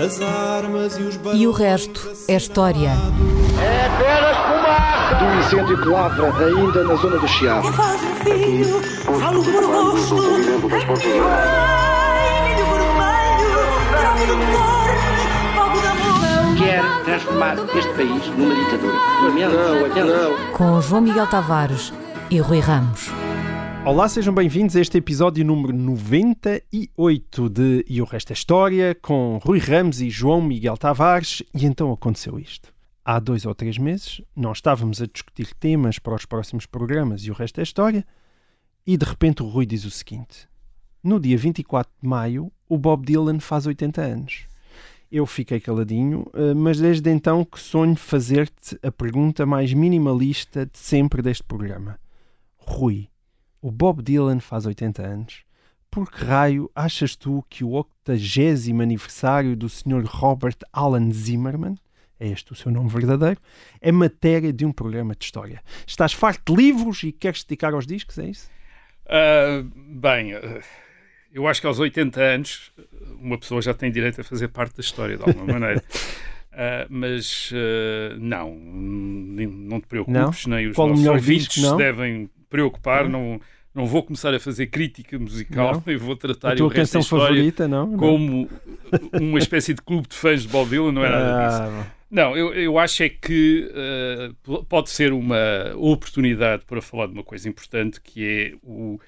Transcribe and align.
As 0.00 0.18
armas 0.22 0.96
e 0.96 1.02
os 1.02 1.20
E 1.34 1.46
o 1.46 1.52
resto 1.52 2.10
é 2.26 2.34
história. 2.34 2.88
É 3.60 3.86
apenas 3.86 4.36
fumaça! 4.46 5.14
Do 5.16 5.38
incêndio 5.38 5.82
que 5.82 5.88
lavra 5.88 6.46
ainda 6.46 6.84
na 6.84 6.94
zona 6.94 7.18
do 7.18 7.28
Chiado. 7.28 7.68
Que 7.68 7.76
faz 7.76 8.00
um 8.02 8.14
filho, 8.14 8.80
falo 9.20 9.44
fogo 9.44 10.38
de 10.96 11.12
amor. 11.12 11.40
Quer 16.56 16.82
transformar 17.04 17.56
este 17.76 17.92
país 17.92 18.26
numa 18.38 18.54
ditadura. 18.54 18.94
Não, 19.96 20.06
não. 20.06 20.52
Com 20.54 20.80
João 20.80 21.02
Miguel 21.02 21.26
Tavares 21.26 21.92
e 22.30 22.40
Rui 22.40 22.60
Ramos. 22.60 23.10
Olá, 23.86 24.06
sejam 24.10 24.34
bem-vindos 24.34 24.76
a 24.76 24.80
este 24.80 24.98
episódio 24.98 25.42
número 25.42 25.72
98 25.72 27.48
de 27.48 27.84
E 27.88 28.02
o 28.02 28.04
Resto 28.04 28.30
é 28.30 28.34
História, 28.34 28.94
com 28.94 29.38
Rui 29.42 29.58
Ramos 29.58 30.02
e 30.02 30.10
João 30.10 30.42
Miguel 30.42 30.76
Tavares. 30.76 31.42
E 31.54 31.64
então 31.64 31.90
aconteceu 31.90 32.38
isto. 32.38 32.72
Há 33.02 33.18
dois 33.18 33.46
ou 33.46 33.54
três 33.54 33.78
meses, 33.78 34.20
nós 34.36 34.58
estávamos 34.58 35.00
a 35.00 35.06
discutir 35.06 35.54
temas 35.54 35.98
para 35.98 36.14
os 36.14 36.26
próximos 36.26 36.66
programas 36.66 37.24
E 37.24 37.30
o 37.30 37.34
Resto 37.34 37.58
é 37.58 37.62
História, 37.62 38.06
e 38.86 38.98
de 38.98 39.04
repente 39.04 39.42
o 39.42 39.48
Rui 39.48 39.64
diz 39.64 39.86
o 39.86 39.90
seguinte: 39.90 40.46
No 41.02 41.18
dia 41.18 41.38
24 41.38 41.90
de 42.02 42.06
maio, 42.06 42.52
o 42.68 42.76
Bob 42.76 43.04
Dylan 43.06 43.40
faz 43.40 43.66
80 43.66 44.02
anos. 44.02 44.46
Eu 45.10 45.24
fiquei 45.24 45.58
caladinho, 45.58 46.30
eh, 46.34 46.54
mas 46.54 46.78
desde 46.78 47.10
então 47.10 47.44
que 47.44 47.58
sonho 47.58 47.96
fazer-te 47.96 48.78
a 48.82 48.92
pergunta 48.92 49.44
mais 49.46 49.72
minimalista 49.72 50.66
de 50.66 50.78
sempre 50.78 51.22
deste 51.22 51.42
programa. 51.42 51.98
Rui, 52.58 53.09
o 53.60 53.70
Bob 53.70 54.02
Dylan 54.02 54.40
faz 54.40 54.66
80 54.66 55.02
anos. 55.02 55.42
Por 55.90 56.10
que 56.10 56.24
raio 56.24 56.70
achas 56.74 57.16
tu 57.16 57.44
que 57.48 57.64
o 57.64 57.70
80 57.70 58.80
aniversário 58.80 59.56
do 59.56 59.68
Sr. 59.68 60.04
Robert 60.04 60.56
Alan 60.72 61.10
Zimmerman, 61.10 61.74
é 62.18 62.28
este 62.28 62.52
o 62.52 62.54
seu 62.54 62.70
nome 62.70 62.88
verdadeiro, 62.88 63.40
é 63.80 63.90
matéria 63.90 64.52
de 64.52 64.64
um 64.64 64.72
programa 64.72 65.14
de 65.16 65.24
história? 65.24 65.60
Estás 65.86 66.12
farto 66.12 66.54
de 66.54 66.62
livros 66.62 67.02
e 67.02 67.10
queres 67.10 67.42
dedicar 67.42 67.74
aos 67.74 67.86
discos, 67.86 68.18
é 68.18 68.26
isso? 68.26 68.48
Ah, 69.06 69.64
bem, 69.74 70.34
ah, 70.34 70.60
eu 71.32 71.48
acho 71.48 71.60
que 71.60 71.66
aos 71.66 71.80
80 71.80 72.20
anos 72.20 72.72
uma 73.20 73.36
pessoa 73.36 73.60
já 73.60 73.74
tem 73.74 73.90
direito 73.90 74.20
a 74.20 74.24
fazer 74.24 74.48
parte 74.48 74.76
da 74.76 74.80
história 74.80 75.16
de 75.16 75.22
alguma 75.24 75.58
maneira. 75.58 75.82
Ah, 76.52 76.84
mas 76.90 77.52
ah, 77.54 78.16
não, 78.18 78.52
não 78.56 79.80
te 79.80 79.86
preocupes, 79.86 80.46
nem 80.46 80.66
os 80.66 80.74
Qual 80.74 80.88
nossos 80.88 81.06
ouvintes 81.06 81.62
não? 81.62 81.76
devem 81.76 82.28
preocupar. 82.50 83.08
Não, 83.08 83.40
não 83.74 83.86
vou 83.86 84.02
começar 84.02 84.34
a 84.34 84.40
fazer 84.40 84.66
crítica 84.66 85.18
musical, 85.18 85.80
eu 85.86 85.98
vou 86.00 86.16
tratar 86.16 86.52
A 86.52 86.56
tua 86.56 86.66
o 86.66 86.68
resto 86.68 86.92
da 86.94 86.98
canção 86.98 87.00
história 87.00 87.26
favorita, 87.28 87.68
não? 87.68 87.86
Não. 87.86 87.96
como 87.98 88.50
uma 89.12 89.38
espécie 89.38 89.72
de 89.72 89.80
clube 89.80 90.08
de 90.08 90.16
fãs 90.16 90.42
de 90.42 90.48
Bob 90.48 90.68
Dylan, 90.68 90.92
não 90.92 91.04
é 91.04 91.08
nada 91.08 91.46
disso. 91.48 91.62
Ah, 91.62 91.86
Não, 92.10 92.36
eu, 92.36 92.52
eu 92.52 92.76
acho 92.78 93.04
é 93.04 93.08
que 93.08 93.70
p- 94.42 94.64
pode 94.68 94.90
ser 94.90 95.12
uma 95.12 95.38
oportunidade 95.76 96.64
para 96.66 96.82
falar 96.82 97.06
de 97.06 97.12
uma 97.12 97.22
coisa 97.22 97.48
importante 97.48 98.00
que 98.00 98.26
é 98.26 98.54
o, 98.62 98.98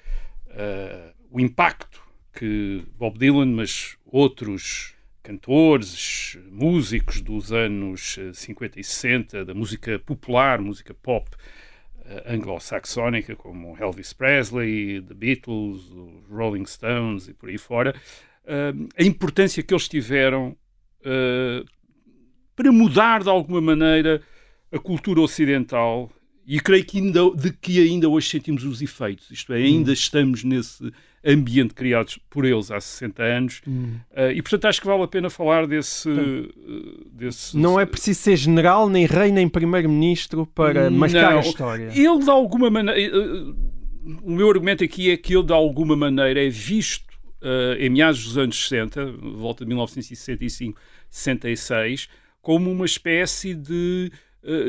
eh, 0.51 1.11
o 1.29 1.39
impacto 1.41 2.01
que 2.33 2.81
Bob 2.97 3.19
Dylan, 3.19 3.47
mas 3.47 3.97
outros 4.05 4.93
cantores, 5.21 6.37
músicos 6.49 7.21
dos 7.21 7.51
anos 7.51 8.17
eh, 8.17 8.31
50 8.33 8.79
e 8.79 8.83
60, 8.83 9.43
da 9.45 9.53
música 9.53 9.99
popular, 9.99 10.59
música 10.61 10.93
pop 10.93 11.29
anglo-saxónica, 12.25 13.35
como 13.35 13.77
Elvis 13.79 14.13
Presley, 14.13 15.01
The 15.01 15.13
Beatles, 15.13 15.81
os 15.91 16.27
Rolling 16.29 16.65
Stones 16.65 17.27
e 17.27 17.33
por 17.33 17.49
aí 17.49 17.57
fora, 17.57 17.95
eh, 18.45 18.73
a 18.97 19.03
importância 19.03 19.63
que 19.63 19.73
eles 19.73 19.87
tiveram 19.87 20.55
eh, 21.03 21.63
para 22.55 22.71
mudar 22.71 23.23
de 23.23 23.29
alguma 23.29 23.61
maneira 23.61 24.21
a 24.71 24.79
cultura 24.79 25.21
ocidental 25.21 26.11
e 26.45 26.59
creio 26.59 26.85
que 26.85 26.97
ainda, 26.99 27.29
de 27.35 27.51
que 27.53 27.79
ainda 27.79 28.09
hoje 28.09 28.29
sentimos 28.29 28.63
os 28.63 28.81
efeitos, 28.81 29.31
isto 29.31 29.53
é, 29.53 29.57
ainda 29.57 29.91
Hum. 29.91 29.93
estamos 29.93 30.43
nesse 30.43 30.91
ambiente 31.25 31.73
criado 31.73 32.13
por 32.29 32.45
eles 32.45 32.69
há 32.69 32.79
60 32.81 33.23
anos 33.23 33.61
hum. 33.67 33.95
eh, 34.13 34.33
e 34.33 34.41
portanto 34.41 34.65
acho 34.65 34.81
que 34.81 34.87
vale 34.87 35.03
a 35.03 35.07
pena 35.07 35.29
falar 35.29 35.65
desse, 35.65 36.09
eh, 36.09 37.03
desse 37.11 37.55
Não 37.57 37.79
é 37.79 37.85
preciso 37.85 38.19
ser 38.19 38.35
general, 38.35 38.89
nem 38.89 39.05
rei, 39.05 39.31
nem 39.31 39.47
primeiro-ministro 39.47 40.45
para 40.47 40.89
marcar 40.89 41.37
a 41.37 41.39
história. 41.41 41.89
Ele, 41.93 42.19
de 42.19 42.29
alguma 42.29 42.69
maneira. 42.69 42.99
eh, 42.99 43.53
O 44.21 44.31
meu 44.31 44.49
argumento 44.49 44.83
aqui 44.83 45.11
é 45.11 45.17
que 45.17 45.33
ele, 45.33 45.45
de 45.45 45.53
alguma 45.53 45.95
maneira, 45.95 46.45
é 46.45 46.49
visto 46.49 47.05
eh, 47.41 47.77
em 47.79 47.89
meados 47.89 48.23
dos 48.25 48.37
anos 48.37 48.61
60, 48.67 49.05
volta 49.37 49.63
de 49.63 49.69
1965, 49.69 50.79
66, 51.09 52.09
como 52.41 52.69
uma 52.69 52.85
espécie 52.85 53.53
de 53.53 54.11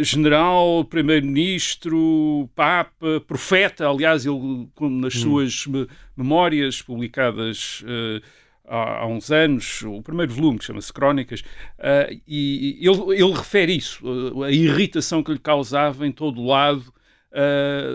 general, 0.02 0.84
primeiro-ministro, 0.84 2.48
papa, 2.54 3.20
profeta. 3.26 3.88
Aliás, 3.88 4.24
ele, 4.26 4.68
como 4.74 5.00
nas 5.00 5.14
suas 5.14 5.66
me- 5.66 5.86
memórias 6.16 6.80
publicadas. 6.82 7.82
eh, 7.86 8.20
há, 8.66 9.00
há 9.02 9.06
uns 9.06 9.30
anos, 9.30 9.82
o 9.82 10.00
primeiro 10.02 10.32
volume, 10.32 10.58
que 10.58 10.64
chama-se 10.64 10.92
Crónicas, 10.92 11.42
ah, 11.78 12.08
e 12.26 12.78
ele, 12.80 13.20
ele 13.22 13.32
refere 13.32 13.76
isso, 13.76 14.02
a 14.42 14.50
irritação 14.50 15.22
que 15.22 15.32
lhe 15.32 15.38
causava 15.38 16.06
em 16.06 16.12
todo 16.12 16.40
o 16.40 16.46
lado 16.46 16.92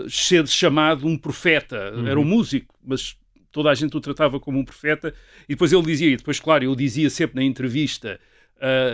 ser 0.08 0.46
chamado 0.46 1.06
um 1.06 1.16
profeta. 1.16 1.92
Era 2.06 2.20
um 2.20 2.24
músico, 2.24 2.74
mas 2.84 3.16
toda 3.50 3.70
a 3.70 3.74
gente 3.74 3.96
o 3.96 4.00
tratava 4.00 4.38
como 4.38 4.58
um 4.58 4.64
profeta, 4.64 5.14
e 5.48 5.54
depois 5.54 5.72
ele 5.72 5.82
dizia, 5.82 6.10
e 6.10 6.16
depois, 6.16 6.38
claro, 6.38 6.62
eu 6.62 6.76
dizia 6.76 7.08
sempre 7.10 7.36
na 7.36 7.42
entrevista, 7.42 8.20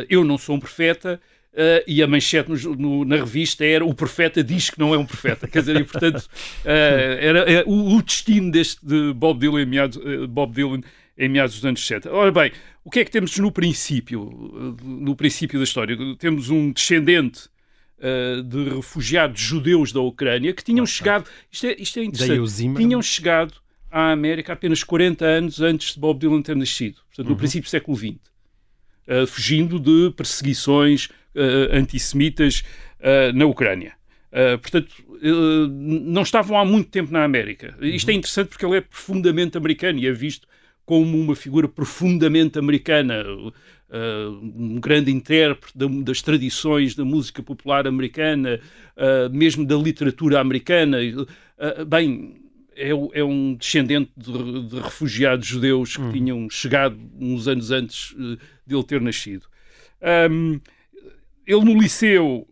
eu 0.08 0.24
não 0.24 0.38
sou 0.38 0.54
um 0.56 0.60
profeta, 0.60 1.20
ah, 1.56 1.82
e 1.86 2.02
a 2.02 2.06
manchete 2.06 2.50
no- 2.50 2.74
no- 2.76 3.04
na 3.04 3.16
revista 3.16 3.64
era 3.64 3.84
o 3.84 3.94
profeta 3.94 4.44
diz 4.44 4.68
que 4.70 4.78
não 4.78 4.92
é 4.94 4.98
um 4.98 5.06
profeta. 5.06 5.48
Quer 5.48 5.60
dizer, 5.60 5.76
e, 5.80 5.84
portanto, 5.84 6.28
ah, 6.64 6.68
era, 7.20 7.38
é 7.50 7.64
o, 7.66 7.96
o 7.96 8.02
destino 8.02 8.50
deste 8.50 8.84
de 8.86 9.12
Bob 9.14 9.38
Dylan, 9.40 9.62
em 9.62 9.66
meados, 9.66 9.98
eh, 10.04 10.26
Bob 10.26 10.52
Dylan 10.52 10.80
em 11.18 11.28
meados 11.30 11.54
dos 11.56 11.64
anos 11.64 11.80
60. 11.80 12.12
Ora 12.12 12.30
bem, 12.30 12.52
o 12.84 12.90
que 12.90 13.00
é 13.00 13.04
que 13.04 13.10
temos 13.10 13.36
no 13.38 13.50
princípio, 13.50 14.76
no 14.84 15.16
princípio 15.16 15.58
da 15.58 15.64
história? 15.64 15.96
Temos 16.18 16.50
um 16.50 16.70
descendente 16.70 17.48
de 18.46 18.68
refugiados 18.76 19.40
judeus 19.40 19.90
da 19.92 20.00
Ucrânia 20.02 20.52
que 20.52 20.62
tinham 20.62 20.84
chegado, 20.84 21.24
isto 21.50 21.66
é, 21.66 21.74
isto 21.78 21.98
é 21.98 22.02
interessante, 22.04 22.36
tinham 22.82 23.00
chegado 23.00 23.54
à 23.90 24.12
América 24.12 24.52
apenas 24.52 24.84
40 24.84 25.24
anos 25.24 25.60
antes 25.62 25.94
de 25.94 25.98
Bob 26.00 26.18
Dylan 26.20 26.42
ter 26.42 26.54
nascido, 26.54 26.96
portanto, 27.08 27.28
no 27.30 27.36
princípio 27.38 27.66
do 27.66 27.70
século 27.70 27.96
XX, 27.96 28.16
fugindo 29.28 29.78
de 29.80 30.12
perseguições 30.14 31.08
eh, 31.36 31.76
antissemitas 31.78 32.64
eh, 33.00 33.32
na 33.32 33.46
Ucrânia. 33.46 33.92
Eh, 34.32 34.56
portanto, 34.56 34.92
eh, 35.22 35.66
não 35.68 36.22
estavam 36.22 36.58
há 36.58 36.64
muito 36.64 36.90
tempo 36.90 37.12
na 37.12 37.22
América. 37.24 37.76
Isto 37.80 38.10
é 38.10 38.14
interessante 38.14 38.48
porque 38.48 38.64
ele 38.66 38.76
é 38.78 38.80
profundamente 38.80 39.56
americano 39.56 39.98
e 39.98 40.06
é 40.06 40.12
visto 40.12 40.48
como 40.84 41.20
uma 41.20 41.34
figura 41.34 41.66
profundamente 41.68 42.58
americana, 42.58 43.24
eh, 43.90 44.26
um 44.56 44.78
grande 44.80 45.10
intérprete 45.12 45.76
da- 45.76 45.86
das 45.86 46.22
tradições 46.22 46.94
da 46.94 47.04
música 47.04 47.42
popular 47.42 47.86
americana, 47.86 48.60
mesmo 49.32 49.64
da 49.66 49.76
literatura 49.76 50.40
americana. 50.40 50.98
Bem, 51.88 52.36
é, 52.76 52.90
é 52.90 53.24
um 53.24 53.54
descendente 53.54 54.10
de, 54.16 54.68
de 54.68 54.80
refugiados 54.80 55.46
judeus 55.46 55.96
que 55.96 56.12
tinham 56.12 56.48
chegado 56.50 56.96
uns 57.18 57.48
anos 57.48 57.70
antes 57.70 58.14
de 58.66 58.74
ele 58.74 58.84
ter 58.84 59.00
nascido. 59.00 59.46
Ahm, 60.02 60.60
ele 61.46 61.64
no 61.64 61.80
liceu, 61.80 62.46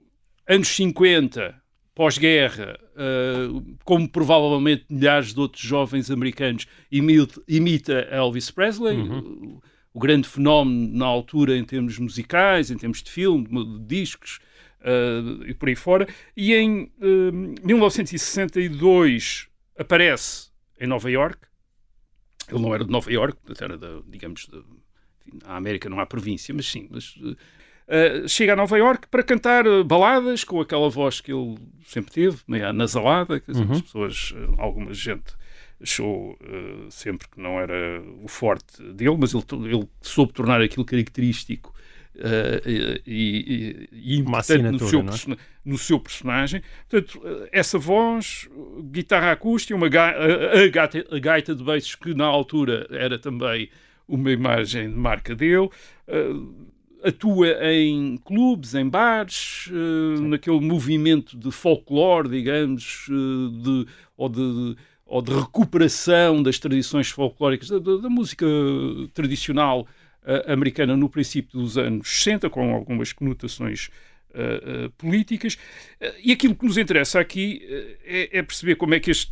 anos 0.46 0.68
50, 0.68 1.62
pós-guerra, 1.94 2.78
ah, 2.96 3.48
como 3.84 4.08
provavelmente 4.08 4.84
milhares 4.88 5.32
de 5.32 5.40
outros 5.40 5.62
jovens 5.62 6.10
americanos, 6.10 6.66
imita, 6.90 7.40
imita 7.48 7.92
Elvis 8.10 8.50
Presley, 8.50 8.98
o, 9.00 9.62
o 9.92 10.00
grande 10.00 10.28
fenómeno 10.28 10.96
na 10.96 11.06
altura 11.06 11.56
em 11.56 11.64
termos 11.64 11.98
musicais, 11.98 12.70
em 12.70 12.76
termos 12.76 13.02
de 13.02 13.10
filme, 13.10 13.46
de, 13.46 13.78
de 13.78 13.84
discos 13.86 14.40
ah, 14.80 15.44
e 15.46 15.54
por 15.54 15.68
aí 15.68 15.76
fora. 15.76 16.06
E 16.36 16.54
em 16.54 16.92
ah, 17.00 17.32
1962 17.64 19.48
aparece 19.78 20.50
em 20.80 20.86
Nova 20.86 21.10
York. 21.10 21.38
Ele 22.48 22.60
não 22.60 22.74
era 22.74 22.84
de 22.84 22.90
Nova 22.90 23.10
York, 23.10 23.38
era 23.60 23.78
da, 23.78 24.02
digamos, 24.06 24.46
de, 24.46 24.58
enfim, 24.58 25.38
na 25.42 25.56
América 25.56 25.88
não 25.88 25.98
há 25.98 26.04
província, 26.04 26.52
mas 26.54 26.66
sim, 26.66 26.86
mas 26.90 27.14
Uh, 27.86 28.26
chega 28.26 28.54
a 28.54 28.56
Nova 28.56 28.78
York 28.78 29.08
para 29.08 29.22
cantar 29.22 29.66
uh, 29.66 29.84
baladas 29.84 30.42
com 30.42 30.58
aquela 30.58 30.88
voz 30.88 31.20
que 31.20 31.30
ele 31.30 31.56
sempre 31.84 32.12
teve, 32.12 32.38
meio 32.48 32.66
anasalada, 32.68 33.38
que 33.38 33.50
as 33.50 33.82
pessoas, 33.82 34.32
uh, 34.32 34.54
alguma 34.58 34.94
gente 34.94 35.34
achou 35.82 36.32
uh, 36.32 36.90
sempre 36.90 37.28
que 37.28 37.38
não 37.38 37.60
era 37.60 38.02
o 38.22 38.28
forte 38.28 38.82
dele, 38.94 39.16
mas 39.18 39.34
ele, 39.34 39.44
ele 39.66 39.88
soube 40.00 40.32
tornar 40.32 40.62
aquilo 40.62 40.84
característico 40.84 41.74
uh, 42.16 42.68
e, 42.68 43.00
e, 43.06 43.88
e 43.92 44.18
importante 44.18 44.62
no 44.62 44.88
seu, 44.88 45.00
é? 45.00 45.36
no 45.62 45.78
seu 45.78 46.00
personagem. 46.00 46.62
Portanto, 46.88 47.20
essa 47.52 47.78
voz, 47.78 48.48
guitarra 48.90 49.32
acústica, 49.32 49.76
uma 49.76 49.90
ga 49.90 50.14
a, 50.14 50.68
gaita, 50.68 51.06
a 51.10 51.18
gaita 51.18 51.54
de 51.54 51.62
baixos 51.62 51.94
que 51.96 52.14
na 52.14 52.24
altura 52.24 52.86
era 52.90 53.18
também 53.18 53.68
uma 54.08 54.30
imagem 54.30 54.88
de 54.88 54.96
marca 54.96 55.34
dele. 55.34 55.68
Uh, 56.08 56.72
atua 57.04 57.48
em 57.70 58.16
clubes, 58.16 58.74
em 58.74 58.88
bares, 58.88 59.68
uh, 59.68 60.22
naquele 60.22 60.60
movimento 60.60 61.36
de 61.36 61.50
folclore, 61.50 62.28
digamos, 62.28 63.06
uh, 63.08 63.50
de, 63.50 63.86
ou, 64.16 64.28
de, 64.28 64.76
ou 65.04 65.20
de 65.20 65.32
recuperação 65.32 66.42
das 66.42 66.58
tradições 66.58 67.10
folclóricas, 67.10 67.68
da, 67.68 67.78
da 67.78 68.08
música 68.08 68.46
tradicional 69.12 69.82
uh, 69.82 70.52
americana 70.52 70.96
no 70.96 71.10
princípio 71.10 71.60
dos 71.60 71.76
anos 71.76 72.08
60, 72.08 72.48
com 72.48 72.74
algumas 72.74 73.12
conotações 73.12 73.90
políticas. 74.98 75.56
e 76.20 76.32
aquilo 76.32 76.56
que 76.56 76.66
nos 76.66 76.76
interessa 76.76 77.20
aqui 77.20 77.62
é, 78.04 78.38
é 78.38 78.42
perceber 78.42 78.74
como 78.74 78.92
é 78.92 78.98
que 78.98 79.12
este 79.12 79.30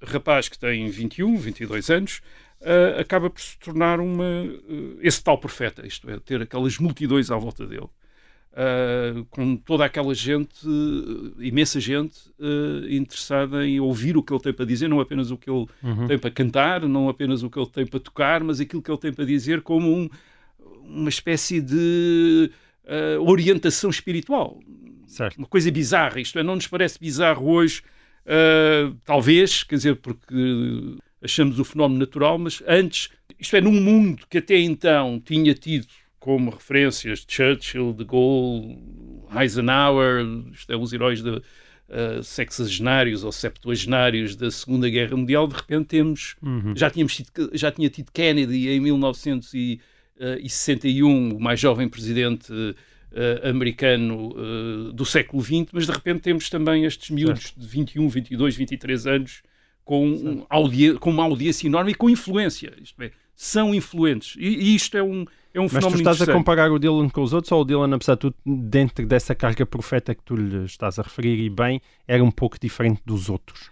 rapaz 0.00 0.48
que 0.48 0.56
tem 0.56 0.88
21, 0.88 1.36
22 1.36 1.90
anos 1.90 2.22
uh, 2.64 3.00
acaba 3.00 3.28
por 3.30 3.40
se 3.40 3.58
tornar 3.58 4.00
uma, 4.00 4.24
uh, 4.24 4.98
esse 5.00 5.22
tal 5.22 5.38
profeta, 5.38 5.86
isto 5.86 6.08
é, 6.10 6.18
ter 6.18 6.42
aquelas 6.42 6.78
multidões 6.78 7.30
à 7.30 7.36
volta 7.36 7.66
dele. 7.66 7.88
Uh, 8.52 9.24
com 9.30 9.56
toda 9.56 9.84
aquela 9.84 10.14
gente, 10.14 10.64
imensa 11.40 11.80
gente 11.80 12.20
interessada 12.88 13.66
em 13.66 13.80
ouvir 13.80 14.16
o 14.16 14.22
que 14.22 14.32
ele 14.32 14.40
tem 14.40 14.52
para 14.52 14.64
dizer, 14.64 14.86
não 14.86 15.00
apenas 15.00 15.32
o 15.32 15.36
que 15.36 15.50
ele 15.50 15.66
uhum. 15.82 16.06
tem 16.06 16.16
para 16.16 16.30
cantar, 16.30 16.82
não 16.82 17.08
apenas 17.08 17.42
o 17.42 17.50
que 17.50 17.58
ele 17.58 17.68
tem 17.68 17.84
para 17.84 17.98
tocar, 17.98 18.44
mas 18.44 18.60
aquilo 18.60 18.80
que 18.80 18.88
ele 18.88 18.98
tem 18.98 19.12
para 19.12 19.24
dizer 19.24 19.60
como 19.60 19.92
um, 19.92 20.08
uma 20.84 21.08
espécie 21.08 21.60
de 21.60 22.50
orientação 23.26 23.90
espiritual. 23.90 24.60
Certo. 25.08 25.38
Uma 25.38 25.48
coisa 25.48 25.68
bizarra, 25.72 26.20
isto 26.20 26.38
é, 26.38 26.42
não 26.44 26.54
nos 26.54 26.68
parece 26.68 26.96
bizarro 27.00 27.50
hoje, 27.50 27.82
talvez, 29.04 29.64
quer 29.64 29.74
dizer, 29.74 29.96
porque 29.96 30.96
achamos 31.24 31.58
o 31.58 31.64
fenómeno 31.64 32.00
natural, 32.00 32.38
mas 32.38 32.62
antes, 32.68 33.08
isto 33.40 33.56
é, 33.56 33.60
num 33.60 33.80
mundo 33.80 34.24
que 34.28 34.38
até 34.38 34.58
então 34.58 35.20
tinha 35.24 35.54
tido 35.54 35.86
como 36.20 36.50
referências 36.50 37.24
Churchill, 37.26 37.92
De 37.92 38.04
Gaulle, 38.04 38.78
Eisenhower, 39.38 40.24
isto 40.52 40.72
é, 40.72 40.76
os 40.76 40.92
heróis 40.92 41.22
de, 41.22 41.30
uh, 41.30 41.42
sexagenários 42.22 43.24
ou 43.24 43.32
septuagenários 43.32 44.36
da 44.36 44.50
Segunda 44.50 44.88
Guerra 44.88 45.16
Mundial, 45.16 45.48
de 45.48 45.54
repente 45.54 45.86
temos, 45.86 46.36
uhum. 46.42 46.74
já, 46.76 46.90
tínhamos 46.90 47.16
tido, 47.16 47.50
já 47.52 47.70
tinha 47.70 47.90
tido 47.90 48.10
Kennedy 48.12 48.68
em 48.68 48.80
1961, 48.80 51.36
o 51.36 51.40
mais 51.40 51.60
jovem 51.60 51.88
presidente 51.88 52.52
uh, 52.52 52.74
americano 53.48 54.30
uh, 54.30 54.92
do 54.92 55.04
século 55.04 55.42
XX, 55.42 55.66
mas 55.72 55.86
de 55.86 55.92
repente 55.92 56.20
temos 56.20 56.48
também 56.50 56.84
estes 56.84 57.10
miúdos 57.10 57.44
certo. 57.44 57.60
de 57.60 57.66
21, 57.66 58.08
22, 58.08 58.56
23 58.56 59.06
anos 59.06 59.42
com, 59.84 60.06
um 60.06 60.96
com 60.98 61.10
uma 61.10 61.24
audiência 61.24 61.66
enorme 61.66 61.92
e 61.92 61.94
com 61.94 62.08
influência. 62.08 62.72
Isto 62.80 63.02
é, 63.02 63.10
são 63.34 63.74
influentes. 63.74 64.36
E, 64.38 64.46
e 64.46 64.74
isto 64.74 64.96
é 64.96 65.02
um, 65.02 65.24
é 65.52 65.60
um 65.60 65.68
fenómeno 65.68 66.02
Mas 66.02 66.02
tu 66.02 66.12
estás 66.12 66.28
a 66.28 66.32
comparar 66.32 66.70
o 66.70 66.78
Dylan 66.78 67.08
com 67.08 67.22
os 67.22 67.32
outros 67.32 67.52
ou 67.52 67.62
o 67.62 67.64
Dylan, 67.64 67.94
apesar 67.94 68.14
de 68.14 68.20
tudo, 68.20 68.36
dentro 68.44 69.06
dessa 69.06 69.34
carga 69.34 69.66
profeta 69.66 70.14
que 70.14 70.22
tu 70.22 70.34
lhe 70.34 70.64
estás 70.64 70.98
a 70.98 71.02
referir 71.02 71.38
e 71.38 71.50
bem, 71.50 71.80
era 72.06 72.22
um 72.22 72.30
pouco 72.30 72.58
diferente 72.60 73.00
dos 73.04 73.28
outros? 73.28 73.70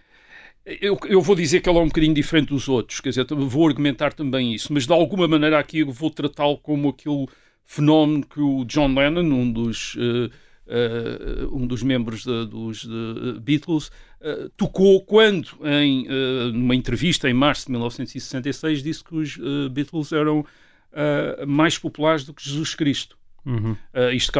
Eu, 0.65 0.97
eu, 1.09 1.21
vou 1.21 1.35
dizer 1.35 1.59
que 1.59 1.69
ele 1.69 1.77
é 1.77 1.81
um 1.81 1.87
bocadinho 1.87 2.13
diferente 2.13 2.47
dos 2.47 2.69
outros, 2.69 3.01
quer 3.01 3.09
dizer, 3.09 3.25
vou 3.27 3.67
argumentar 3.67 4.13
também 4.13 4.53
isso, 4.53 4.71
mas 4.71 4.87
de 4.87 4.93
alguma 4.93 5.27
maneira 5.27 5.59
aqui 5.59 5.79
eu 5.79 5.91
vou 5.91 6.09
tratá-lo 6.09 6.57
como 6.57 6.87
aquele 6.87 7.27
fenómeno 7.65 8.25
que 8.25 8.39
o 8.39 8.63
John 8.63 8.93
Lennon, 8.93 9.23
um 9.23 9.51
dos 9.51 9.95
uh, 9.95 10.31
uh, 10.67 11.55
um 11.55 11.67
dos 11.67 11.83
membros 11.83 12.23
de, 12.23 12.45
dos 12.45 12.83
de 12.83 13.39
Beatles, 13.41 13.91
uh, 14.23 14.49
tocou 14.57 15.01
quando, 15.01 15.49
em 15.63 16.07
uh, 16.07 16.53
numa 16.53 16.75
entrevista 16.75 17.29
em 17.29 17.33
março 17.33 17.65
de 17.65 17.71
1966, 17.71 18.81
disse 18.81 19.03
que 19.03 19.15
os 19.15 19.37
Beatles 19.71 20.11
eram 20.11 20.45
mais 21.47 21.75
populares 21.75 22.23
do 22.23 22.35
que 22.35 22.43
Jesus 22.43 22.75
Cristo. 22.75 23.17
Uhum. 23.45 23.75
Uh, 23.93 24.11
isto, 24.13 24.31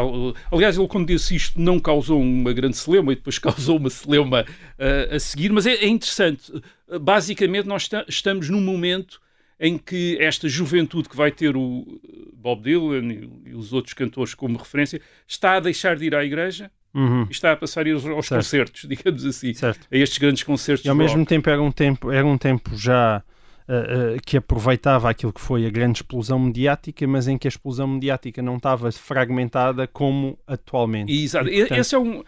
aliás, 0.50 0.78
ele 0.78 0.88
quando 0.88 1.08
disse 1.08 1.36
isto 1.36 1.60
não 1.60 1.80
causou 1.80 2.22
uma 2.22 2.54
grande 2.54 2.78
celeuma 2.78 3.12
e 3.12 3.16
depois 3.16 3.38
causou 3.40 3.78
uma 3.78 3.90
celeuma 3.90 4.44
uh, 4.44 5.16
a 5.16 5.20
seguir, 5.20 5.52
mas 5.52 5.66
é, 5.66 5.74
é 5.74 5.88
interessante. 5.88 6.52
Uh, 6.88 7.00
basicamente, 7.00 7.68
nós 7.68 7.90
estamos 8.08 8.50
num 8.50 8.62
momento 8.62 9.22
em 9.60 9.78
que 9.78 10.18
esta 10.20 10.48
juventude 10.48 11.10
que 11.10 11.16
vai 11.16 11.32
ter 11.32 11.56
o 11.56 12.00
Bob 12.34 12.64
Dylan 12.64 13.30
e 13.46 13.54
os 13.54 13.72
outros 13.72 13.94
cantores 13.94 14.34
como 14.34 14.58
referência 14.58 15.02
está 15.28 15.56
a 15.56 15.60
deixar 15.60 15.96
de 15.96 16.06
ir 16.06 16.16
à 16.16 16.24
igreja 16.24 16.72
Uhum. 16.94 17.26
e 17.28 17.32
está 17.32 17.52
a 17.52 17.56
passar 17.56 17.88
a 17.88 17.92
aos, 17.92 18.06
aos 18.06 18.30
concertos, 18.30 18.86
digamos 18.88 19.26
assim, 19.26 19.54
certo. 19.54 19.88
a 19.92 19.98
estes 19.98 20.20
grandes 20.20 20.44
concertos. 20.44 20.86
E 20.86 20.90
ao 20.90 20.96
mesmo 20.96 21.26
tempo 21.26 21.50
era 21.50 21.62
um 21.62 21.72
tempo, 21.72 22.12
era 22.12 22.26
um 22.26 22.38
tempo 22.38 22.76
já 22.76 23.24
uh, 23.68 24.16
uh, 24.16 24.22
que 24.26 24.38
aproveitava 24.38 25.10
aquilo 25.10 25.34
que 25.34 25.42
foi 25.42 25.66
a 25.66 25.70
grande 25.70 26.00
explosão 26.00 26.38
mediática, 26.38 27.08
mas 27.08 27.28
em 27.28 27.38
que 27.38 27.48
a 27.48 27.50
explosão 27.50 27.88
mediática 27.88 28.42
não 28.42 28.58
estava 28.58 28.92
fragmentada 28.92 29.88
como 29.88 30.38
atualmente. 30.46 31.12
Exato. 31.12 31.50
E, 31.50 31.60
portanto... 31.60 31.80
Esse 31.80 31.96
é 31.96 32.00
um 32.00 32.24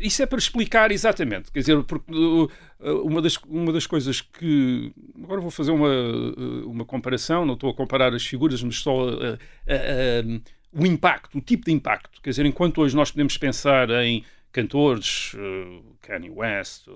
isso 0.00 0.22
é 0.22 0.26
para 0.26 0.38
explicar 0.38 0.90
exatamente, 0.90 1.52
quer 1.52 1.60
dizer, 1.60 1.82
porque 1.84 2.10
uh, 2.12 2.48
uma 3.04 3.20
das, 3.20 3.36
uma 3.46 3.72
das 3.72 3.86
coisas 3.86 4.20
que. 4.20 4.92
Agora 5.22 5.40
vou 5.40 5.50
fazer 5.50 5.70
uma, 5.70 5.90
uma 6.64 6.84
comparação, 6.84 7.44
não 7.44 7.54
estou 7.54 7.70
a 7.70 7.74
comparar 7.74 8.14
as 8.14 8.24
figuras, 8.24 8.62
mas 8.62 8.76
só 8.76 9.08
uh, 9.08 9.34
uh, 9.34 10.40
o 10.72 10.86
impacto, 10.86 11.38
o 11.38 11.40
tipo 11.40 11.64
de 11.64 11.72
impacto. 11.72 12.20
Quer 12.22 12.30
dizer, 12.30 12.46
enquanto 12.46 12.80
hoje 12.80 12.94
nós 12.96 13.10
podemos 13.10 13.36
pensar 13.36 13.90
em 13.90 14.24
cantores, 14.52 15.34
Kanye 16.00 16.30
West, 16.30 16.86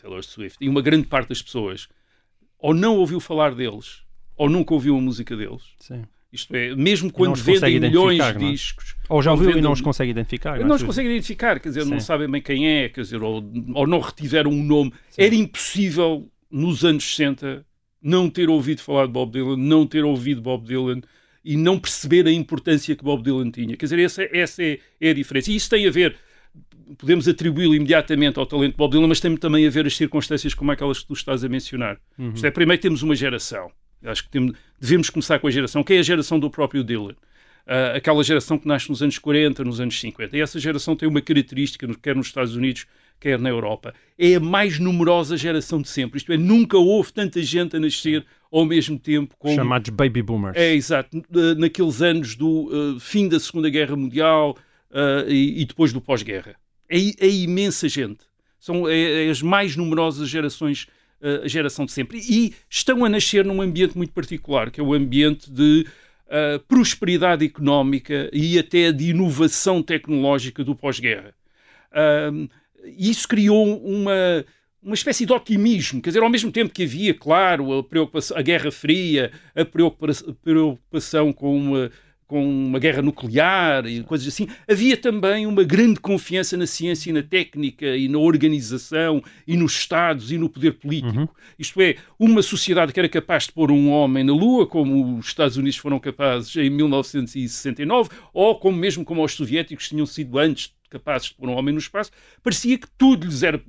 Taylor 0.00 0.22
Swift, 0.22 0.58
e 0.60 0.68
uma 0.68 0.82
grande 0.82 1.06
parte 1.06 1.28
das 1.28 1.42
pessoas 1.42 1.88
ou 2.58 2.74
não 2.74 2.96
ouviu 2.96 3.20
falar 3.20 3.54
deles, 3.54 4.02
ou 4.36 4.48
nunca 4.48 4.74
ouviu 4.74 4.96
a 4.96 5.00
música 5.00 5.36
deles. 5.36 5.62
Sim 5.78 6.04
isto 6.32 6.54
é, 6.54 6.74
mesmo 6.76 7.12
quando 7.12 7.34
vendem 7.36 7.80
milhões 7.80 8.18
de 8.18 8.22
é? 8.22 8.50
discos. 8.50 8.94
Ou 9.08 9.20
já 9.20 9.32
ouviu 9.32 9.46
vendem... 9.46 9.60
e 9.60 9.64
não 9.64 9.72
os 9.72 9.80
consegue 9.80 10.10
identificar. 10.10 10.58
Não 10.60 10.76
os 10.76 10.82
consegue 10.82 11.08
identificar, 11.08 11.58
quer 11.58 11.70
dizer, 11.70 11.82
Sim. 11.82 11.90
não 11.90 12.00
sabem 12.00 12.30
bem 12.30 12.40
quem 12.40 12.68
é, 12.68 12.88
quer 12.88 13.00
dizer, 13.00 13.20
ou, 13.22 13.42
ou 13.74 13.86
não 13.86 13.98
retiveram 13.98 14.50
um 14.50 14.62
nome. 14.62 14.92
Sim. 15.10 15.22
Era 15.22 15.34
impossível, 15.34 16.30
nos 16.48 16.84
anos 16.84 17.04
60, 17.16 17.66
não 18.00 18.30
ter 18.30 18.48
ouvido 18.48 18.80
falar 18.80 19.06
de 19.06 19.12
Bob 19.12 19.32
Dylan, 19.32 19.56
não 19.56 19.86
ter 19.86 20.04
ouvido 20.04 20.40
Bob 20.40 20.64
Dylan 20.64 21.00
e 21.44 21.56
não 21.56 21.78
perceber 21.78 22.26
a 22.26 22.32
importância 22.32 22.94
que 22.94 23.04
Bob 23.04 23.22
Dylan 23.22 23.50
tinha. 23.50 23.76
Quer 23.76 23.86
dizer, 23.86 23.98
essa, 23.98 24.28
essa 24.36 24.62
é, 24.62 24.78
é 25.00 25.10
a 25.10 25.14
diferença. 25.14 25.50
E 25.50 25.56
isso 25.56 25.70
tem 25.70 25.86
a 25.86 25.90
ver 25.90 26.16
podemos 26.98 27.28
atribuí-lo 27.28 27.74
imediatamente 27.74 28.38
ao 28.38 28.44
talento 28.46 28.72
de 28.72 28.76
Bob 28.76 28.90
Dylan, 28.90 29.06
mas 29.06 29.20
tem 29.20 29.36
também 29.36 29.64
a 29.64 29.70
ver 29.70 29.86
as 29.86 29.96
circunstâncias 29.96 30.54
como 30.54 30.72
aquelas 30.72 30.98
que 30.98 31.06
tu 31.06 31.12
estás 31.12 31.44
a 31.44 31.48
mencionar. 31.48 32.00
Uhum. 32.18 32.32
Isto 32.34 32.46
é, 32.46 32.50
primeiro 32.50 32.82
temos 32.82 33.02
uma 33.02 33.14
geração 33.14 33.70
Acho 34.04 34.24
que 34.24 34.30
temos, 34.30 34.54
devemos 34.80 35.10
começar 35.10 35.38
com 35.38 35.46
a 35.46 35.50
geração, 35.50 35.84
que 35.84 35.92
é 35.92 35.98
a 35.98 36.02
geração 36.02 36.38
do 36.38 36.50
próprio 36.50 36.82
Dylan. 36.82 37.14
Uh, 37.66 37.96
aquela 37.96 38.24
geração 38.24 38.58
que 38.58 38.66
nasce 38.66 38.88
nos 38.88 39.02
anos 39.02 39.18
40, 39.18 39.62
nos 39.62 39.80
anos 39.80 40.00
50. 40.00 40.36
E 40.36 40.40
essa 40.40 40.58
geração 40.58 40.96
tem 40.96 41.08
uma 41.08 41.20
característica, 41.20 41.86
quer 42.02 42.16
nos 42.16 42.28
Estados 42.28 42.56
Unidos, 42.56 42.86
quer 43.20 43.38
na 43.38 43.50
Europa. 43.50 43.94
É 44.18 44.36
a 44.36 44.40
mais 44.40 44.78
numerosa 44.78 45.36
geração 45.36 45.82
de 45.82 45.88
sempre. 45.88 46.18
Isto 46.18 46.32
é, 46.32 46.38
nunca 46.38 46.78
houve 46.78 47.12
tanta 47.12 47.42
gente 47.42 47.76
a 47.76 47.80
nascer 47.80 48.24
ao 48.50 48.64
mesmo 48.64 48.98
tempo. 48.98 49.34
Como... 49.38 49.54
Chamados 49.54 49.90
baby 49.90 50.22
boomers. 50.22 50.56
É, 50.56 50.74
exato. 50.74 51.22
Naqueles 51.56 52.02
anos 52.02 52.34
do 52.34 52.94
uh, 52.96 53.00
fim 53.00 53.28
da 53.28 53.38
Segunda 53.38 53.68
Guerra 53.70 53.96
Mundial 53.96 54.56
uh, 54.90 55.28
e, 55.28 55.62
e, 55.62 55.64
depois 55.64 55.92
do 55.92 56.00
pós-guerra. 56.00 56.56
É, 56.88 56.98
é, 56.98 57.28
imensa 57.28 57.88
gente. 57.88 58.24
São 58.58 58.88
é, 58.88 59.26
é 59.26 59.30
as 59.30 59.40
mais 59.40 59.76
numerosas 59.76 60.28
gerações 60.28 60.86
a 61.44 61.46
geração 61.46 61.84
de 61.84 61.92
sempre. 61.92 62.18
E 62.18 62.54
estão 62.68 63.04
a 63.04 63.08
nascer 63.08 63.44
num 63.44 63.60
ambiente 63.60 63.96
muito 63.96 64.12
particular, 64.12 64.70
que 64.70 64.80
é 64.80 64.82
o 64.82 64.94
ambiente 64.94 65.50
de 65.50 65.86
uh, 66.26 66.58
prosperidade 66.66 67.44
económica 67.44 68.30
e 68.32 68.58
até 68.58 68.90
de 68.92 69.10
inovação 69.10 69.82
tecnológica 69.82 70.64
do 70.64 70.74
pós-guerra. 70.74 71.34
Uh, 71.92 72.48
isso 72.96 73.28
criou 73.28 73.78
uma, 73.84 74.44
uma 74.82 74.94
espécie 74.94 75.26
de 75.26 75.32
otimismo, 75.32 76.00
quer 76.00 76.10
dizer, 76.10 76.22
ao 76.22 76.30
mesmo 76.30 76.50
tempo 76.50 76.72
que 76.72 76.84
havia, 76.84 77.12
claro, 77.12 77.78
a, 77.78 77.84
preocupação, 77.84 78.36
a 78.36 78.42
Guerra 78.42 78.70
Fria, 78.70 79.30
a 79.54 79.64
preocupação, 79.64 80.36
preocupação 80.42 81.32
com 81.32 81.56
uma 81.56 81.90
com 82.30 82.48
uma 82.48 82.78
guerra 82.78 83.02
nuclear 83.02 83.84
e 83.86 84.04
coisas 84.04 84.28
assim, 84.28 84.46
havia 84.70 84.96
também 84.96 85.48
uma 85.48 85.64
grande 85.64 85.98
confiança 85.98 86.56
na 86.56 86.64
ciência 86.64 87.10
e 87.10 87.12
na 87.12 87.24
técnica 87.24 87.84
e 87.96 88.06
na 88.06 88.18
organização 88.18 89.20
e 89.44 89.56
nos 89.56 89.72
Estados 89.72 90.30
e 90.30 90.38
no 90.38 90.48
poder 90.48 90.74
político. 90.74 91.18
Uhum. 91.18 91.28
Isto 91.58 91.82
é, 91.82 91.96
uma 92.16 92.40
sociedade 92.40 92.92
que 92.92 93.00
era 93.00 93.08
capaz 93.08 93.46
de 93.46 93.52
pôr 93.52 93.72
um 93.72 93.90
homem 93.90 94.22
na 94.22 94.32
Lua, 94.32 94.64
como 94.64 95.18
os 95.18 95.26
Estados 95.26 95.56
Unidos 95.56 95.76
foram 95.76 95.98
capazes 95.98 96.54
em 96.54 96.70
1969, 96.70 98.10
ou 98.32 98.60
como 98.60 98.78
mesmo 98.78 99.04
como 99.04 99.24
os 99.24 99.32
soviéticos 99.32 99.88
tinham 99.88 100.06
sido 100.06 100.38
antes 100.38 100.72
capazes 100.88 101.30
de 101.30 101.34
pôr 101.34 101.48
um 101.48 101.54
homem 101.54 101.74
no 101.74 101.80
espaço, 101.80 102.12
parecia 102.44 102.78
que 102.78 102.86
tudo 102.96 103.26
lhes 103.26 103.42
era 103.42 103.60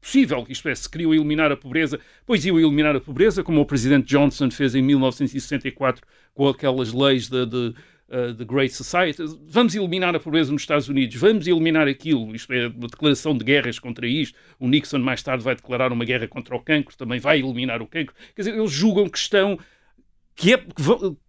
possível, 0.00 0.46
isto 0.48 0.68
é, 0.68 0.74
se 0.74 0.88
queriam 0.88 1.12
eliminar 1.12 1.52
a 1.52 1.56
pobreza, 1.56 2.00
pois 2.24 2.44
iam 2.44 2.58
eliminar 2.58 2.96
a 2.96 3.00
pobreza, 3.00 3.42
como 3.42 3.60
o 3.60 3.66
presidente 3.66 4.06
Johnson 4.06 4.50
fez 4.50 4.74
em 4.74 4.82
1964 4.82 6.06
com 6.34 6.48
aquelas 6.48 6.92
leis 6.92 7.28
de, 7.28 7.44
de 7.46 7.74
uh, 8.10 8.34
The 8.34 8.44
Great 8.44 8.74
Society. 8.74 9.22
Vamos 9.48 9.74
eliminar 9.74 10.14
a 10.14 10.20
pobreza 10.20 10.52
nos 10.52 10.62
Estados 10.62 10.88
Unidos, 10.88 11.16
vamos 11.16 11.46
eliminar 11.46 11.86
aquilo. 11.88 12.34
Isto 12.34 12.52
é 12.52 12.68
uma 12.68 12.88
declaração 12.88 13.36
de 13.36 13.44
guerras 13.44 13.78
contra 13.78 14.06
isto. 14.06 14.36
O 14.58 14.68
Nixon 14.68 14.98
mais 14.98 15.22
tarde 15.22 15.44
vai 15.44 15.54
declarar 15.54 15.92
uma 15.92 16.04
guerra 16.04 16.26
contra 16.26 16.54
o 16.56 16.60
cancro, 16.60 16.96
também 16.96 17.20
vai 17.20 17.38
eliminar 17.38 17.80
o 17.80 17.86
cancro. 17.86 18.14
Quer 18.34 18.42
dizer, 18.42 18.58
eles 18.58 18.72
julgam 18.72 19.08
que 19.08 19.18
estão. 19.18 19.58
que 20.34 20.54
é, 20.54 20.64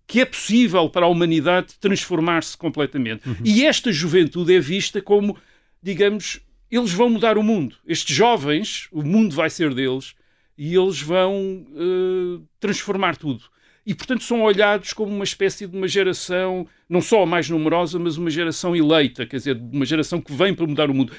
que 0.08 0.22
é 0.22 0.26
possível 0.26 0.90
para 0.90 1.06
a 1.06 1.10
humanidade 1.10 1.76
transformar-se 1.80 2.58
completamente. 2.58 3.24
E 3.44 3.66
esta 3.66 3.92
juventude 3.92 4.54
é 4.54 4.60
vista 4.60 5.02
como, 5.02 5.38
digamos, 5.82 6.42
eles 6.72 6.92
vão 6.92 7.10
mudar 7.10 7.38
o 7.38 7.44
mundo. 7.44 7.76
Estes 7.86 8.16
jovens, 8.16 8.88
o 8.92 9.04
mundo 9.04 9.36
vai 9.36 9.50
ser 9.50 9.74
deles 9.74 10.14
e 10.58 10.76
eles 10.76 11.02
vão 11.02 11.66
uh, 11.72 12.48
transformar 12.60 13.18
tudo. 13.18 13.44
E, 13.86 13.96
portanto, 13.96 14.24
são 14.24 14.42
olhados 14.42 14.94
como 14.94 15.14
uma 15.14 15.24
espécie 15.24 15.68
de 15.68 15.76
uma 15.76 15.88
geração, 15.88 16.68
não 16.88 17.02
só 17.02 17.24
a 17.24 17.26
mais 17.26 17.50
numerosa, 17.50 17.98
mas 17.98 18.16
uma 18.16 18.30
geração 18.30 18.76
eleita, 18.76 19.26
quer 19.26 19.38
dizer, 19.38 19.58
uma 19.58 19.86
geração 19.86 20.22
que 20.22 20.32
vem 20.32 20.54
para 20.54 20.68
mudar 20.68 20.90
o 20.90 20.94
mundo 20.94 21.14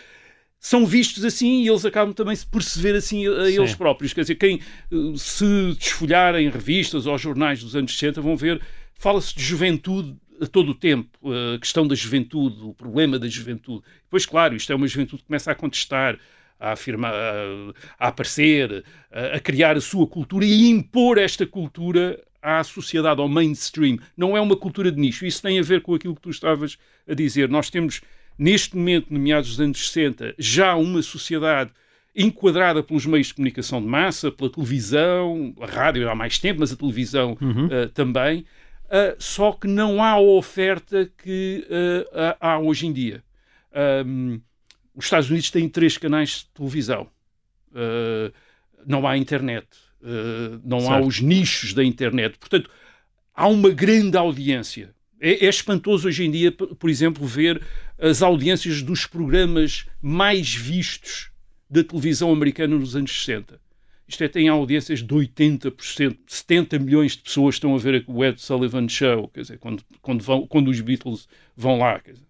são 0.62 0.86
vistos 0.86 1.24
assim 1.24 1.64
e 1.64 1.68
eles 1.68 1.84
acabam 1.84 2.14
também 2.14 2.36
por 2.48 2.62
se 2.62 2.80
ver 2.80 2.94
assim 2.94 3.26
a, 3.26 3.42
a 3.42 3.50
eles 3.50 3.74
próprios. 3.74 4.12
Quer 4.12 4.20
dizer, 4.20 4.36
quem 4.36 4.60
eh, 4.92 4.96
se 5.16 5.44
desfolharem 5.76 6.48
revistas 6.48 7.04
ou 7.04 7.18
jornais 7.18 7.60
dos 7.60 7.74
anos 7.74 7.92
60 7.98 8.20
vão 8.20 8.36
ver, 8.36 8.62
fala-se 8.94 9.34
de 9.34 9.42
juventude 9.42 10.16
a 10.42 10.46
todo 10.46 10.72
o 10.72 10.74
tempo, 10.74 11.08
a 11.54 11.58
questão 11.58 11.86
da 11.86 11.94
juventude, 11.94 12.62
o 12.62 12.74
problema 12.74 13.18
da 13.18 13.28
juventude. 13.28 13.84
Pois, 14.10 14.26
claro, 14.26 14.56
isto 14.56 14.72
é 14.72 14.74
uma 14.74 14.88
juventude 14.88 15.22
que 15.22 15.28
começa 15.28 15.52
a 15.52 15.54
contestar, 15.54 16.18
a 16.58 16.72
afirmar, 16.72 17.14
a, 17.14 18.08
aparecer, 18.08 18.84
a, 19.12 19.36
a 19.36 19.40
criar 19.40 19.76
a 19.76 19.80
sua 19.80 20.06
cultura 20.06 20.44
e 20.44 20.66
a 20.66 20.68
impor 20.70 21.18
esta 21.18 21.46
cultura 21.46 22.20
à 22.42 22.64
sociedade, 22.64 23.20
ao 23.20 23.28
mainstream. 23.28 23.98
Não 24.16 24.36
é 24.36 24.40
uma 24.40 24.56
cultura 24.56 24.90
de 24.90 25.00
nicho. 25.00 25.24
Isso 25.24 25.40
tem 25.40 25.60
a 25.60 25.62
ver 25.62 25.80
com 25.80 25.94
aquilo 25.94 26.16
que 26.16 26.22
tu 26.22 26.30
estavas 26.30 26.76
a 27.06 27.14
dizer. 27.14 27.48
Nós 27.48 27.70
temos 27.70 28.00
neste 28.36 28.76
momento, 28.76 29.12
no 29.12 29.20
meados 29.20 29.50
dos 29.50 29.60
anos 29.60 29.90
60, 29.90 30.34
já 30.38 30.74
uma 30.74 31.02
sociedade 31.02 31.70
enquadrada 32.14 32.82
pelos 32.82 33.06
meios 33.06 33.28
de 33.28 33.34
comunicação 33.34 33.80
de 33.80 33.86
massa, 33.86 34.30
pela 34.30 34.50
televisão, 34.50 35.54
a 35.60 35.66
rádio 35.66 36.08
há 36.10 36.14
mais 36.14 36.38
tempo, 36.38 36.60
mas 36.60 36.72
a 36.72 36.76
televisão 36.76 37.38
uhum. 37.40 37.66
uh, 37.66 37.88
também, 37.94 38.44
uh, 38.92 39.16
só 39.18 39.52
que 39.52 39.66
não 39.66 40.02
há 40.02 40.10
a 40.10 40.20
oferta 40.20 41.10
que 41.16 41.66
uh, 41.68 42.36
há 42.38 42.58
hoje 42.58 42.86
em 42.86 42.92
dia. 42.92 43.24
Um, 44.06 44.40
os 44.94 45.06
Estados 45.06 45.30
Unidos 45.30 45.50
têm 45.50 45.68
três 45.68 45.96
canais 45.96 46.40
de 46.40 46.46
televisão. 46.54 47.08
não 48.86 49.06
há 49.06 49.16
internet. 49.16 49.66
não 50.62 50.80
certo. 50.80 50.92
há 50.92 51.00
os 51.00 51.20
nichos 51.20 51.72
da 51.72 51.82
internet. 51.82 52.36
Portanto, 52.38 52.68
há 53.34 53.48
uma 53.48 53.70
grande 53.70 54.18
audiência. 54.18 54.94
É, 55.18 55.46
é, 55.46 55.48
espantoso 55.48 56.08
hoje 56.08 56.24
em 56.24 56.30
dia, 56.30 56.52
por 56.52 56.90
exemplo, 56.90 57.26
ver 57.26 57.62
as 57.98 58.20
audiências 58.20 58.82
dos 58.82 59.06
programas 59.06 59.86
mais 60.02 60.52
vistos 60.52 61.30
da 61.70 61.82
televisão 61.82 62.30
americana 62.30 62.76
nos 62.76 62.94
anos 62.94 63.24
60. 63.24 63.58
Isto 64.06 64.24
é, 64.24 64.28
tem 64.28 64.48
audiências 64.48 65.00
de 65.00 65.14
80%, 65.14 66.18
70 66.26 66.78
milhões 66.78 67.12
de 67.16 67.22
pessoas 67.22 67.54
estão 67.54 67.74
a 67.74 67.78
ver 67.78 68.04
o 68.06 68.24
Ed 68.24 68.40
Sullivan 68.40 68.88
Show, 68.88 69.28
quer 69.28 69.42
dizer, 69.42 69.58
quando, 69.58 69.82
quando, 70.00 70.22
vão, 70.22 70.46
quando 70.46 70.68
os 70.68 70.80
Beatles 70.80 71.28
vão 71.56 71.78
lá. 71.78 71.98
Quer 72.00 72.12
dizer, 72.12 72.26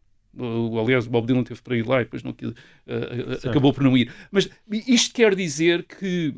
aliás, 0.81 1.07
o 1.07 1.11
Bob 1.11 1.27
Dylan 1.27 1.45
teve 1.45 1.61
para 1.63 1.77
ir 1.77 1.87
lá 1.87 2.01
e 2.01 2.05
depois 2.05 2.23
não, 2.23 2.31
uh, 2.31 3.49
acabou 3.49 3.73
por 3.73 3.83
não 3.83 3.97
ir. 3.97 4.13
Mas 4.31 4.49
isto 4.71 5.15
quer 5.15 5.35
dizer 5.35 5.85
que 5.85 6.35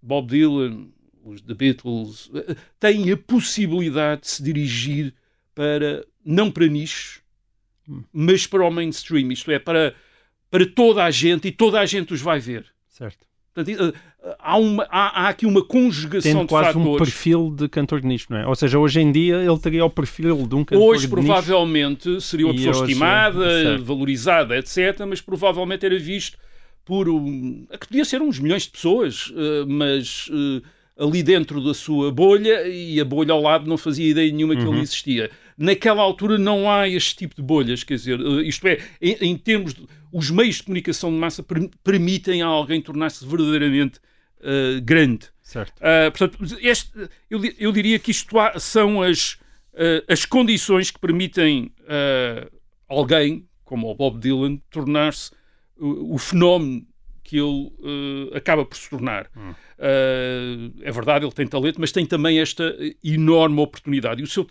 Bob 0.00 0.28
Dylan, 0.28 0.88
os 1.24 1.40
The 1.40 1.54
Beatles, 1.54 2.30
têm 2.78 3.10
a 3.10 3.16
possibilidade 3.16 4.22
de 4.22 4.28
se 4.28 4.42
dirigir 4.42 5.14
para, 5.54 6.06
não 6.24 6.50
para 6.50 6.66
nichos, 6.66 7.20
hum. 7.88 8.04
mas 8.12 8.46
para 8.46 8.64
o 8.64 8.70
mainstream, 8.70 9.32
isto 9.32 9.50
é, 9.50 9.58
para, 9.58 9.94
para 10.50 10.66
toda 10.66 11.04
a 11.04 11.10
gente 11.10 11.48
e 11.48 11.52
toda 11.52 11.80
a 11.80 11.86
gente 11.86 12.14
os 12.14 12.20
vai 12.20 12.38
ver. 12.38 12.66
Certo. 12.88 13.27
Portanto, 13.64 13.94
eh, 14.24 14.36
há, 14.38 14.56
uma, 14.56 14.86
há, 14.90 15.22
há, 15.22 15.28
aqui 15.28 15.46
uma 15.46 15.64
conjugação 15.64 16.32
Tem 16.32 16.42
de 16.42 16.48
quase 16.48 16.72
fatores. 16.72 16.88
um 16.88 16.96
perfil 16.96 17.50
de 17.54 17.68
cantor 17.68 18.00
de 18.00 18.06
nicho, 18.06 18.26
não 18.30 18.38
é? 18.38 18.46
Ou 18.46 18.54
seja, 18.54 18.78
hoje 18.78 19.00
em 19.00 19.10
dia 19.10 19.36
ele 19.36 19.58
teria 19.58 19.84
o 19.84 19.90
perfil 19.90 20.46
de 20.46 20.54
um 20.54 20.64
cantor 20.64 20.86
hoje, 20.86 21.02
de 21.02 21.08
provavelmente, 21.08 22.08
nicho. 22.08 22.20
seria 22.20 22.46
uma 22.46 22.54
pessoa 22.54 22.76
hoje, 22.76 22.82
estimada, 22.84 23.50
certo. 23.50 23.84
valorizada, 23.84 24.56
etc., 24.56 25.04
mas 25.08 25.20
provavelmente 25.20 25.84
era 25.84 25.98
visto 25.98 26.38
por 26.84 27.08
um, 27.08 27.66
que 27.78 27.86
podia 27.86 28.04
ser 28.04 28.22
uns 28.22 28.38
milhões 28.38 28.62
de 28.62 28.70
pessoas, 28.70 29.30
eh, 29.36 29.64
mas 29.66 30.28
uh, 30.28 30.62
ali 31.06 31.22
dentro 31.22 31.62
da 31.62 31.74
sua 31.74 32.10
bolha 32.10 32.66
e 32.66 32.98
a 32.98 33.04
bolha 33.04 33.32
ao 33.32 33.42
lado 33.42 33.68
não 33.68 33.76
fazia 33.76 34.10
ideia 34.10 34.32
nenhuma 34.32 34.56
que 34.56 34.62
uhum. 34.62 34.72
ele 34.72 34.82
existia. 34.82 35.30
Naquela 35.58 36.02
altura 36.02 36.38
não 36.38 36.70
há 36.70 36.88
este 36.88 37.16
tipo 37.16 37.34
de 37.34 37.42
bolhas, 37.42 37.82
quer 37.82 37.94
dizer, 37.94 38.20
eh, 38.20 38.42
isto 38.42 38.66
é, 38.68 38.78
em, 39.02 39.16
em 39.20 39.36
termos 39.36 39.74
de, 39.74 39.86
os 40.12 40.30
meios 40.30 40.56
de 40.56 40.62
comunicação 40.62 41.10
de 41.10 41.16
massa 41.16 41.42
per, 41.42 41.68
permitem 41.82 42.42
a 42.42 42.46
alguém 42.46 42.80
tornar-se 42.80 43.26
verdadeiramente 43.26 43.98
uh, 44.38 44.80
grande. 44.82 45.26
Certo. 45.42 45.78
Uh, 45.78 46.10
portanto, 46.16 46.58
este, 46.60 46.92
eu, 47.28 47.40
eu, 47.58 47.72
diria 47.72 47.98
que 47.98 48.12
isto 48.12 48.38
há, 48.38 48.58
são 48.60 49.02
as, 49.02 49.32
uh, 49.74 50.04
as 50.06 50.24
condições 50.24 50.92
que 50.92 51.00
permitem 51.00 51.72
alguém, 52.88 53.46
como 53.64 53.90
o 53.90 53.94
Bob 53.94 54.20
Dylan, 54.20 54.58
tornar-se 54.70 55.32
o, 55.76 56.14
o 56.14 56.18
fenómeno 56.18 56.86
que 57.28 57.36
ele 57.36 57.70
uh, 57.80 58.34
acaba 58.34 58.64
por 58.64 58.74
se 58.74 58.88
tornar. 58.88 59.30
Hum. 59.36 59.50
Uh, 59.50 60.72
é 60.80 60.90
verdade, 60.90 61.26
ele 61.26 61.32
tem 61.32 61.46
talento, 61.46 61.78
mas 61.78 61.92
tem 61.92 62.06
também 62.06 62.40
esta 62.40 62.74
enorme 63.04 63.60
oportunidade. 63.60 64.22
E 64.22 64.24
o 64.24 64.26
seu, 64.26 64.46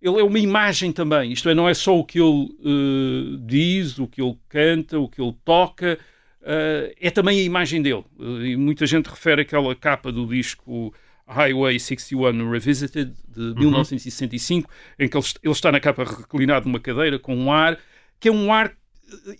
ele 0.00 0.18
é 0.18 0.24
uma 0.24 0.38
imagem 0.38 0.92
também, 0.92 1.32
isto 1.32 1.48
é, 1.48 1.54
não 1.54 1.68
é 1.68 1.74
só 1.74 1.98
o 1.98 2.04
que 2.04 2.18
ele 2.18 2.48
uh, 2.60 3.36
diz, 3.46 3.98
o 3.98 4.06
que 4.06 4.22
ele 4.22 4.38
canta, 4.48 4.98
o 4.98 5.08
que 5.08 5.20
ele 5.20 5.36
toca, 5.44 5.98
uh, 6.40 6.94
é 6.98 7.10
também 7.10 7.38
a 7.38 7.42
imagem 7.42 7.82
dele. 7.82 8.04
Uh, 8.18 8.44
e 8.44 8.56
muita 8.56 8.86
gente 8.86 9.08
refere 9.08 9.42
aquela 9.42 9.74
capa 9.74 10.10
do 10.10 10.26
disco 10.26 10.94
Highway 11.26 11.78
61 11.78 12.50
Revisited, 12.50 13.12
de 13.28 13.40
uhum. 13.40 13.54
1965, 13.58 14.70
em 14.98 15.06
que 15.06 15.16
ele, 15.16 15.26
ele, 15.42 15.52
está 15.52 15.70
na 15.70 15.78
capa 15.78 16.02
reclinado 16.02 16.66
numa 16.66 16.80
cadeira 16.80 17.18
com 17.18 17.36
um 17.36 17.52
ar, 17.52 17.78
que 18.18 18.28
é 18.28 18.32
um 18.32 18.50
ar 18.50 18.72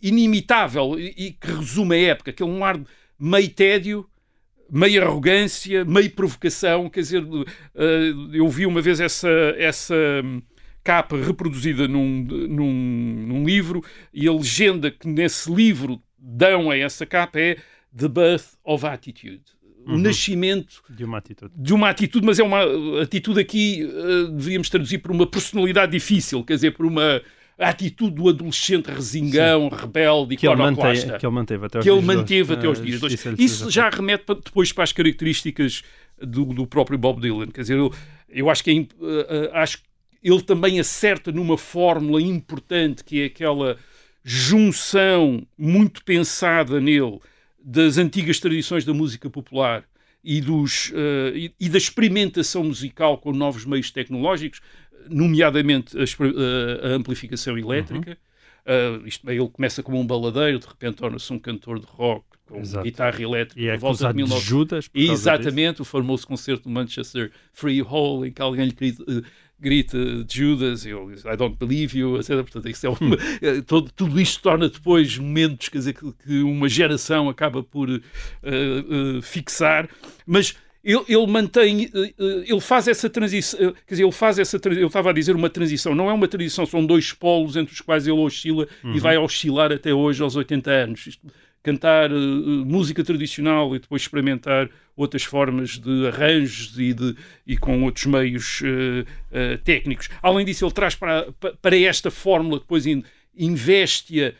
inimitável 0.02 0.98
e, 0.98 1.14
e 1.16 1.32
que 1.32 1.52
resume 1.52 1.94
a 1.96 2.08
época, 2.10 2.32
que 2.34 2.42
é 2.42 2.46
um 2.46 2.62
ar 2.62 2.78
meio 3.18 3.48
tédio, 3.48 4.06
meio 4.70 5.02
arrogância, 5.02 5.84
meio 5.86 6.10
provocação. 6.10 6.88
Quer 6.90 7.00
dizer, 7.00 7.24
eu 8.32 8.48
vi 8.48 8.66
uma 8.66 8.80
vez 8.80 9.00
essa, 9.00 9.28
essa 9.56 9.94
capa 10.82 11.16
reproduzida 11.16 11.86
num, 11.86 12.24
num, 12.48 12.72
num 13.26 13.44
livro 13.44 13.82
e 14.12 14.26
a 14.26 14.32
legenda 14.32 14.90
que 14.90 15.06
nesse 15.06 15.52
livro 15.52 16.02
dão 16.18 16.70
a 16.70 16.76
essa 16.76 17.06
capa 17.06 17.40
é 17.40 17.56
The 17.96 18.08
Birth 18.08 18.58
of 18.64 18.86
Attitude. 18.86 19.42
O 19.86 19.92
uhum. 19.92 19.98
nascimento 19.98 20.82
de 20.90 21.04
uma 21.04 21.18
atitude. 21.18 21.52
De 21.56 21.72
uma 21.72 21.88
atitude, 21.88 22.26
mas 22.26 22.38
é 22.38 22.42
uma 22.42 22.60
atitude 23.02 23.40
aqui, 23.40 23.82
uh, 23.84 24.28
deveríamos 24.28 24.68
traduzir 24.68 24.98
por 24.98 25.10
uma 25.10 25.26
personalidade 25.26 25.92
difícil, 25.92 26.44
quer 26.44 26.54
dizer, 26.54 26.72
por 26.72 26.84
uma 26.84 27.22
atitude 27.58 28.14
do 28.14 28.28
adolescente 28.28 28.86
resingão, 28.86 29.68
Sim. 29.70 29.76
rebelde 29.76 30.36
que 30.36 30.46
ele, 30.46 30.56
manteve, 30.56 31.18
que 31.18 31.26
ele 31.26 31.34
manteve 31.34 31.66
até 31.66 31.78
os 31.78 31.84
que 31.84 31.90
dias 31.90 31.98
ele 31.98 32.06
manteve 32.06 32.52
até 32.54 32.68
os 32.68 32.82
dias 32.82 33.00
dois. 33.00 33.24
Isso, 33.38 33.70
já 33.70 33.88
remete 33.90 34.24
depois 34.26 34.72
para 34.72 34.84
as 34.84 34.92
características 34.92 35.82
do, 36.18 36.46
do 36.46 36.66
próprio 36.66 36.98
Bob 36.98 37.20
Dylan. 37.20 37.48
Quer 37.48 37.62
dizer, 37.62 37.76
eu, 37.78 37.92
eu 38.28 38.50
acho 38.50 38.64
que 38.64 38.70
é, 38.70 38.80
uh, 38.80 39.50
acho 39.54 39.78
ele 40.22 40.42
também 40.42 40.78
acerta 40.78 41.32
numa 41.32 41.56
fórmula 41.56 42.20
importante 42.20 43.04
que 43.04 43.22
é 43.22 43.24
aquela 43.26 43.76
junção 44.22 45.46
muito 45.56 46.04
pensada 46.04 46.80
nele 46.80 47.18
das 47.62 47.98
antigas 47.98 48.38
tradições 48.38 48.84
da 48.84 48.92
música 48.92 49.28
popular 49.28 49.84
e, 50.22 50.40
dos, 50.40 50.90
uh, 50.90 51.34
e, 51.34 51.52
e, 51.58 51.68
da 51.68 51.78
experimentação 51.78 52.64
musical 52.64 53.18
com 53.18 53.32
novos 53.32 53.64
meios 53.64 53.90
tecnológicos, 53.90 54.60
nomeadamente 55.08 55.96
a, 55.96 56.02
uh, 56.02 56.86
a 56.86 56.88
amplificação 56.88 57.58
elétrica. 57.58 58.18
Uhum. 58.66 59.02
Uh, 59.02 59.06
isto, 59.06 59.28
ele 59.30 59.48
começa 59.48 59.82
como 59.82 59.98
um 59.98 60.06
baladeiro, 60.06 60.58
de 60.58 60.66
repente 60.66 60.96
torna-se 60.96 61.32
um 61.32 61.38
cantor 61.38 61.80
de 61.80 61.86
rock 61.86 62.24
com 62.46 62.60
Exato. 62.60 62.84
guitarra 62.84 63.22
elétrica. 63.22 63.60
E 63.60 63.68
é 63.68 63.76
volta 63.76 64.08
de 64.08 64.14
19... 64.14 64.40
de 64.40 64.46
Judas. 64.46 64.90
Exatamente, 64.92 65.70
disso. 65.72 65.82
o 65.82 65.84
famoso 65.84 66.26
concerto 66.26 66.64
do 66.64 66.70
Manchester 66.70 67.30
Free 67.52 67.80
Hall, 67.80 68.26
em 68.26 68.32
que 68.32 68.42
alguém 68.42 68.66
lhe 68.66 69.24
grita 69.60 69.98
Judas, 70.28 70.86
eu, 70.86 71.12
I 71.12 71.36
don't 71.36 71.56
believe 71.58 71.98
you, 71.98 72.16
etc. 72.16 72.36
Portanto, 72.36 72.68
isso 72.68 72.86
é 72.86 72.88
uma, 72.88 73.16
eh, 73.42 73.60
todo, 73.66 73.90
tudo 73.94 74.20
isto 74.20 74.42
torna 74.42 74.68
depois 74.68 75.18
momentos 75.18 75.68
quer 75.68 75.78
dizer, 75.78 75.92
que, 75.92 76.12
que 76.24 76.42
uma 76.42 76.68
geração 76.68 77.28
acaba 77.28 77.62
por 77.62 77.88
uh, 77.90 77.98
uh, 77.98 79.22
fixar, 79.22 79.88
mas 80.26 80.56
ele, 80.82 81.04
ele, 81.08 81.26
mantém, 81.26 81.90
ele 82.18 82.60
faz 82.60 82.88
essa 82.88 83.10
transição, 83.10 83.58
quer 83.86 83.94
dizer, 83.94 84.02
ele 84.02 84.12
faz 84.12 84.38
essa, 84.38 84.58
eu 84.64 84.86
estava 84.86 85.10
a 85.10 85.12
dizer 85.12 85.36
uma 85.36 85.50
transição, 85.50 85.94
não 85.94 86.08
é 86.08 86.12
uma 86.12 86.26
transição, 86.26 86.64
são 86.64 86.84
dois 86.84 87.12
polos 87.12 87.54
entre 87.54 87.74
os 87.74 87.82
quais 87.82 88.06
ele 88.06 88.18
oscila 88.18 88.66
uhum. 88.82 88.94
e 88.94 88.98
vai 88.98 89.18
oscilar 89.18 89.70
até 89.72 89.92
hoje 89.92 90.22
aos 90.22 90.36
80 90.36 90.70
anos. 90.70 91.06
Isto, 91.06 91.26
cantar 91.62 92.10
uh, 92.12 92.16
música 92.64 93.04
tradicional 93.04 93.74
e 93.74 93.78
depois 93.78 94.02
experimentar 94.02 94.68
outras 94.96 95.22
formas 95.24 95.78
de 95.78 96.06
arranjos 96.06 96.78
e, 96.78 96.92
de, 96.92 97.14
e 97.46 97.56
com 97.56 97.82
outros 97.84 98.06
meios 98.06 98.60
uh, 98.62 99.02
uh, 99.04 99.58
técnicos. 99.58 100.08
Além 100.22 100.44
disso, 100.44 100.64
ele 100.64 100.72
traz 100.72 100.94
para, 100.94 101.32
para 101.60 101.78
esta 101.78 102.10
fórmula, 102.10 102.58
depois 102.58 102.84
investe-a, 103.36 104.32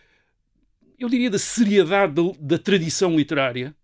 eu 0.98 1.08
diria, 1.08 1.30
da 1.30 1.38
seriedade 1.38 2.14
da, 2.14 2.22
da 2.40 2.58
tradição 2.58 3.16
literária. 3.16 3.74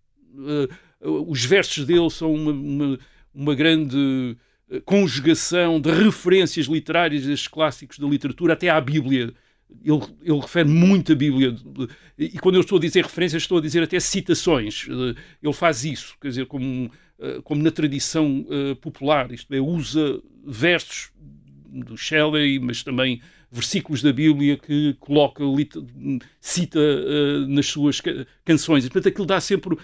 os 1.00 1.44
versos 1.44 1.84
dele 1.86 2.10
são 2.10 2.34
uma, 2.34 2.52
uma, 2.52 2.98
uma 3.34 3.54
grande 3.54 4.36
conjugação 4.84 5.80
de 5.80 5.90
referências 5.90 6.66
literárias 6.66 7.24
destes 7.24 7.48
clássicos 7.48 7.98
da 7.98 8.06
literatura 8.06 8.52
até 8.52 8.68
à 8.68 8.80
Bíblia. 8.80 9.32
Ele, 9.85 10.02
ele, 10.23 10.40
refere 10.40 10.68
muito 10.68 11.12
a 11.12 11.14
Bíblia. 11.14 11.54
E 12.18 12.38
quando 12.38 12.56
eu 12.56 12.61
estou 12.61 12.78
a 12.78 12.80
dizer 12.80 13.04
referências, 13.04 13.42
estou 13.42 13.58
a 13.58 13.61
dizer 13.61 13.82
até 13.82 13.99
citações. 14.00 14.87
Ele 15.42 15.52
faz 15.52 15.85
isso, 15.85 16.16
quer 16.20 16.28
dizer, 16.28 16.46
como, 16.46 16.90
como 17.44 17.62
na 17.62 17.70
tradição 17.70 18.44
popular, 18.80 19.30
isto 19.32 19.52
é, 19.52 19.61
usa 19.61 20.20
versos 20.44 21.11
do 21.68 21.96
Shelley, 21.96 22.58
mas 22.58 22.82
também 22.82 23.20
versículos 23.50 24.02
da 24.02 24.12
Bíblia 24.12 24.56
que 24.56 24.94
coloca, 25.00 25.42
cita 26.40 26.80
nas 27.49 27.66
suas 27.66 28.00
canções. 28.44 28.85
E, 28.85 28.90
portanto, 28.90 29.08
aquilo 29.12 29.26
dá 29.26 29.40
sempre. 29.40 29.76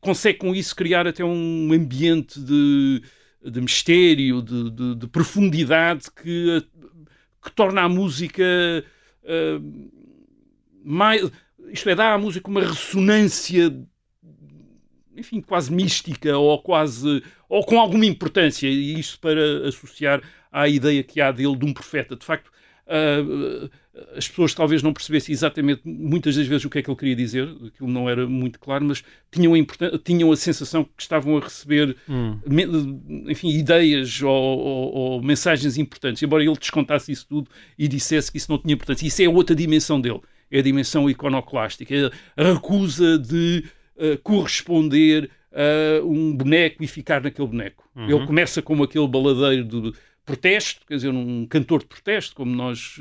Consegue 0.00 0.38
com 0.38 0.54
isso 0.54 0.74
criar 0.74 1.06
até 1.06 1.24
um 1.24 1.72
ambiente 1.72 2.40
de, 2.40 3.02
de 3.44 3.60
mistério, 3.60 4.42
de, 4.42 4.70
de, 4.70 4.94
de 4.94 5.06
profundidade 5.06 6.06
que, 6.10 6.64
que, 7.42 7.52
torna 7.52 7.82
a 7.82 7.88
música 7.88 8.42
uh, 9.28 9.90
mais. 10.82 11.30
Isto 11.70 11.90
é, 11.90 11.94
dá 11.94 12.14
à 12.14 12.18
música 12.18 12.48
uma 12.48 12.62
ressonância 12.62 13.70
enfim, 15.14 15.40
quase 15.40 15.72
mística 15.72 16.38
ou 16.38 16.62
quase 16.62 17.22
ou 17.48 17.64
com 17.64 17.78
alguma 17.78 18.06
importância, 18.06 18.68
e 18.68 18.98
isso 18.98 19.18
para 19.20 19.68
associar 19.68 20.22
à 20.50 20.68
ideia 20.68 21.02
que 21.02 21.20
há 21.20 21.32
dele 21.32 21.56
de 21.56 21.64
um 21.64 21.74
profeta. 21.74 22.16
De 22.16 22.24
facto, 22.24 22.50
Uh, 22.88 23.68
as 24.14 24.28
pessoas 24.28 24.54
talvez 24.54 24.82
não 24.82 24.92
percebessem 24.92 25.32
exatamente 25.32 25.82
muitas 25.84 26.36
das 26.36 26.46
vezes 26.46 26.64
o 26.64 26.70
que 26.70 26.78
é 26.78 26.82
que 26.82 26.90
ele 26.90 26.96
queria 26.96 27.16
dizer, 27.16 27.48
aquilo 27.66 27.88
não 27.88 28.08
era 28.08 28.26
muito 28.26 28.58
claro, 28.58 28.84
mas 28.84 29.02
tinham 29.30 29.54
a, 29.54 29.98
tinham 29.98 30.30
a 30.30 30.36
sensação 30.36 30.84
que 30.84 31.02
estavam 31.02 31.36
a 31.36 31.40
receber 31.40 31.96
hum. 32.08 32.38
enfim, 33.28 33.50
ideias 33.50 34.22
ou, 34.22 34.30
ou, 34.30 34.94
ou, 34.94 35.22
mensagens 35.22 35.76
importantes, 35.76 36.22
embora 36.22 36.42
ele 36.42 36.56
descontasse 36.56 37.12
isso 37.12 37.26
tudo 37.28 37.50
e 37.78 37.88
dissesse 37.88 38.30
que 38.30 38.38
isso 38.38 38.50
não 38.50 38.58
tinha 38.58 38.74
importância. 38.74 39.06
Isso 39.06 39.22
é 39.22 39.28
outra 39.28 39.54
dimensão 39.54 40.00
dele, 40.00 40.20
é 40.50 40.58
a 40.58 40.62
dimensão 40.62 41.08
iconoclástica, 41.08 41.94
é 41.94 42.10
a 42.36 42.52
recusa 42.52 43.18
de 43.18 43.64
uh, 43.96 44.18
corresponder 44.22 45.30
a 45.52 46.04
um 46.04 46.36
boneco 46.36 46.84
e 46.84 46.86
ficar 46.86 47.22
naquele 47.22 47.48
boneco. 47.48 47.88
Uhum. 47.96 48.08
Ele 48.08 48.26
começa 48.26 48.62
como 48.62 48.84
aquele 48.84 49.08
baladeiro 49.08 49.64
de 49.64 49.92
protesto, 50.24 50.86
quer 50.86 50.96
dizer, 50.96 51.08
um 51.08 51.46
cantor 51.46 51.80
de 51.80 51.86
protesto, 51.86 52.36
como 52.36 52.54
nós 52.54 53.00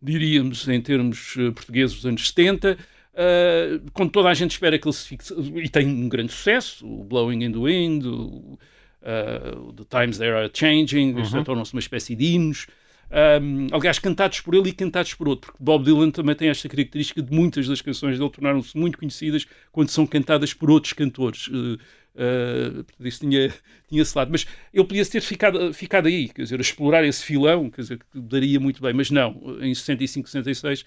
diríamos 0.00 0.66
em 0.68 0.80
termos 0.80 1.34
eh, 1.36 1.50
portugueses 1.50 1.96
dos 1.96 2.06
anos 2.06 2.28
70, 2.28 2.72
uh, 2.72 2.76
eh, 3.14 3.80
quando 3.92 4.10
toda 4.10 4.28
a 4.28 4.34
gente 4.34 4.52
espera 4.52 4.78
que 4.78 4.86
ele 4.86 4.94
se 4.94 5.08
fixe, 5.08 5.34
e 5.34 5.68
tem 5.68 5.86
um 5.86 6.08
grande 6.08 6.32
sucesso, 6.32 6.86
o 6.86 7.04
Blowing 7.04 7.44
in 7.44 7.52
the 7.52 7.58
Wind, 7.58 8.06
o, 8.06 8.58
uh, 9.02 9.72
The 9.72 9.84
Times 9.88 10.18
They 10.18 10.30
Are 10.30 10.50
Changing, 10.52 11.14
uhum. 11.14 11.44
tornam-se 11.44 11.72
uma 11.72 11.80
espécie 11.80 12.14
de 12.14 12.24
hinos, 12.26 12.66
um, 13.10 13.68
aliás, 13.74 13.98
cantados 13.98 14.40
por 14.40 14.54
ele 14.54 14.68
e 14.68 14.72
cantados 14.72 15.14
por 15.14 15.28
outro, 15.28 15.50
porque 15.50 15.64
Bob 15.64 15.84
Dylan 15.84 16.10
também 16.10 16.34
tem 16.34 16.48
esta 16.48 16.68
característica 16.68 17.22
de 17.22 17.34
muitas 17.34 17.66
das 17.66 17.80
canções 17.80 18.18
dele 18.18 18.30
tornaram-se 18.30 18.76
muito 18.76 18.98
conhecidas 18.98 19.46
quando 19.72 19.88
são 19.88 20.06
cantadas 20.06 20.52
por 20.52 20.70
outros 20.70 20.92
cantores. 20.92 21.48
Uh, 21.48 21.78
Uh, 22.14 22.84
isso 23.00 23.20
tinha, 23.20 23.52
tinha 23.88 24.02
esse 24.02 24.16
lado. 24.16 24.30
Mas 24.30 24.46
ele 24.72 24.84
podia 24.84 25.06
ter 25.06 25.20
ficado, 25.20 25.72
ficado 25.72 26.08
aí, 26.08 26.28
quer 26.28 26.42
dizer, 26.42 26.58
a 26.58 26.62
explorar 26.62 27.04
esse 27.04 27.24
filão, 27.24 27.70
quer 27.70 27.82
dizer, 27.82 27.98
que 27.98 28.20
daria 28.20 28.58
muito 28.58 28.82
bem. 28.82 28.92
Mas 28.92 29.10
não, 29.10 29.58
em 29.60 29.72
65, 29.72 30.28
66, 30.28 30.80
uh, 30.80 30.84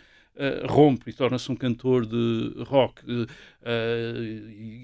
rompe 0.68 1.10
e 1.10 1.14
torna-se 1.14 1.50
um 1.52 1.56
cantor 1.56 2.06
de 2.06 2.54
rock. 2.66 3.02
Uh, 3.10 3.28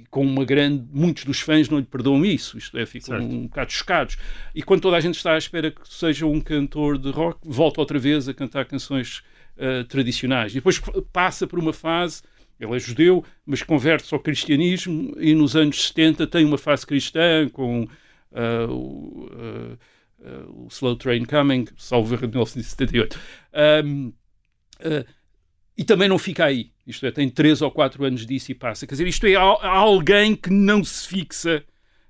com 0.09 0.25
uma 0.25 0.45
grande. 0.45 0.85
Muitos 0.91 1.25
dos 1.25 1.41
fãs 1.41 1.67
não 1.69 1.79
lhe 1.79 1.85
perdoam 1.85 2.23
isso, 2.25 2.57
isto 2.57 2.77
é, 2.77 2.85
ficam 2.85 3.17
certo. 3.17 3.25
um 3.25 3.43
bocado 3.43 3.71
chocados. 3.71 4.17
E 4.55 4.63
quando 4.63 4.81
toda 4.81 4.95
a 4.95 5.01
gente 5.01 5.15
está 5.15 5.33
à 5.33 5.37
espera 5.37 5.69
que 5.69 5.81
seja 5.85 6.25
um 6.25 6.39
cantor 6.39 6.97
de 6.97 7.11
rock, 7.11 7.39
volta 7.43 7.81
outra 7.81 7.99
vez 7.99 8.29
a 8.29 8.33
cantar 8.33 8.65
canções 8.65 9.21
tradicionais. 9.89 10.51
E 10.51 10.55
depois 10.55 10.79
passa 11.11 11.47
por 11.47 11.57
uma 11.57 11.73
fase 11.73 12.21
ele 12.59 12.75
é 12.75 12.79
judeu, 12.79 13.23
mas 13.45 13.61
converte-se 13.63 14.13
ao 14.13 14.19
cristianismo 14.19 15.13
e 15.19 15.33
nos 15.33 15.55
anos 15.55 15.87
70 15.87 16.27
tem 16.27 16.45
uma 16.45 16.57
fase 16.57 16.85
cristã 16.85 17.47
com 17.49 17.83
uh, 17.83 18.71
o, 18.71 19.25
uh, 19.25 19.77
uh, 20.19 20.65
o, 20.65 20.67
Slow 20.69 20.95
Train 20.95 21.25
Coming, 21.25 21.65
salvo 21.77 22.13
erro 22.13 22.27
de 22.27 22.33
1978. 22.33 23.19
Um, 23.83 24.13
e 25.77 25.83
também 25.83 26.09
não 26.09 26.17
fica 26.17 26.45
aí. 26.45 26.71
Isto 26.85 27.05
é, 27.05 27.11
tem 27.11 27.29
três 27.29 27.61
ou 27.61 27.69
quatro 27.69 28.03
anos 28.03 28.25
disso 28.25 28.51
e 28.51 28.55
passa. 28.55 28.87
Quer 28.87 28.95
dizer, 28.95 29.07
isto 29.07 29.27
é 29.27 29.35
alguém 29.35 30.35
que 30.35 30.49
não 30.49 30.83
se 30.83 31.07
fixa 31.07 31.63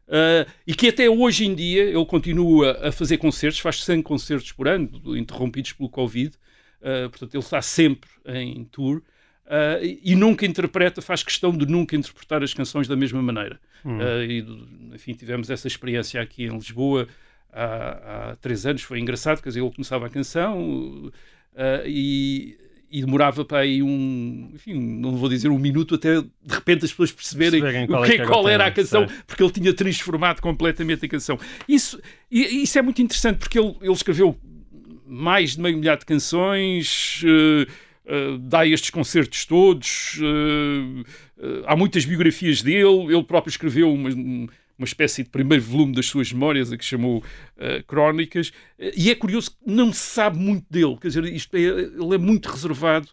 Uh, 0.08 0.50
e 0.66 0.74
que 0.74 0.88
até 0.88 1.10
hoje 1.10 1.46
em 1.46 1.54
dia 1.54 1.84
ele 1.84 2.06
continua 2.06 2.88
a 2.88 2.94
fazer 2.94 3.18
concertos, 3.18 3.60
faz 3.60 3.84
100 3.84 4.02
concertos 4.02 4.54
por 4.54 4.66
ano, 4.66 4.90
interrompidos 5.18 5.74
pelo 5.74 5.90
Covid, 5.90 6.34
uh, 6.80 7.10
portanto 7.10 7.34
ele 7.34 7.44
está 7.44 7.62
sempre 7.62 8.10
em 8.26 8.64
tour. 8.64 9.04
Uh, 9.48 9.98
e 10.04 10.14
nunca 10.14 10.46
interpreta, 10.46 11.02
faz 11.02 11.24
questão 11.24 11.56
de 11.56 11.66
nunca 11.66 11.96
interpretar 11.96 12.44
as 12.44 12.54
canções 12.54 12.86
da 12.86 12.98
mesma 12.98 13.22
maneira. 13.22 13.58
Hum. 13.86 13.98
Uh, 13.98 14.24
e, 14.24 14.46
enfim, 14.94 15.14
tivemos 15.14 15.50
essa 15.50 15.68
experiência 15.68 16.22
aqui 16.22 16.44
em 16.44 16.50
Lisboa 16.50 17.08
há, 17.54 18.32
há, 18.32 18.36
três 18.42 18.66
anos, 18.66 18.82
foi 18.82 19.00
engraçado, 19.00 19.42
quer 19.42 19.48
dizer, 19.48 19.62
ele 19.62 19.72
começava 19.72 20.06
a 20.06 20.10
canção 20.10 20.60
uh, 20.66 21.12
e, 21.86 22.58
e, 22.92 23.00
demorava 23.00 23.46
para 23.46 23.60
aí 23.60 23.82
um, 23.82 24.52
enfim, 24.54 24.74
não 24.74 25.16
vou 25.16 25.30
dizer 25.30 25.48
um 25.48 25.58
minuto, 25.58 25.96
até 25.96 26.22
de 26.22 26.28
repente 26.50 26.84
as 26.84 26.92
pessoas 26.92 27.14
perceberem 27.14 27.88
qual, 27.88 28.04
é 28.04 28.10
que, 28.10 28.26
qual 28.26 28.50
era 28.50 28.66
a 28.66 28.72
canção, 28.72 29.08
certo. 29.08 29.24
porque 29.26 29.42
ele 29.42 29.52
tinha 29.54 29.74
transformado 29.74 30.42
completamente 30.42 31.06
a 31.06 31.08
canção. 31.08 31.40
Isso, 31.70 32.02
isso 32.30 32.78
é 32.78 32.82
muito 32.82 33.02
interessante, 33.02 33.38
porque 33.38 33.58
ele, 33.58 33.78
ele 33.82 33.94
escreveu 33.94 34.38
mais 35.06 35.56
de 35.56 35.62
meio 35.62 35.78
milhar 35.78 35.98
de 35.98 36.06
canções. 36.06 37.24
Uh, 38.08 38.36
uh, 38.36 38.38
dá 38.38 38.65
estes 38.65 38.89
concertos 38.89 39.46
todos. 39.46 40.17
Uh, 40.20 41.02
uh, 41.38 41.63
há 41.65 41.76
muitas 41.76 42.06
biografias 42.06 42.62
dele. 42.62 43.13
Ele 43.13 43.24
próprio 43.24 43.52
escreveu 43.52 43.91
uma, 43.93 44.10
uma 44.10 44.86
espécie 44.86 45.24
de 45.24 45.30
primeiro 45.30 45.63
volume 45.63 45.93
das 45.93 46.06
suas 46.06 46.32
memórias, 46.32 46.72
a 46.72 46.78
que 46.78 46.86
chamou 46.86 47.24
Crónicas. 47.88 48.52
e 48.96 49.10
é 49.10 49.15
curioso 49.15 49.52
que 49.52 49.58
não 49.65 49.91
se 49.91 50.00
sabe 50.00 50.38
muito 50.38 50.65
dele. 50.70 50.98
Quer 51.02 51.08
dizer, 51.08 51.26
isto 51.26 51.56
é, 51.56 51.60
ele 51.60 52.15
é 52.15 52.17
muito 52.17 52.50
reservado. 52.50 53.08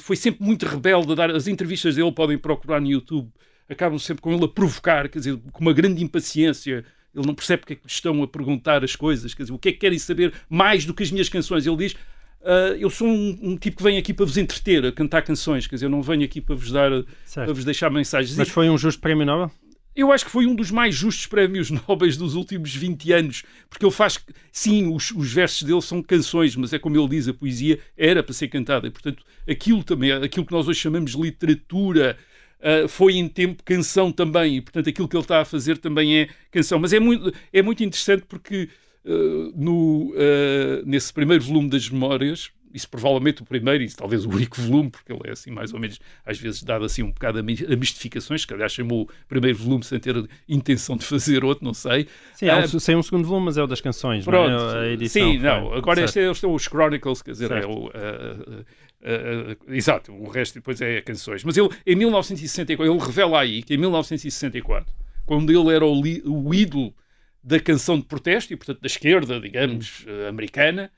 foi 0.00 0.16
sempre 0.16 0.44
muito 0.44 0.66
rebelde 0.66 1.12
a 1.12 1.14
dar. 1.14 1.30
As 1.30 1.46
entrevistas 1.46 1.96
dele 1.96 2.12
podem 2.12 2.38
procurar 2.38 2.80
no 2.80 2.88
YouTube. 2.88 3.30
Acabam 3.68 3.98
sempre 3.98 4.22
com 4.22 4.32
ele 4.32 4.44
a 4.44 4.48
provocar, 4.48 5.08
quer 5.08 5.18
dizer, 5.18 5.38
com 5.52 5.60
uma 5.60 5.74
grande 5.74 6.02
impaciência 6.02 6.84
ele 7.14 7.26
não 7.26 7.34
percebe 7.34 7.60
porque 7.60 7.72
é 7.72 7.76
que 7.76 7.82
lhe 7.82 7.90
estão 7.90 8.22
a 8.22 8.28
perguntar 8.28 8.84
as 8.84 8.94
coisas, 8.94 9.34
quer 9.34 9.42
dizer, 9.42 9.54
o 9.54 9.58
que 9.58 9.70
é 9.70 9.72
que 9.72 9.78
querem 9.78 9.98
saber 9.98 10.32
mais 10.48 10.84
do 10.84 10.94
que 10.94 11.02
as 11.02 11.10
minhas 11.10 11.28
canções. 11.28 11.66
Ele 11.66 11.76
diz: 11.76 11.96
Uh, 12.40 12.76
eu 12.78 12.88
sou 12.88 13.08
um, 13.08 13.38
um, 13.42 13.56
tipo 13.56 13.78
que 13.78 13.82
vem 13.82 13.98
aqui 13.98 14.14
para 14.14 14.24
vos 14.24 14.36
entreter, 14.36 14.86
a 14.86 14.92
cantar 14.92 15.22
canções, 15.22 15.66
quer 15.66 15.74
dizer, 15.76 15.86
eu 15.86 15.90
não 15.90 16.02
venho 16.02 16.24
aqui 16.24 16.40
para 16.40 16.54
vos 16.54 16.70
dar, 16.70 16.90
certo. 17.24 17.46
para 17.46 17.52
vos 17.52 17.64
deixar 17.64 17.90
mensagens. 17.90 18.36
Mas 18.36 18.48
foi 18.48 18.70
um 18.70 18.78
justo 18.78 19.00
prémio 19.00 19.26
Nobel? 19.26 19.50
Eu 19.94 20.12
acho 20.12 20.24
que 20.24 20.30
foi 20.30 20.46
um 20.46 20.54
dos 20.54 20.70
mais 20.70 20.94
justos 20.94 21.26
prémios 21.26 21.70
Nobel 21.88 22.16
dos 22.16 22.34
últimos 22.36 22.74
20 22.74 23.12
anos, 23.12 23.42
porque 23.68 23.84
ele 23.84 23.92
faz, 23.92 24.18
sim, 24.52 24.86
os, 24.94 25.10
os, 25.10 25.32
versos 25.32 25.64
dele 25.64 25.82
são 25.82 26.00
canções, 26.00 26.54
mas 26.54 26.72
é 26.72 26.78
como 26.78 26.96
ele 26.96 27.08
diz, 27.08 27.26
a 27.26 27.34
poesia 27.34 27.80
era 27.96 28.22
para 28.22 28.32
ser 28.32 28.46
cantada, 28.46 28.86
e 28.86 28.90
portanto, 28.90 29.24
aquilo 29.48 29.82
também, 29.82 30.12
aquilo 30.12 30.46
que 30.46 30.52
nós 30.52 30.68
hoje 30.68 30.78
chamamos 30.80 31.12
de 31.12 31.20
literatura, 31.20 32.16
Uh, 32.58 32.88
foi 32.88 33.14
em 33.14 33.28
tempo 33.28 33.62
canção 33.62 34.10
também, 34.10 34.56
e 34.56 34.60
portanto 34.60 34.88
aquilo 34.88 35.06
que 35.06 35.14
ele 35.14 35.22
está 35.22 35.40
a 35.40 35.44
fazer 35.44 35.78
também 35.78 36.18
é 36.18 36.28
canção. 36.50 36.76
Mas 36.76 36.92
é 36.92 36.98
muito, 36.98 37.32
é 37.52 37.62
muito 37.62 37.84
interessante 37.84 38.24
porque 38.28 38.68
uh, 39.08 39.52
no, 39.56 40.12
uh, 40.12 40.84
nesse 40.84 41.12
primeiro 41.12 41.42
volume 41.42 41.68
das 41.70 41.88
memórias, 41.88 42.50
isso 42.72 42.88
provavelmente 42.88 43.42
o 43.42 43.44
primeiro 43.44 43.82
e 43.82 43.90
talvez 43.90 44.24
o 44.24 44.30
único 44.30 44.60
volume, 44.60 44.90
porque 44.90 45.12
ele 45.12 45.22
é 45.24 45.30
assim 45.32 45.50
mais 45.50 45.72
ou 45.72 45.80
menos, 45.80 45.98
às 46.24 46.38
vezes 46.38 46.62
dado 46.62 46.84
assim 46.84 47.02
um 47.02 47.10
bocado 47.10 47.38
a 47.38 47.42
mistificações, 47.42 48.44
que 48.44 48.52
aliás 48.52 48.72
chamou 48.72 49.02
o 49.02 49.08
primeiro 49.26 49.56
volume 49.58 49.82
sem 49.84 49.98
ter 49.98 50.28
intenção 50.48 50.96
de 50.96 51.04
fazer 51.04 51.44
outro, 51.44 51.64
não 51.64 51.74
sei. 51.74 52.06
Sim, 52.34 52.48
há 52.48 52.58
um, 52.58 52.66
sem 52.66 52.96
um 52.96 53.02
segundo 53.02 53.26
volume, 53.26 53.46
mas 53.46 53.56
é 53.56 53.62
o 53.62 53.66
das 53.66 53.80
canções, 53.80 54.24
pronto, 54.24 54.50
não 54.50 54.70
é? 54.70 54.80
A 54.80 54.92
edição 54.92 55.32
sim, 55.32 55.38
não, 55.38 55.72
agora 55.72 56.04
este, 56.04 56.20
é, 56.20 56.30
este 56.30 56.44
é 56.44 56.48
os 56.48 56.62
Chronicles, 56.62 57.22
quer 57.22 57.32
dizer, 57.32 57.50
é 57.50 57.66
o... 57.66 57.86
Uh, 57.86 57.88
uh, 57.88 58.60
uh, 59.70 59.74
exato, 59.74 60.12
o 60.12 60.28
resto 60.28 60.54
depois 60.54 60.80
é 60.80 61.00
canções. 61.00 61.44
Mas 61.44 61.56
ele, 61.56 61.70
em 61.86 61.96
1964, 61.96 62.84
ele 62.84 63.04
revela 63.04 63.40
aí 63.40 63.62
que 63.62 63.74
em 63.74 63.78
1964, 63.78 64.92
quando 65.24 65.50
ele 65.50 65.74
era 65.74 65.86
o, 65.86 66.00
o 66.00 66.54
ídolo 66.54 66.94
da 67.42 67.60
canção 67.60 67.98
de 67.98 68.04
protesto, 68.04 68.52
e 68.52 68.56
portanto 68.56 68.80
da 68.80 68.86
esquerda, 68.86 69.40
digamos, 69.40 70.04
uh, 70.06 70.28
americana, 70.28 70.90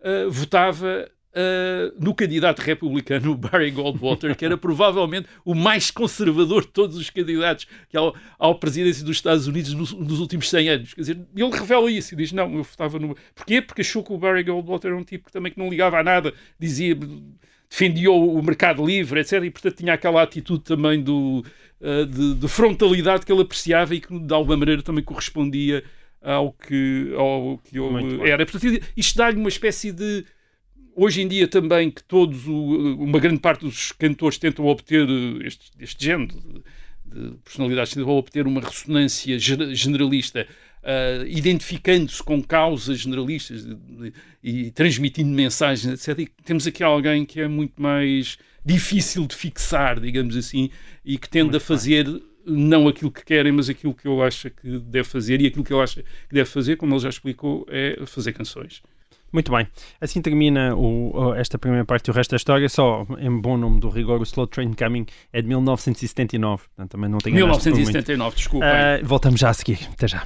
uh, 0.00 0.30
votava 0.30 1.10
uh, 1.36 1.94
no 2.02 2.14
candidato 2.14 2.60
republicano 2.60 3.36
Barry 3.36 3.70
Goldwater, 3.70 4.34
que 4.34 4.44
era 4.44 4.56
provavelmente 4.56 5.28
o 5.44 5.54
mais 5.54 5.90
conservador 5.90 6.62
de 6.62 6.68
todos 6.68 6.96
os 6.96 7.10
candidatos 7.10 7.66
que 7.88 7.96
ao, 7.96 8.14
ao 8.38 8.58
presidência 8.58 9.04
dos 9.04 9.16
Estados 9.16 9.46
Unidos 9.46 9.74
nos, 9.74 9.92
nos, 9.92 10.18
últimos 10.18 10.48
100 10.48 10.68
anos. 10.68 10.94
Quer 10.94 11.00
dizer, 11.00 11.26
ele 11.36 11.50
revela 11.50 11.90
isso 11.90 12.14
e 12.14 12.16
diz, 12.16 12.32
não, 12.32 12.52
eu 12.54 12.62
votava 12.62 12.98
no... 12.98 13.16
Porquê? 13.34 13.60
Porque 13.60 13.82
achou 13.82 14.02
que 14.02 14.12
o 14.12 14.18
Barry 14.18 14.42
Goldwater 14.42 14.90
era 14.90 14.98
um 14.98 15.04
tipo 15.04 15.26
que 15.26 15.32
também 15.32 15.52
que 15.52 15.58
não 15.58 15.68
ligava 15.68 15.98
a 15.98 16.02
nada, 16.02 16.32
dizia 16.58 16.96
defendia 17.68 18.10
o 18.10 18.40
mercado 18.42 18.84
livre, 18.84 19.20
etc. 19.20 19.42
E, 19.42 19.50
portanto, 19.50 19.76
tinha 19.76 19.94
aquela 19.94 20.22
atitude 20.22 20.62
também 20.62 21.02
do, 21.02 21.44
de, 22.06 22.34
de, 22.34 22.48
frontalidade 22.48 23.24
que 23.26 23.32
ele 23.32 23.42
apreciava 23.42 23.94
e 23.94 24.00
que, 24.00 24.18
de 24.18 24.32
alguma 24.34 24.56
maneira, 24.56 24.82
também 24.82 25.04
correspondia 25.04 25.84
ao 26.22 26.52
que, 26.52 27.12
ao 27.16 27.58
que 27.58 27.78
bem. 27.78 28.28
era. 28.30 28.44
Portanto, 28.46 28.80
isto 28.96 29.16
dá-lhe 29.16 29.36
uma 29.38 29.48
espécie 29.48 29.92
de. 29.92 30.24
Hoje 30.98 31.20
em 31.20 31.28
dia 31.28 31.46
também 31.46 31.90
que 31.90 32.02
todos, 32.02 32.46
o- 32.46 32.96
uma 32.98 33.18
grande 33.18 33.38
parte 33.40 33.60
dos 33.66 33.92
cantores 33.92 34.38
tentam 34.38 34.64
obter 34.64 35.06
eh, 35.06 35.46
este, 35.46 35.70
este 35.78 36.02
género 36.04 36.32
de, 36.34 37.20
de 37.30 37.36
personalidades, 37.44 37.92
tentam 37.92 38.10
obter 38.10 38.46
uma 38.46 38.62
ressonância 38.62 39.38
ge- 39.38 39.74
generalista, 39.74 40.46
ah, 40.82 41.22
identificando-se 41.26 42.22
com 42.22 42.42
causas 42.42 43.00
generalistas 43.00 43.66
de- 43.66 43.74
de- 43.74 44.12
e 44.42 44.70
transmitindo 44.70 45.28
mensagens, 45.30 45.92
etc. 46.08 46.18
E 46.20 46.30
temos 46.42 46.66
aqui 46.66 46.82
alguém 46.82 47.26
que 47.26 47.40
é 47.42 47.46
muito 47.48 47.74
mais 47.80 48.38
difícil 48.66 49.26
de 49.26 49.34
fixar, 49.36 50.00
digamos 50.00 50.36
assim, 50.36 50.68
e 51.04 51.16
que 51.16 51.28
tende 51.28 51.56
a 51.56 51.60
fazer 51.60 52.06
não 52.44 52.86
aquilo 52.88 53.10
que 53.10 53.24
querem, 53.24 53.52
mas 53.52 53.68
aquilo 53.68 53.94
que 53.94 54.06
eu 54.06 54.22
acho 54.22 54.50
que 54.50 54.78
deve 54.80 55.04
fazer, 55.08 55.40
e 55.40 55.46
aquilo 55.46 55.64
que 55.64 55.72
eu 55.72 55.80
acho 55.80 55.96
que 55.96 56.04
deve 56.34 56.48
fazer, 56.50 56.76
como 56.76 56.92
ele 56.94 57.00
já 57.00 57.08
explicou, 57.08 57.64
é 57.68 57.98
fazer 58.06 58.32
canções. 58.32 58.82
Muito 59.32 59.50
bem. 59.50 59.66
Assim 60.00 60.22
termina 60.22 60.74
o- 60.76 61.34
esta 61.34 61.58
primeira 61.58 61.84
parte 61.84 62.06
e 62.06 62.10
o 62.10 62.14
resto 62.14 62.30
da 62.30 62.36
história. 62.36 62.68
Só 62.68 63.04
em 63.18 63.40
bom 63.40 63.56
nome 63.56 63.80
do 63.80 63.88
rigor, 63.88 64.20
o 64.20 64.22
Slow 64.22 64.46
Train 64.46 64.72
Coming 64.72 65.04
é 65.32 65.42
de 65.42 65.48
1979. 65.48 66.62
Portanto, 66.68 66.90
também 66.92 67.10
não 67.10 67.18
tem 67.18 67.32
1979, 67.34 68.36
desculpa. 68.36 68.66
voltamos 69.02 69.40
já 69.40 69.50
a 69.50 69.54
seguir. 69.54 69.80
Até 69.92 70.06
já. 70.08 70.22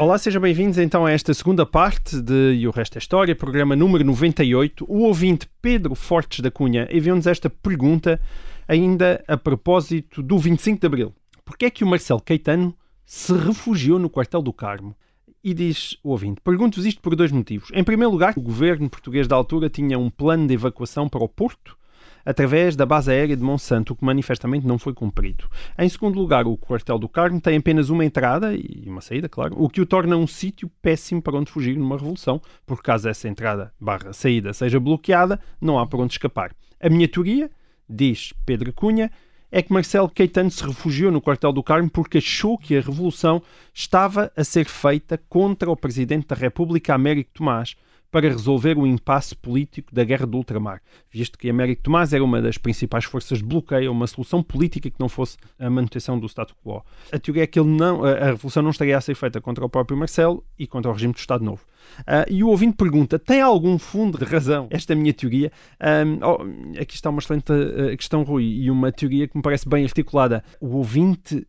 Olá, 0.00 0.16
sejam 0.16 0.40
bem-vindos 0.40 0.78
então 0.78 1.04
a 1.04 1.10
esta 1.10 1.34
segunda 1.34 1.66
parte 1.66 2.22
de 2.22 2.54
E 2.54 2.66
o 2.66 2.70
Resto 2.70 2.96
é 2.96 2.98
História, 2.98 3.36
programa 3.36 3.76
número 3.76 4.02
98. 4.02 4.86
O 4.88 5.00
ouvinte 5.00 5.46
Pedro 5.60 5.94
Fortes 5.94 6.40
da 6.40 6.50
Cunha 6.50 6.88
enviou-nos 6.90 7.26
esta 7.26 7.50
pergunta 7.50 8.18
ainda 8.66 9.22
a 9.28 9.36
propósito 9.36 10.22
do 10.22 10.38
25 10.38 10.80
de 10.80 10.86
Abril. 10.86 11.14
Porquê 11.44 11.66
é 11.66 11.70
que 11.70 11.84
o 11.84 11.86
Marcelo 11.86 12.22
Caetano 12.22 12.74
se 13.04 13.34
refugiou 13.34 13.98
no 13.98 14.08
quartel 14.08 14.40
do 14.40 14.54
Carmo? 14.54 14.96
E 15.44 15.52
diz 15.52 15.98
o 16.02 16.12
ouvinte, 16.12 16.40
pergunto-vos 16.42 16.86
isto 16.86 17.02
por 17.02 17.14
dois 17.14 17.30
motivos. 17.30 17.68
Em 17.74 17.84
primeiro 17.84 18.10
lugar, 18.10 18.32
o 18.38 18.40
governo 18.40 18.88
português 18.88 19.28
da 19.28 19.36
altura 19.36 19.68
tinha 19.68 19.98
um 19.98 20.08
plano 20.08 20.46
de 20.46 20.54
evacuação 20.54 21.10
para 21.10 21.22
o 21.22 21.28
Porto, 21.28 21.76
através 22.24 22.76
da 22.76 22.86
base 22.86 23.10
aérea 23.10 23.36
de 23.36 23.42
Monsanto, 23.42 23.92
o 23.92 23.96
que 23.96 24.04
manifestamente 24.04 24.66
não 24.66 24.78
foi 24.78 24.94
cumprido. 24.94 25.48
Em 25.78 25.88
segundo 25.88 26.18
lugar, 26.18 26.46
o 26.46 26.56
quartel 26.56 26.98
do 26.98 27.08
Carmo 27.08 27.40
tem 27.40 27.56
apenas 27.56 27.90
uma 27.90 28.04
entrada 28.04 28.54
e 28.54 28.84
uma 28.86 29.00
saída, 29.00 29.28
claro, 29.28 29.54
o 29.58 29.68
que 29.68 29.80
o 29.80 29.86
torna 29.86 30.16
um 30.16 30.26
sítio 30.26 30.70
péssimo 30.80 31.22
para 31.22 31.36
onde 31.36 31.50
fugir 31.50 31.76
numa 31.76 31.96
revolução, 31.96 32.40
porque 32.66 32.82
caso 32.82 33.08
essa 33.08 33.28
entrada 33.28 33.72
barra 33.80 34.12
saída 34.12 34.52
seja 34.52 34.80
bloqueada, 34.80 35.40
não 35.60 35.78
há 35.78 35.86
para 35.86 36.00
onde 36.00 36.14
escapar. 36.14 36.54
A 36.80 36.88
minha 36.88 37.08
teoria, 37.08 37.50
diz 37.88 38.32
Pedro 38.46 38.72
Cunha, 38.72 39.10
é 39.52 39.60
que 39.62 39.72
Marcelo 39.72 40.08
Caetano 40.08 40.50
se 40.50 40.64
refugiou 40.64 41.10
no 41.10 41.20
quartel 41.20 41.52
do 41.52 41.62
Carmo 41.62 41.90
porque 41.90 42.18
achou 42.18 42.56
que 42.56 42.76
a 42.76 42.80
revolução 42.80 43.42
estava 43.74 44.30
a 44.36 44.44
ser 44.44 44.66
feita 44.66 45.20
contra 45.28 45.70
o 45.70 45.76
Presidente 45.76 46.28
da 46.28 46.36
República, 46.36 46.94
Américo 46.94 47.30
Tomás, 47.34 47.76
para 48.10 48.28
resolver 48.28 48.76
o 48.76 48.86
impasse 48.86 49.34
político 49.34 49.94
da 49.94 50.04
Guerra 50.04 50.26
do 50.26 50.36
Ultramar, 50.36 50.82
visto 51.10 51.38
que 51.38 51.48
Américo 51.48 51.82
Tomás 51.82 52.12
era 52.12 52.24
uma 52.24 52.42
das 52.42 52.58
principais 52.58 53.04
forças 53.04 53.38
de 53.38 53.44
bloqueio 53.44 53.92
uma 53.92 54.06
solução 54.06 54.42
política 54.42 54.90
que 54.90 54.98
não 54.98 55.08
fosse 55.08 55.36
a 55.58 55.68
manutenção 55.68 56.18
do 56.18 56.26
status 56.26 56.54
quo. 56.64 56.84
A 57.12 57.18
teoria 57.18 57.44
é 57.44 57.46
que 57.46 57.58
ele 57.58 57.68
não, 57.68 58.04
a 58.04 58.26
revolução 58.26 58.62
não 58.62 58.70
estaria 58.70 58.96
a 58.96 59.00
ser 59.00 59.14
feita 59.14 59.40
contra 59.40 59.64
o 59.64 59.68
próprio 59.68 59.96
Marcelo 59.96 60.44
e 60.58 60.66
contra 60.66 60.90
o 60.90 60.94
regime 60.94 61.12
do 61.12 61.18
Estado 61.18 61.44
Novo. 61.44 61.64
Ah, 62.06 62.24
e 62.28 62.42
o 62.42 62.48
ouvinte 62.48 62.76
pergunta: 62.76 63.18
tem 63.18 63.40
algum 63.40 63.78
fundo 63.78 64.18
de 64.18 64.24
razão 64.24 64.68
esta 64.70 64.94
minha 64.94 65.12
teoria? 65.12 65.52
Ahm, 65.78 66.18
oh, 66.22 66.80
aqui 66.80 66.94
está 66.94 67.10
uma 67.10 67.20
excelente 67.20 67.52
ah, 67.52 67.96
questão, 67.96 68.22
Rui, 68.22 68.44
e 68.44 68.70
uma 68.70 68.90
teoria 68.92 69.28
que 69.28 69.36
me 69.36 69.42
parece 69.42 69.68
bem 69.68 69.84
articulada. 69.84 70.44
O 70.60 70.76
ouvinte 70.76 71.46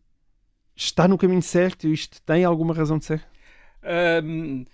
está 0.74 1.06
no 1.06 1.18
caminho 1.18 1.42
certo 1.42 1.86
isto 1.86 2.20
tem 2.22 2.44
alguma 2.44 2.74
razão 2.74 2.98
de 2.98 3.04
ser? 3.04 3.22
Ahm, 3.82 4.64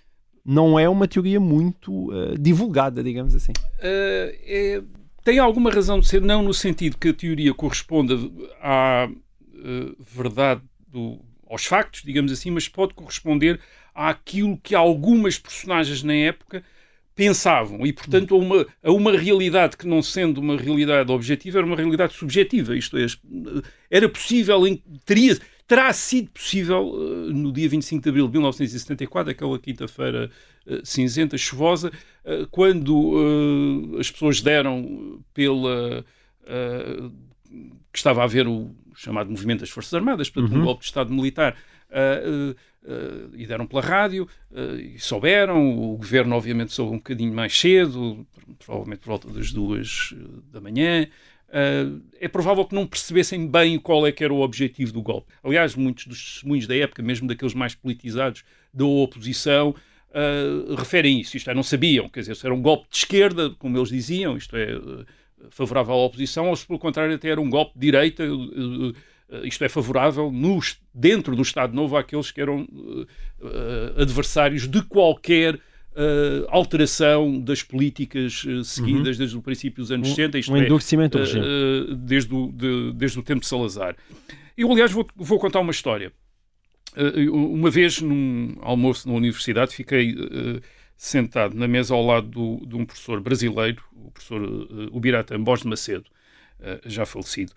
Não 0.45 0.79
é 0.79 0.87
uma 0.89 1.07
teoria 1.07 1.39
muito 1.39 2.11
ah, 2.11 2.35
divulgada, 2.39 3.03
digamos 3.03 3.35
assim. 3.35 3.51
Uh, 3.51 4.35
é- 4.45 4.81
tem 5.23 5.37
alguma 5.37 5.69
razão 5.69 5.99
de 5.99 6.07
ser, 6.07 6.21
não 6.21 6.41
no 6.41 6.53
sentido 6.53 6.97
que 6.97 7.09
a 7.09 7.13
teoria 7.13 7.53
corresponda 7.53 8.15
à 8.61 9.07
uh, 9.09 9.95
verdade, 9.99 10.61
do- 10.87 11.19
aos 11.47 11.65
factos, 11.65 12.01
digamos 12.03 12.31
assim, 12.31 12.49
mas 12.51 12.67
pode 12.67 12.93
corresponder 12.93 13.59
àquilo 13.93 14.57
que 14.57 14.73
algumas 14.73 15.37
personagens 15.37 16.03
na 16.03 16.13
época 16.13 16.63
pensavam 17.15 17.85
e, 17.85 17.91
portanto, 17.91 18.33
a 18.33 18.37
uma, 18.37 18.65
a 18.81 18.91
uma 18.91 19.11
realidade 19.17 19.75
que, 19.75 19.85
não 19.85 20.01
sendo 20.01 20.39
uma 20.39 20.55
realidade 20.55 21.11
objetiva, 21.11 21.57
era 21.57 21.67
uma 21.67 21.75
realidade 21.75 22.13
subjetiva. 22.13 22.77
Isto 22.77 22.97
é, 22.97 23.05
era 23.91 24.07
possível, 24.07 24.61
teria, 25.05 25.37
terá 25.69 25.93
sido 25.93 26.31
possível 26.31 26.89
uh, 26.89 27.31
no 27.31 27.53
dia 27.53 27.69
25 27.69 28.03
de 28.03 28.09
abril 28.09 28.25
de 28.25 28.33
1974, 28.33 29.31
aquela 29.31 29.59
quinta-feira 29.59 30.29
uh, 30.65 30.85
cinzenta, 30.85 31.37
chuvosa, 31.37 31.91
uh, 32.25 32.47
quando 32.49 33.95
as 33.99 34.09
pessoas 34.09 34.41
deram 34.41 35.23
pela. 35.33 36.03
que 37.93 37.97
estava 37.97 38.21
a 38.21 38.23
haver 38.23 38.47
o 38.47 38.75
chamado 38.95 39.29
movimento 39.29 39.61
das 39.61 39.69
Forças 39.69 39.93
Armadas, 39.93 40.29
portanto, 40.29 40.57
um 40.57 40.63
golpe 40.63 40.81
de 40.81 40.87
Estado 40.87 41.13
militar. 41.13 41.55
uh, 41.89 42.51
uh, 42.51 42.55
uh, 42.83 43.35
e 43.35 43.45
deram 43.45 43.65
pela 43.65 43.81
rádio 43.81 44.27
e 44.77 44.99
souberam. 44.99 45.77
O 45.77 45.97
governo, 45.97 46.35
obviamente, 46.35 46.71
soube 46.73 46.93
um 46.93 46.97
bocadinho 46.97 47.33
mais 47.33 47.57
cedo, 47.57 48.25
provavelmente 48.59 48.99
por 48.99 49.07
volta 49.07 49.29
das 49.29 49.51
duas 49.51 50.13
da 50.51 50.61
manhã. 50.61 51.07
Uh, 51.49 52.01
é 52.19 52.27
provável 52.27 52.63
que 52.63 52.75
não 52.75 52.85
percebessem 52.85 53.47
bem 53.47 53.79
qual 53.79 54.05
é 54.05 54.11
que 54.11 54.23
era 54.23 54.31
o 54.31 54.41
objetivo 54.41 54.93
do 54.93 55.01
golpe. 55.01 55.33
Aliás, 55.43 55.75
muitos 55.75 56.05
dos 56.05 56.23
testemunhos 56.23 56.67
da 56.67 56.75
época, 56.75 57.01
mesmo 57.01 57.27
daqueles 57.27 57.55
mais 57.55 57.73
politizados 57.73 58.43
da 58.71 58.85
oposição, 58.85 59.73
uh, 60.09 60.75
referem 60.75 61.19
isso. 61.19 61.35
Isto 61.35 61.49
é, 61.49 61.55
não 61.55 61.63
sabiam, 61.63 62.07
quer 62.07 62.19
dizer, 62.19 62.35
se 62.35 62.45
era 62.45 62.53
um 62.53 62.61
golpe 62.61 62.87
de 62.91 62.97
esquerda, 62.97 63.49
como 63.57 63.77
eles 63.77 63.89
diziam, 63.89 64.37
isto 64.37 64.55
é, 64.55 64.77
uh, 64.77 65.05
favorável 65.49 65.95
à 65.95 66.05
oposição, 66.05 66.49
ou 66.49 66.55
se 66.55 66.67
pelo 66.67 66.77
contrário 66.77 67.15
até 67.15 67.29
era 67.29 67.41
um 67.41 67.49
golpe 67.49 67.73
de 67.73 67.79
direita, 67.79 68.23
isto 69.43 69.63
é, 69.63 69.69
favorável 69.69 70.31
no, 70.31 70.59
dentro 70.93 71.35
do 71.35 71.41
Estado 71.41 71.73
Novo 71.73 71.95
àqueles 71.95 72.29
que 72.29 72.41
eram 72.41 72.67
adversários 73.95 74.67
de 74.67 74.81
qualquer 74.83 75.57
uh, 75.99 76.45
alteração 76.49 77.39
das 77.39 77.61
políticas 77.61 78.43
uh, 78.45 78.63
seguidas 78.63 79.17
desde 79.17 79.37
o 79.37 79.41
princípio 79.41 79.83
dos 79.83 79.91
anos 79.91 80.07
Um- 80.09 80.15
60, 80.15 80.39
isto 80.39 80.51
um 80.53 80.57
é, 80.57 80.65
endurecimento 80.65 81.17
uh, 81.17 81.95
desde, 81.95 82.33
o, 82.33 82.51
de- 82.51 82.93
desde 82.93 83.19
o 83.19 83.23
tempo 83.23 83.41
de 83.41 83.47
Salazar. 83.47 83.95
Eu, 84.57 84.71
aliás, 84.71 84.91
vou, 84.91 85.07
vou 85.15 85.39
contar 85.39 85.59
uma 85.59 85.71
história. 85.71 86.11
Uma 87.31 87.69
vez, 87.69 88.01
num 88.01 88.55
almoço 88.61 89.07
na 89.07 89.13
universidade, 89.13 89.75
fiquei 89.75 90.15
sentado 90.97 91.55
na 91.55 91.67
mesa 91.67 91.93
ao 91.93 92.03
lado 92.05 92.27
do- 92.27 92.65
de 92.65 92.75
um 92.75 92.83
professor 92.85 93.21
brasileiro, 93.21 93.83
o 93.93 94.11
professor 94.11 94.41
uh, 94.41 94.89
Ubirata 94.91 95.35
Ambos 95.35 95.61
de 95.61 95.67
Macedo, 95.67 96.05
já 96.85 97.05
falecido, 97.05 97.53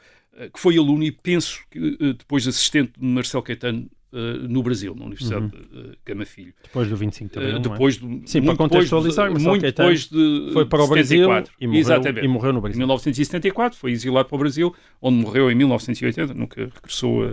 que 0.53 0.61
foi 0.61 0.77
aluno 0.79 1.03
e 1.03 1.11
penso 1.11 1.61
que 1.71 1.97
depois 2.15 2.47
assistente 2.47 2.93
de 2.99 3.05
Marcelo 3.05 3.43
Caetano 3.43 3.91
uh, 4.13 4.49
no 4.49 4.63
Brasil, 4.63 4.95
na 4.95 5.05
Universidade 5.07 5.49
de 5.49 5.57
uh, 5.57 5.97
Gama 6.05 6.25
Filho. 6.25 6.53
Depois 6.63 6.89
do 6.89 6.97
25 6.97 7.33
de 7.41 7.45
Uh, 7.47 7.49
não 7.51 7.57
é? 7.57 7.59
depois 7.61 7.97
do, 7.97 8.07
Sim, 8.27 8.43
para 8.43 8.53
depois 8.53 8.57
contextualizar, 8.57 9.27
de, 9.29 9.33
Marcelo 9.33 9.51
muito 9.51 9.63
Caetano 9.63 9.89
depois 9.89 10.09
de 10.09 10.51
Foi 10.53 10.67
para 10.67 10.83
o 10.85 10.89
Brasil 10.89 11.19
74. 11.19 11.55
e 11.61 11.67
morreu, 11.67 11.81
Exatamente. 11.81 12.25
e 12.25 12.29
morreu 12.29 12.53
no 12.53 12.59
Em 12.59 12.63
Brasil. 12.63 12.79
1974 12.79 13.79
foi 13.79 13.93
exilado 13.93 14.29
para 14.29 14.37
o 14.37 14.39
Brasil, 14.39 14.75
onde 15.01 15.17
morreu 15.23 15.51
em 15.51 15.55
1980, 15.55 16.35
nunca 16.35 16.61
regressou 16.75 17.25
a, 17.25 17.31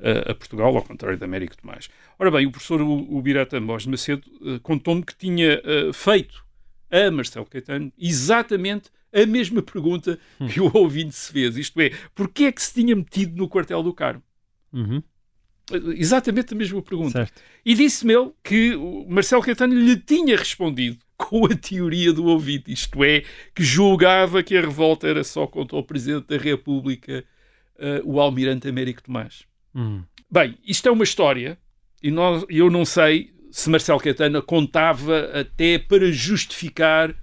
a- 0.00 0.30
a 0.32 0.34
Portugal, 0.34 0.74
ao 0.76 0.82
contrário 0.82 1.18
de 1.18 1.24
Américo 1.24 1.56
Tomás. 1.56 1.88
Ora 2.18 2.30
bem, 2.30 2.46
o 2.46 2.50
professor 2.50 2.80
Ubirata 2.80 3.58
Ambos 3.58 3.82
de 3.84 3.88
Macedo 3.90 4.22
eh, 4.44 4.58
contou-me 4.62 5.02
que 5.02 5.16
tinha 5.16 5.60
eh, 5.64 5.90
feito 5.92 6.44
a 6.90 7.10
Marcelo 7.10 7.46
Caetano 7.46 7.92
exatamente 7.98 8.90
a 9.12 9.26
mesma 9.26 9.60
pergunta 9.62 10.18
que 10.52 10.60
o 10.60 10.70
ouvinte 10.72 11.14
se 11.16 11.32
fez, 11.32 11.56
isto 11.56 11.80
é, 11.80 11.90
porquê 12.14 12.44
é 12.44 12.52
que 12.52 12.62
se 12.62 12.74
tinha 12.74 12.94
metido 12.94 13.36
no 13.36 13.48
quartel 13.48 13.82
do 13.82 13.92
Carmo? 13.92 14.22
Uhum, 14.72 14.98
Eh, 14.98 15.02
Exatamente 15.96 16.54
a 16.54 16.56
mesma 16.56 16.82
pergunta. 16.82 17.12
certo. 17.12 17.42
E 17.64 17.74
disse-me 17.74 18.14
ele 18.14 18.30
que 18.42 18.74
o 18.74 19.06
Marcelo 19.08 19.42
Caetano 19.42 19.74
lhe 19.74 19.96
tinha 19.96 20.36
respondido 20.36 20.98
com 21.16 21.44
a 21.44 21.54
teoria 21.54 22.12
do 22.12 22.24
ouvinte, 22.24 22.72
isto 22.72 23.04
é, 23.04 23.22
que 23.54 23.62
julgava 23.62 24.42
que 24.42 24.56
a 24.56 24.60
revolta 24.60 25.06
era 25.06 25.22
só 25.22 25.46
contra 25.46 25.76
o 25.76 25.82
Presidente 25.82 26.28
da 26.28 26.38
República, 26.38 27.22
eh, 27.78 28.00
o 28.04 28.18
Almirante 28.18 28.66
Américo 28.66 29.02
Tomás. 29.02 29.44
Uhum. 29.74 30.02
Bem, 30.30 30.56
isto 30.66 30.88
é 30.88 30.90
uma 30.90 31.04
história 31.04 31.58
e 32.02 32.10
nós, 32.10 32.44
eu 32.48 32.70
não 32.70 32.84
sei 32.84 33.34
se 33.50 33.68
Marcelo 33.68 34.00
Caetano 34.00 34.42
contava 34.42 35.30
até 35.34 35.78
para 35.78 36.10
justificar 36.10 37.14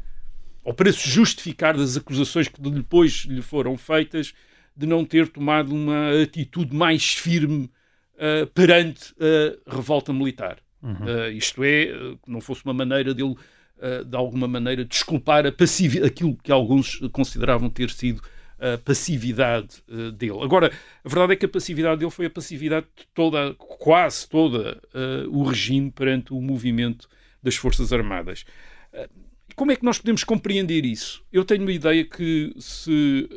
ou 0.64 0.74
para 0.74 0.92
se 0.92 1.10
justificar 1.10 1.76
das 1.76 1.96
acusações 1.96 2.48
que 2.48 2.62
depois 2.62 3.26
lhe 3.26 3.42
foram 3.42 3.78
feitas 3.78 4.34
de 4.76 4.86
não 4.86 5.06
ter 5.06 5.28
tomado 5.30 5.74
uma 5.74 6.22
atitude 6.22 6.76
mais 6.76 7.14
firme 7.14 7.70
eh, 8.18 8.46
perante 8.54 9.14
a 9.20 9.76
revolta 9.76 10.12
militar. 10.12 10.58
Eh, 10.84 11.32
isto 11.32 11.64
é, 11.64 11.84
eh, 11.84 12.18
que 12.24 12.32
não 12.32 12.40
fosse 12.40 12.64
uma 12.64 12.74
maneira 12.74 13.14
dele, 13.14 13.36
eh, 13.80 14.04
de 14.04 14.16
alguma 14.16 14.48
maneira, 14.48 14.86
desculpar 14.86 15.46
a 15.46 15.52
passivi 15.52 16.04
aquilo 16.04 16.36
que 16.36 16.52
alguns 16.52 17.00
consideravam 17.12 17.70
ter 17.70 17.90
sido 17.90 18.22
a 18.60 18.76
passividade 18.76 19.84
uh, 19.88 20.12
dele. 20.12 20.42
Agora, 20.42 20.72
a 21.06 21.08
verdade 21.08 21.34
é 21.34 21.36
que 21.36 21.46
a 21.46 21.50
passividade 21.50 22.00
dele 22.00 22.10
foi 22.10 22.26
a 22.26 22.30
passividade 22.30 22.88
de 22.96 23.06
toda, 23.14 23.54
quase 23.54 24.28
toda 24.28 24.82
uh, 24.96 25.30
o 25.30 25.44
regime 25.44 25.92
perante 25.92 26.34
o 26.34 26.42
movimento 26.42 27.08
das 27.44 27.56
Forças 27.56 27.94
Armadas. 27.94 28.46
Uh, 28.92 29.08
como 29.56 29.72
é 29.72 29.76
que 29.76 29.86
nós 29.86 30.00
podemos 30.00 30.24
compreender 30.24 30.86
isso? 30.86 31.24
Eu 31.32 31.46
tenho 31.46 31.62
uma 31.62 31.72
ideia 31.72 32.04
que 32.04 32.52
se 32.58 33.30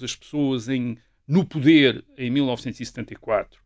as 0.00 0.14
pessoas 0.14 0.68
em, 0.68 0.96
no 1.26 1.44
poder 1.44 2.04
em 2.16 2.30
1974 2.30 3.60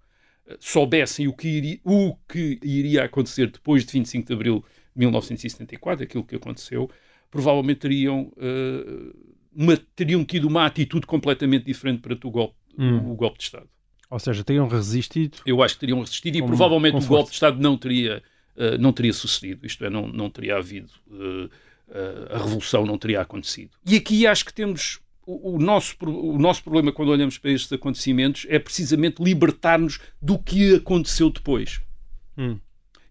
soubessem 0.61 1.28
o 1.28 1.33
que, 1.33 1.48
iria, 1.48 1.80
o 1.85 2.16
que 2.28 2.59
iria 2.62 3.04
acontecer 3.04 3.50
depois 3.50 3.85
de 3.85 3.92
25 3.92 4.26
de 4.26 4.33
abril 4.33 4.64
de 4.94 5.00
1974, 5.00 6.04
aquilo 6.04 6.24
que 6.24 6.37
aconteceu, 6.37 6.90
provavelmente 7.30 7.80
teriam 7.80 8.33
uma, 9.54 9.76
teriam 9.94 10.24
tido 10.24 10.48
uma 10.48 10.66
atitude 10.66 11.07
completamente 11.07 11.64
diferente 11.64 12.00
perante 12.00 12.26
o 12.26 12.30
golpe, 12.30 12.57
hum. 12.78 13.12
o 13.12 13.14
golpe 13.14 13.38
de 13.38 13.44
Estado. 13.44 13.68
Ou 14.11 14.18
seja, 14.18 14.44
teriam 14.44 14.68
resistido? 14.68 15.38
Eu 15.46 15.62
acho 15.62 15.74
que 15.74 15.80
teriam 15.80 16.00
resistido 16.00 16.38
com, 16.38 16.44
e 16.44 16.46
provavelmente 16.46 16.96
o 16.96 17.07
golpe 17.07 17.30
de 17.30 17.35
Estado 17.35 17.61
não 17.61 17.76
teria, 17.76 18.22
uh, 18.57 18.78
não 18.78 18.92
teria 18.92 19.12
sucedido, 19.12 19.66
isto 19.66 19.85
é, 19.85 19.90
não, 19.90 20.07
não 20.09 20.28
teria 20.28 20.57
havido, 20.57 20.90
uh, 21.09 21.46
uh, 21.46 21.50
a 22.35 22.38
revolução 22.38 22.85
não 22.85 22.98
teria 22.98 23.20
acontecido. 23.20 23.70
E 23.87 23.96
aqui 23.96 24.26
acho 24.26 24.44
que 24.44 24.52
temos 24.52 25.00
o, 25.26 25.54
o, 25.54 25.58
nosso, 25.58 25.96
o 26.02 26.38
nosso 26.38 26.62
problema 26.62 26.92
quando 26.92 27.10
olhamos 27.10 27.38
para 27.38 27.50
estes 27.50 27.72
acontecimentos 27.72 28.46
é 28.48 28.58
precisamente 28.58 29.22
libertar-nos 29.22 30.00
do 30.20 30.38
que 30.38 30.76
aconteceu 30.76 31.30
depois. 31.30 31.80
Hum. 32.37 32.58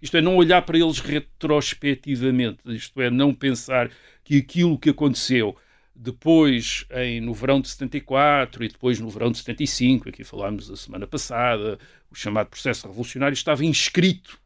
Isto 0.02 0.17
é, 0.17 0.21
não 0.21 0.36
olhar 0.36 0.62
para 0.63 0.78
eles 0.78 0.99
retrospectivamente, 0.99 2.60
isto 2.67 3.02
é, 3.02 3.10
não 3.10 3.34
pensar 3.34 3.89
que 4.23 4.38
aquilo 4.38 4.78
que 4.78 4.89
aconteceu 4.89 5.56
depois, 5.95 6.86
em, 6.91 7.21
no 7.21 7.34
verão 7.34 7.62
de 7.62 7.69
74 7.69 8.63
e 8.63 8.67
depois 8.67 8.99
no 8.99 9.10
verão 9.10 9.32
de 9.32 9.38
75, 9.38 10.10
aqui 10.10 10.23
falámos 10.23 10.69
a 10.69 10.76
semana 10.76 11.08
passada, 11.08 11.78
o 12.12 12.15
chamado 12.15 12.49
processo 12.49 12.88
revolucionário 12.88 13.34
estava 13.34 13.63
inscrito 13.63 14.39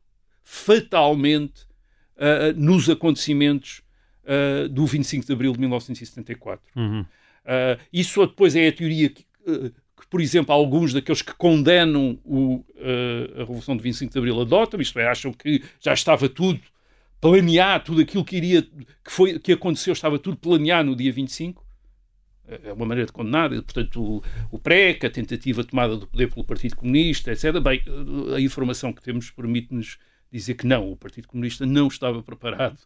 fatalmente 0.43 1.63
uh, 2.17 2.53
nos 2.56 2.89
acontecimentos 2.89 3.82
uh, 4.23 4.69
do 4.69 4.86
25 4.86 5.25
de 5.25 5.34
abril 5.34 5.53
de 5.53 5.60
1974. 5.60 6.63
Uhum. 6.75 7.06
Uh, 7.48 7.82
isso 7.92 8.26
depois 8.28 8.56
é 8.56 8.68
a 8.68 8.72
teoria 8.72 9.10
que, 9.10 9.24
que, 9.24 10.08
por 10.10 10.20
exemplo, 10.20 10.54
alguns 10.54 10.94
daqueles 10.94 11.22
que 11.22 11.34
condenam 11.34 12.20
o, 12.26 12.64
a 13.36 13.40
Revolução 13.40 13.78
de 13.78 13.84
25 13.84 14.12
de 14.12 14.20
Abril 14.20 14.42
adotam, 14.42 14.82
isto 14.82 15.00
é, 15.00 15.08
acham 15.08 15.32
que 15.32 15.64
já 15.80 15.94
estava 15.94 16.28
tudo 16.28 16.60
planear 17.20 17.84
tudo 17.84 18.02
aquilo 18.02 18.24
que 18.24 18.38
iria 18.38 18.62
que 18.62 19.12
foi 19.12 19.40
que 19.40 19.52
aconteceu 19.52 19.92
estava 19.92 20.20
tudo 20.20 20.38
planeado 20.38 20.90
no 20.90 20.96
dia 20.96 21.12
25 21.12 21.66
é 22.48 22.72
uma 22.72 22.86
maneira 22.86 23.08
de 23.08 23.12
condenar, 23.12 23.50
portanto, 23.50 24.02
o, 24.02 24.24
o 24.52 24.58
PREC, 24.60 25.06
a 25.06 25.10
tentativa 25.10 25.64
tomada 25.64 25.98
do 25.98 26.08
poder 26.08 26.30
pelo 26.30 26.46
Partido 26.46 26.78
Comunista, 26.78 27.32
etc. 27.32 27.60
Bem, 27.60 27.84
a 28.34 28.40
informação 28.40 28.94
que 28.94 29.02
temos 29.04 29.30
permite-nos 29.30 29.98
dizer 30.32 30.54
que 30.56 30.66
não, 30.66 30.90
o 30.92 30.96
Partido 30.96 31.28
Comunista 31.28 31.66
não 31.66 31.88
estava 31.88 32.24
preparado, 32.24 32.80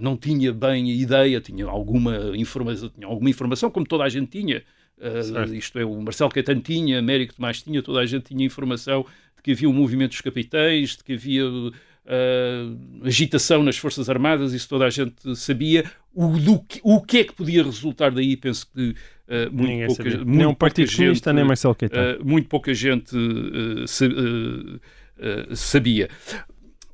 não 0.00 0.16
tinha 0.16 0.52
bem 0.52 0.90
a 0.90 0.94
ideia, 0.94 1.40
tinha 1.40 1.66
alguma 1.66 2.36
informação, 2.36 2.88
tinha 2.90 3.06
alguma 3.06 3.30
informação 3.30 3.70
como 3.70 3.86
toda 3.86 4.04
a 4.04 4.08
gente 4.08 4.28
tinha. 4.28 4.62
Uh, 5.02 5.54
isto 5.54 5.78
é, 5.80 5.84
o 5.84 6.00
Marcelo 6.00 6.30
Caetano 6.30 6.60
tinha, 6.60 7.00
Américo 7.00 7.34
Tomás 7.34 7.60
tinha, 7.60 7.82
toda 7.82 7.98
a 7.98 8.06
gente 8.06 8.26
tinha 8.26 8.46
informação 8.46 9.04
de 9.36 9.42
que 9.42 9.50
havia 9.50 9.68
um 9.68 9.72
movimento 9.72 10.10
dos 10.10 10.20
capitães, 10.20 10.96
de 10.96 11.02
que 11.02 11.14
havia 11.14 11.44
uh, 11.48 11.72
agitação 13.02 13.64
nas 13.64 13.76
Forças 13.76 14.08
Armadas, 14.08 14.52
isso 14.52 14.68
toda 14.68 14.86
a 14.86 14.90
gente 14.90 15.34
sabia. 15.34 15.90
O, 16.14 16.38
do, 16.38 16.64
o 16.84 17.00
que 17.00 17.18
é 17.18 17.24
que 17.24 17.34
podia 17.34 17.64
resultar 17.64 18.12
daí, 18.12 18.36
penso 18.36 18.68
que 18.72 18.90
uh, 18.90 19.50
muito 19.50 19.70
Ninguém 19.70 19.86
pouca, 19.88 20.04
muito 20.04 20.24
nem 20.24 20.46
um 20.46 20.54
Partido 20.54 20.92
Comunista, 20.94 21.32
nem 21.32 21.44
Marcelo 21.44 21.74
Caetano. 21.74 22.24
Muito 22.24 22.48
pouca 22.48 22.72
gente 22.72 23.10
sabia. 25.54 26.08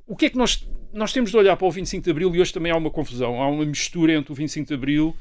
O 0.08 0.16
que 0.16 0.26
é 0.26 0.30
que 0.30 0.36
nós, 0.36 0.68
nós 0.92 1.12
temos 1.12 1.30
de 1.30 1.36
olhar 1.36 1.56
para 1.56 1.66
o 1.66 1.70
25 1.70 2.02
de 2.02 2.10
Abril 2.10 2.34
e 2.34 2.40
hoje 2.40 2.52
também 2.52 2.72
há 2.72 2.76
uma 2.76 2.90
confusão, 2.90 3.40
há 3.40 3.48
uma 3.48 3.64
mistura 3.64 4.14
entre 4.14 4.32
o 4.32 4.34
25 4.34 4.66
de 4.66 4.74
Abril 4.74 5.14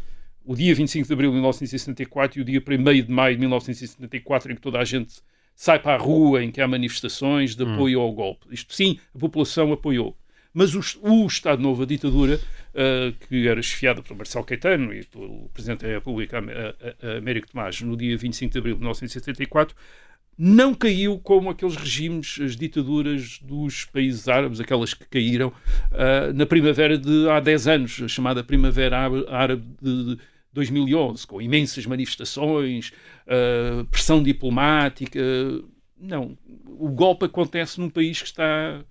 o 0.48 0.56
dia 0.56 0.74
25 0.74 1.06
de 1.06 1.14
abril 1.14 1.30
de 1.30 1.36
1974 1.36 2.40
e 2.40 2.42
o 2.42 2.46
dia 2.46 2.64
1 2.66 3.06
de 3.06 3.12
maio 3.12 3.36
de 3.36 3.40
1974, 3.42 4.52
em 4.52 4.56
que 4.56 4.62
toda 4.62 4.80
a 4.80 4.86
gente 4.86 5.16
sai 5.54 5.78
para 5.78 5.96
a 5.96 5.98
rua 5.98 6.42
em 6.42 6.50
que 6.50 6.62
há 6.62 6.68
manifestações 6.68 7.54
de 7.54 7.64
apoio 7.64 8.00
hum. 8.00 8.04
ao 8.04 8.14
golpe. 8.14 8.48
Isto 8.50 8.74
sim, 8.74 8.98
a 9.14 9.20
população 9.20 9.74
apoiou. 9.74 10.16
Mas 10.54 10.74
o, 10.74 10.82
o 11.02 11.28
Estado 11.28 11.62
Novo, 11.62 11.84
a 11.84 11.86
ditadura, 11.86 12.40
uh, 12.74 13.28
que 13.28 13.46
era 13.46 13.62
chefiada 13.62 14.02
por 14.02 14.16
Marcelo 14.16 14.46
Caetano 14.46 14.94
e 14.94 15.04
pelo 15.04 15.50
Presidente 15.50 15.86
da 15.86 15.90
República, 15.90 16.42
Américo 17.18 17.50
Tomás, 17.52 17.82
no 17.82 17.98
dia 17.98 18.18
25 18.18 18.54
de 18.54 18.58
abril 18.58 18.76
de 18.76 18.80
1974, 18.80 19.76
não 20.38 20.76
caiu 20.76 21.18
como 21.20 21.50
aqueles 21.50 21.76
regimes, 21.76 22.38
as 22.40 22.56
ditaduras 22.56 23.40
dos 23.42 23.86
países 23.86 24.28
árabes, 24.28 24.60
aquelas 24.60 24.94
que 24.94 25.06
caíram 25.06 25.48
uh, 25.48 26.32
na 26.36 26.46
primavera 26.46 26.98
de 26.98 27.28
há 27.30 27.40
10 27.40 27.68
anos, 27.68 28.02
a 28.04 28.08
chamada 28.08 28.44
Primavera 28.44 29.00
Árabe 29.30 29.64
de, 29.82 30.16
de 30.16 30.22
2011, 30.54 31.26
com 31.26 31.42
imensas 31.42 31.88
manifestações, 31.88 32.92
uh, 33.26 33.84
pressão 33.86 34.22
diplomática. 34.22 35.20
Não, 36.00 36.38
o 36.68 36.90
golpe 36.90 37.26
acontece 37.26 37.80
num 37.80 37.90
país 37.90 38.22
que 38.22 38.28
está, 38.28 38.84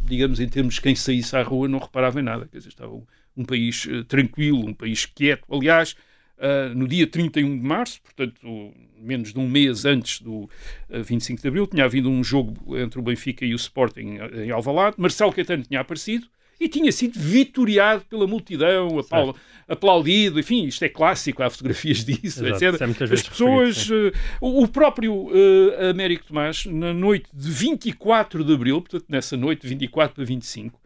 digamos, 0.00 0.38
em 0.38 0.48
termos 0.48 0.74
de 0.74 0.82
quem 0.82 0.94
saísse 0.94 1.34
à 1.36 1.42
rua 1.42 1.66
não 1.66 1.80
reparava 1.80 2.20
em 2.20 2.22
nada. 2.22 2.46
Quer 2.46 2.58
dizer, 2.58 2.68
estava 2.68 2.92
um, 3.36 3.44
país 3.44 3.86
uh, 3.86 4.04
tranquilo, 4.04 4.68
um 4.68 4.74
país 4.74 5.04
quieto. 5.04 5.44
Aliás, 5.52 5.96
uh, 6.40 6.74
no 6.74 6.88
dia 6.88 7.06
31 7.06 7.58
de 7.58 7.64
março, 7.64 8.00
portanto, 8.02 8.72
menos 8.98 9.32
de 9.32 9.38
um 9.38 9.48
mês 9.48 9.84
antes 9.84 10.20
do 10.20 10.48
25 10.90 11.40
de 11.40 11.48
abril, 11.48 11.66
tinha 11.66 11.84
havido 11.84 12.10
um 12.10 12.22
jogo 12.22 12.76
entre 12.76 12.98
o 12.98 13.02
Benfica 13.02 13.44
e 13.44 13.54
o 13.54 13.56
Sporting 13.56 14.18
em 14.34 14.50
Alvalade. 14.50 14.96
Marcelo 14.98 15.32
Caetano 15.32 15.62
tinha 15.62 15.80
aparecido 15.80 16.26
e 16.60 16.68
tinha 16.68 16.92
sido 16.92 17.18
vitoriado 17.18 18.04
pela 18.04 18.26
multidão, 18.26 18.98
apl 18.98 19.34
aplaudido, 19.66 20.38
enfim, 20.38 20.66
isto 20.66 20.84
é 20.84 20.88
clássico, 20.88 21.42
há 21.42 21.48
fotografias 21.48 22.04
disso, 22.04 22.44
Exato, 22.44 22.76
etc. 22.76 23.00
É 23.00 23.14
As 23.14 23.22
pessoas, 23.22 23.88
uh, 23.88 24.12
o 24.40 24.68
próprio 24.68 25.28
uh, 25.28 25.90
Américo 25.90 26.26
Tomás, 26.26 26.66
na 26.66 26.92
noite 26.92 27.28
de 27.32 27.50
24 27.50 28.44
de 28.44 28.52
Abril, 28.52 28.82
portanto 28.82 29.06
nessa 29.08 29.36
noite 29.36 29.62
de 29.62 29.68
24 29.68 30.16
para 30.16 30.24
25, 30.24 30.78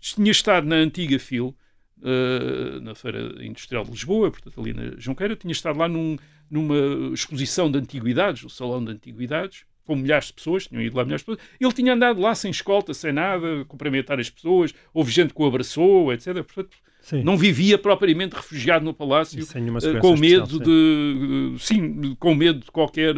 tinha 0.00 0.30
estado 0.30 0.66
na 0.66 0.76
antiga 0.76 1.18
FIL, 1.18 1.54
Uh, 2.02 2.80
na 2.80 2.96
Feira 2.96 3.32
Industrial 3.44 3.84
de 3.84 3.90
Lisboa, 3.92 4.28
portanto 4.28 4.60
ali 4.60 4.72
na 4.72 4.98
Junqueira, 4.98 5.36
tinha 5.36 5.52
estado 5.52 5.78
lá 5.78 5.86
num, 5.86 6.16
numa 6.50 7.14
exposição 7.14 7.70
de 7.70 7.78
antiguidades, 7.78 8.42
o 8.42 8.48
Salão 8.48 8.84
de 8.84 8.90
Antiguidades, 8.90 9.64
com 9.84 9.96
milhares 9.96 10.26
de 10.26 10.32
pessoas, 10.34 10.66
tinham 10.66 10.82
ido 10.82 10.96
lá 10.96 11.04
milhares 11.04 11.22
de 11.22 11.26
pessoas, 11.26 11.48
ele 11.60 11.72
tinha 11.72 11.94
andado 11.94 12.20
lá 12.20 12.34
sem 12.34 12.50
escolta, 12.50 12.94
sem 12.94 13.12
nada, 13.12 13.64
cumprimentar 13.66 14.18
as 14.18 14.30
pessoas, 14.30 14.74
houve 14.92 15.10
gente 15.10 15.34
que 15.34 15.42
o 15.42 15.46
abraçou, 15.46 16.12
etc. 16.12 16.34
Portanto, 16.42 16.76
sim. 17.00 17.22
não 17.22 17.36
vivia 17.36 17.76
propriamente 17.78 18.34
refugiado 18.34 18.84
no 18.84 18.94
palácio 18.94 19.42
uh, 19.42 20.00
com 20.00 20.16
medo 20.16 20.44
especial, 20.44 20.58
de, 20.58 21.54
sim, 21.58 22.14
com 22.18 22.34
medo 22.34 22.60
de 22.60 22.70
qualquer 22.70 23.14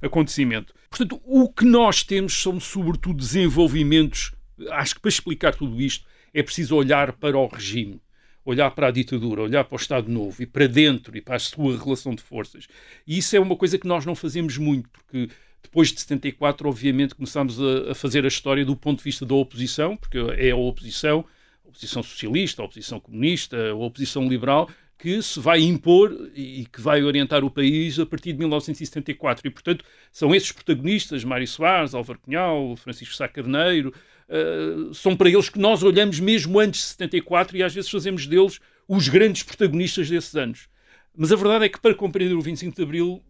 acontecimento. 0.00 0.74
Portanto, 0.90 1.20
o 1.24 1.50
que 1.50 1.64
nós 1.64 2.02
temos 2.02 2.34
são 2.34 2.60
sobretudo 2.60 3.16
desenvolvimentos, 3.16 4.32
acho 4.70 4.94
que 4.94 5.00
para 5.00 5.08
explicar 5.08 5.54
tudo 5.54 5.80
isto 5.80 6.06
é 6.34 6.42
preciso 6.42 6.76
olhar 6.76 7.12
para 7.12 7.38
o 7.38 7.46
regime 7.46 8.00
olhar 8.44 8.70
para 8.72 8.88
a 8.88 8.90
ditadura, 8.90 9.42
olhar 9.42 9.64
para 9.64 9.76
o 9.76 9.80
Estado 9.80 10.10
Novo 10.10 10.42
e 10.42 10.46
para 10.46 10.66
dentro 10.66 11.16
e 11.16 11.20
para 11.20 11.36
a 11.36 11.38
sua 11.38 11.78
relação 11.78 12.14
de 12.14 12.22
forças. 12.22 12.66
E 13.06 13.18
isso 13.18 13.36
é 13.36 13.40
uma 13.40 13.56
coisa 13.56 13.78
que 13.78 13.86
nós 13.86 14.04
não 14.04 14.14
fazemos 14.14 14.58
muito, 14.58 14.88
porque 14.90 15.28
depois 15.62 15.92
de 15.92 16.00
74, 16.00 16.68
obviamente, 16.68 17.14
começámos 17.14 17.60
a, 17.60 17.92
a, 17.92 17.94
fazer 17.94 18.24
a 18.24 18.28
história 18.28 18.64
do 18.64 18.76
ponto 18.76 18.98
de 18.98 19.04
vista 19.04 19.24
da 19.24 19.34
oposição, 19.34 19.96
porque 19.96 20.18
é 20.36 20.50
a 20.50 20.56
oposição, 20.56 21.24
a 21.64 21.68
oposição 21.68 22.02
socialista, 22.02 22.62
a 22.62 22.64
oposição 22.64 22.98
comunista, 22.98 23.70
a 23.70 23.74
oposição 23.74 24.28
liberal, 24.28 24.68
que 24.98 25.20
se 25.20 25.40
vai 25.40 25.60
impor 25.60 26.30
e 26.32 26.64
que 26.72 26.80
vai 26.80 27.02
orientar 27.02 27.44
o 27.44 27.50
país 27.50 27.98
a 27.98 28.06
partir 28.06 28.32
de 28.32 28.38
1974. 28.38 29.46
E, 29.46 29.50
portanto, 29.50 29.84
são 30.12 30.32
esses 30.32 30.52
protagonistas, 30.52 31.24
Mário 31.24 31.48
Soares, 31.48 31.92
Álvaro 31.92 32.20
Cunhal, 32.20 32.76
Francisco 32.76 33.14
Sá 33.14 33.26
Carneiro, 33.26 33.92
uh, 34.32 34.94
são 34.94 35.14
para 35.14 35.28
eles 35.28 35.48
que 35.48 35.58
nós 35.58 35.82
olhamos 35.82 36.18
mesmo 36.18 36.58
antes 36.58 36.80
de 36.80 36.86
74 36.86 37.56
e 37.56 37.62
às 37.62 37.74
vezes 37.74 37.90
fazemos 37.90 38.26
deles 38.26 38.58
os 38.88 39.08
grandes 39.08 39.42
protagonistas 39.42 40.08
desses 40.08 40.34
anos. 40.34 40.68
Mas 41.16 41.30
a 41.30 41.36
verdade 41.36 41.66
é 41.66 41.68
que 41.68 41.80
para 41.80 41.94
compreender 41.94 42.34
o 42.34 42.40
25 42.40 42.74
de 42.74 42.82
Abril 42.82 43.22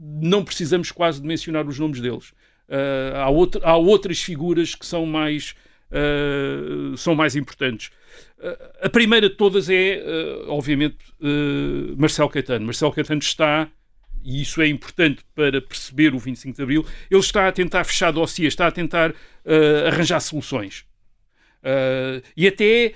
não 0.00 0.44
precisamos 0.44 0.90
quase 0.90 1.20
de 1.20 1.26
mencionar 1.26 1.66
os 1.66 1.78
nomes 1.78 2.00
deles. 2.00 2.30
Uh, 2.68 3.16
há, 3.16 3.28
outro, 3.28 3.60
há, 3.64 3.76
outras 3.76 4.20
figuras 4.20 4.74
que 4.74 4.84
são 4.84 5.06
mais, 5.06 5.54
uh, 5.90 6.96
são 6.96 7.14
mais 7.14 7.36
importantes. 7.36 7.90
Uh, 8.38 8.86
a 8.86 8.88
primeira 8.88 9.28
de 9.28 9.36
todas 9.36 9.70
é, 9.70 10.02
obviamente, 10.48 10.96
Marcelo 11.96 12.28
Caetano. 12.28 12.64
Marcelo 12.66 12.92
Caetano 12.92 13.20
está, 13.20 13.68
e 14.24 14.42
isso 14.42 14.60
é 14.60 14.66
importante 14.66 15.22
para 15.34 15.60
perceber 15.60 16.14
o 16.14 16.18
25 16.18 16.56
de 16.56 16.62
Abril, 16.62 16.86
ele 17.10 17.20
está 17.20 17.46
a 17.46 17.52
tentar 17.52 17.84
fechar 17.84 18.10
dossiê, 18.10 18.46
está 18.46 18.66
a 18.66 18.72
tentar 18.72 19.14
arranjar 19.86 20.20
soluções. 20.20 20.84
e 22.36 22.46
até 22.46 22.94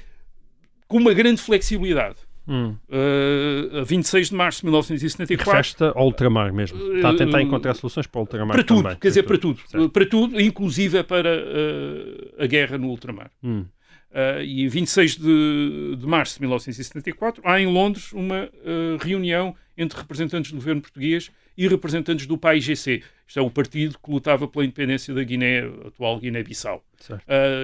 com 0.88 0.98
uma 0.98 1.12
grande 1.12 1.40
flexibilidade. 1.40 2.16
Hum. 2.48 2.76
Uh, 2.88 3.80
a 3.80 3.84
26 3.84 4.28
de 4.28 4.34
março 4.36 4.60
de 4.60 4.66
1974. 4.66 5.52
Festa 5.52 5.92
ao 5.96 6.06
ultramar 6.06 6.52
mesmo. 6.52 6.78
Está 6.94 7.10
a 7.10 7.16
tentar 7.16 7.38
Uh, 7.38 7.40
encontrar 7.40 7.74
soluções 7.74 8.06
para 8.06 8.18
o 8.20 8.22
ultramar 8.22 8.54
Para 8.54 8.62
tudo, 8.64 8.82
também. 8.84 8.98
quer 8.98 9.08
dizer, 9.08 9.24
para 9.24 9.36
tudo. 9.38 9.60
Certo. 9.66 9.90
Para 9.90 10.06
tudo, 10.06 10.40
inclusive 10.40 11.02
para 11.02 11.28
uh, 11.28 12.42
a 12.42 12.46
guerra 12.46 12.78
no 12.78 12.86
ultramar. 12.88 13.32
Hum. 13.42 13.66
Uh, 14.12 14.42
e 14.44 14.64
em 14.64 14.68
26 14.68 15.16
de, 15.16 15.96
de 15.98 16.06
março 16.06 16.34
de 16.34 16.42
1974 16.42 17.42
há 17.44 17.60
em 17.60 17.66
Londres 17.66 18.12
uma 18.12 18.44
uh, 18.44 18.96
reunião 19.00 19.54
entre 19.76 19.98
representantes 19.98 20.52
do 20.52 20.56
governo 20.56 20.80
português 20.80 21.30
e 21.56 21.66
representantes 21.66 22.26
do 22.26 22.36
PAIGC. 22.36 23.02
Isto 23.26 23.38
é 23.40 23.42
o 23.42 23.50
partido 23.50 23.98
que 23.98 24.10
lutava 24.10 24.46
pela 24.46 24.64
independência 24.64 25.12
da 25.12 25.22
Guiné, 25.24 25.60
atual 25.86 26.20
Guiné-Bissau. 26.20 26.84
Uh, 27.10 27.16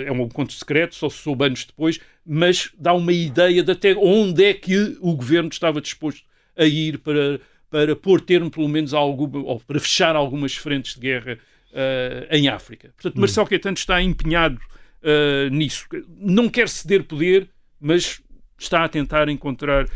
é 0.07 0.11
um 0.11 0.23
encontro 0.23 0.55
secreto, 0.55 0.95
só 0.95 1.09
se 1.09 1.19
soube 1.19 1.45
anos 1.45 1.65
depois, 1.65 2.01
mas 2.27 2.71
dá 2.79 2.93
uma 2.95 3.13
ideia 3.13 3.63
de 3.63 3.71
até 3.71 3.95
onde 3.95 4.45
é 4.45 4.55
que 4.55 4.97
o 5.01 5.15
governo 5.15 5.51
estava 5.51 5.81
disposto 5.81 6.25
a 6.57 6.65
ir 6.65 6.99
para, 6.99 7.41
para 7.71 7.95
pôr 7.95 8.21
termo, 8.21 8.51
pelo 8.51 8.69
menos, 8.69 8.93
a 8.93 8.99
alguma, 8.99 9.39
ou 9.39 9.61
para 9.61 9.79
fechar 9.79 10.17
algumas 10.17 10.57
frentes 10.57 10.95
de 10.95 11.01
guerra 11.01 11.39
uh, 11.71 12.35
em 12.35 12.49
África. 12.49 12.93
Portanto, 12.97 13.21
Marcelo 13.21 13.47
Caetano 13.47 13.77
está 13.77 14.03
empenhado 14.03 14.59
uh, 15.03 15.49
nisso. 15.51 15.87
Não 16.19 16.49
quer 16.49 16.69
ceder 16.69 17.05
poder, 17.05 17.49
mas 17.81 18.21
está 18.59 18.85
a 18.85 18.89
tentar 18.89 19.29
encontrar 19.29 19.87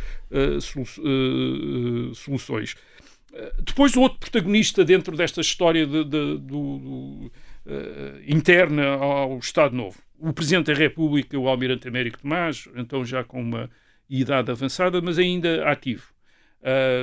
solu 0.60 0.86
soluções. 2.14 2.74
Uh, 3.36 3.62
depois, 3.62 3.96
outro 3.96 4.18
protagonista 4.18 4.84
dentro 4.84 5.16
desta 5.16 5.40
história 5.40 5.86
de, 5.86 6.04
de, 6.04 6.38
do, 6.38 6.38
do, 6.38 7.32
interna 8.26 8.86
ao 8.94 9.38
Estado 9.38 9.74
Novo, 9.74 10.00
o 10.18 10.32
Presidente 10.32 10.66
da 10.66 10.74
República, 10.74 11.38
o 11.38 11.48
Almirante 11.48 11.88
Américo 11.88 12.20
Tomás, 12.20 12.68
então 12.76 13.04
já 13.04 13.24
com 13.24 13.40
uma 13.40 13.68
idade 14.08 14.50
avançada, 14.52 15.00
mas 15.02 15.18
ainda 15.18 15.68
ativo. 15.68 16.12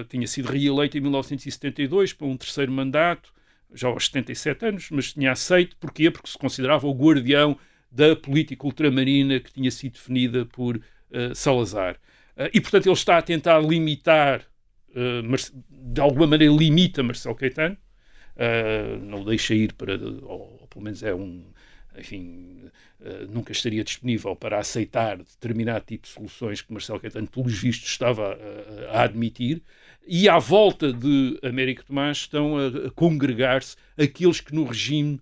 tinha 0.08 0.26
sido 0.26 0.50
reeleito 0.50 0.98
em 0.98 1.02
1972 1.02 2.14
para 2.14 2.28
um 2.28 2.38
terceiro 2.38 2.72
mandato, 2.72 3.34
já 3.74 3.88
aos 3.88 4.06
77 4.06 4.66
anos, 4.66 4.90
mas 4.92 5.14
tinha 5.14 5.32
aceito. 5.32 5.76
Porquê? 5.78 6.10
Porque 6.10 6.30
se 6.30 6.38
considerava 6.38 6.88
o 6.88 6.94
guardião 6.94 7.58
da 7.92 8.16
política 8.16 8.66
ultramarina 8.66 9.40
que 9.40 9.54
tinha 9.54 9.70
sido 9.70 9.94
definida 9.94 10.46
por 10.46 10.78
uh, 10.78 11.36
Salazar. 11.36 11.96
Uh, 12.36 12.50
e, 12.54 12.60
portanto, 12.60 12.88
ele 12.88 12.94
está 12.94 13.18
a 13.18 13.22
tentar 13.22 13.60
limitar, 13.60 14.42
uh, 14.42 14.44
de 15.70 16.02
alguma 16.02 16.28
maneira 16.28 16.54
limita 16.54 17.04
Marcelo 17.04 17.36
Caetano, 17.36 17.78
não 19.02 19.22
o 19.22 19.26
deixa 19.26 19.54
ir 19.54 19.74
para, 19.74 19.94
ou, 20.24 20.68
pelo 20.70 20.84
menos 20.84 21.04
é 21.04 21.14
um, 21.14 21.44
enfim, 21.98 22.70
nunca 23.30 23.52
estaria 23.52 23.84
disponível 23.84 24.36
para 24.36 24.60
aceitar 24.60 25.18
determinado 25.18 25.86
tipo 25.86 26.08
de 26.08 26.14
soluções 26.14 26.62
que 26.62 26.72
Marcelo 26.72 27.00
Caetano, 27.00 27.28
pelos 27.28 27.54
vistos, 27.54 27.90
estava 27.90 28.38
a, 28.92 28.98
a 28.98 29.04
admitir. 29.04 29.62
E 30.06 30.28
à 30.28 30.38
volta 30.38 30.92
de 30.92 31.40
Américo 31.44 31.86
Tomás 31.86 32.18
estão 32.18 32.58
a, 32.58 32.68
a 32.88 32.92
congregar-se 32.92 33.76
aqueles 33.98 34.42
que 34.42 34.54
no 34.54 34.64
regime 34.64 35.20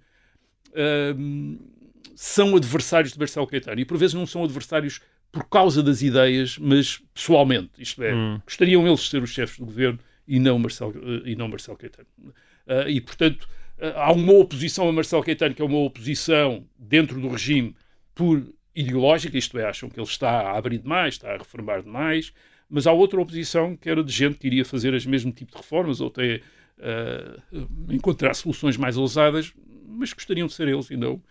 são 2.16 2.56
adversários 2.56 3.14
de 3.14 3.20
Marcelo 3.20 3.48
Caetano 3.48 3.82
e 3.82 3.86
por 3.86 3.98
vezes 3.98 4.14
não 4.14 4.26
são 4.26 4.44
adversários 4.44 5.02
por 5.32 5.48
causa 5.48 5.82
das 5.82 6.02
ideias, 6.02 6.58
mas 6.58 7.02
pessoalmente. 7.14 7.72
Isto 7.78 8.04
é, 8.04 8.14
Hum. 8.14 8.42
gostariam 8.46 8.86
eles 8.86 9.00
de 9.02 9.10
ser 9.10 9.24
os 9.24 9.30
chefes 9.30 9.58
do 9.58 9.66
governo 9.66 10.00
e 10.28 10.40
não 10.40 10.60
Marcelo, 10.60 10.94
e 11.26 11.36
não 11.36 11.48
Marcelo 11.48 11.78
Caetano. 11.78 12.08
Uh, 12.20 12.90
e, 12.90 13.00
portanto, 13.02 13.48
uh, 13.78 13.98
há 13.98 14.12
uma 14.12 14.34
oposição 14.34 14.88
a 14.88 14.92
Marcelo 14.92 15.24
Caetano 15.24 15.56
que 15.56 15.62
é 15.62 15.66
uma 15.66 15.80
oposição 15.80 16.66
dentro 16.78 17.20
do 17.20 17.30
regime 17.30 17.76
por 18.14 18.44
ideológica, 18.76 19.38
isto 19.38 19.58
é, 19.58 19.66
acham 19.66 19.90
que 19.90 20.00
ele 20.00 20.08
está 20.08 20.30
a 20.30 20.58
abrir 20.58 20.78
demais, 20.78 21.16
está 21.16 21.34
a 21.34 21.38
reformar 21.38 21.82
demais, 21.82 22.34
mas 22.70 22.88
há 22.88 22.92
outra 22.92 23.20
oposição 23.20 23.76
que 23.76 23.90
era 23.90 24.04
de 24.04 24.12
gente 24.12 24.38
que 24.38 24.48
iria 24.48 24.64
fazer 24.64 24.94
as 24.94 25.06
mesmo 25.06 25.32
tipo 25.32 25.52
de 25.52 25.58
reformas 25.58 26.00
ou 26.00 26.08
até 26.08 26.42
uh, 26.78 27.68
encontrar 27.90 28.34
soluções 28.34 28.78
mais 28.78 28.98
ousadas, 28.98 29.54
mas 29.88 30.14
gostariam 30.14 30.48
de 30.48 30.54
ser 30.54 30.68
eles 30.68 30.90
e 30.90 30.98
não 30.98 31.22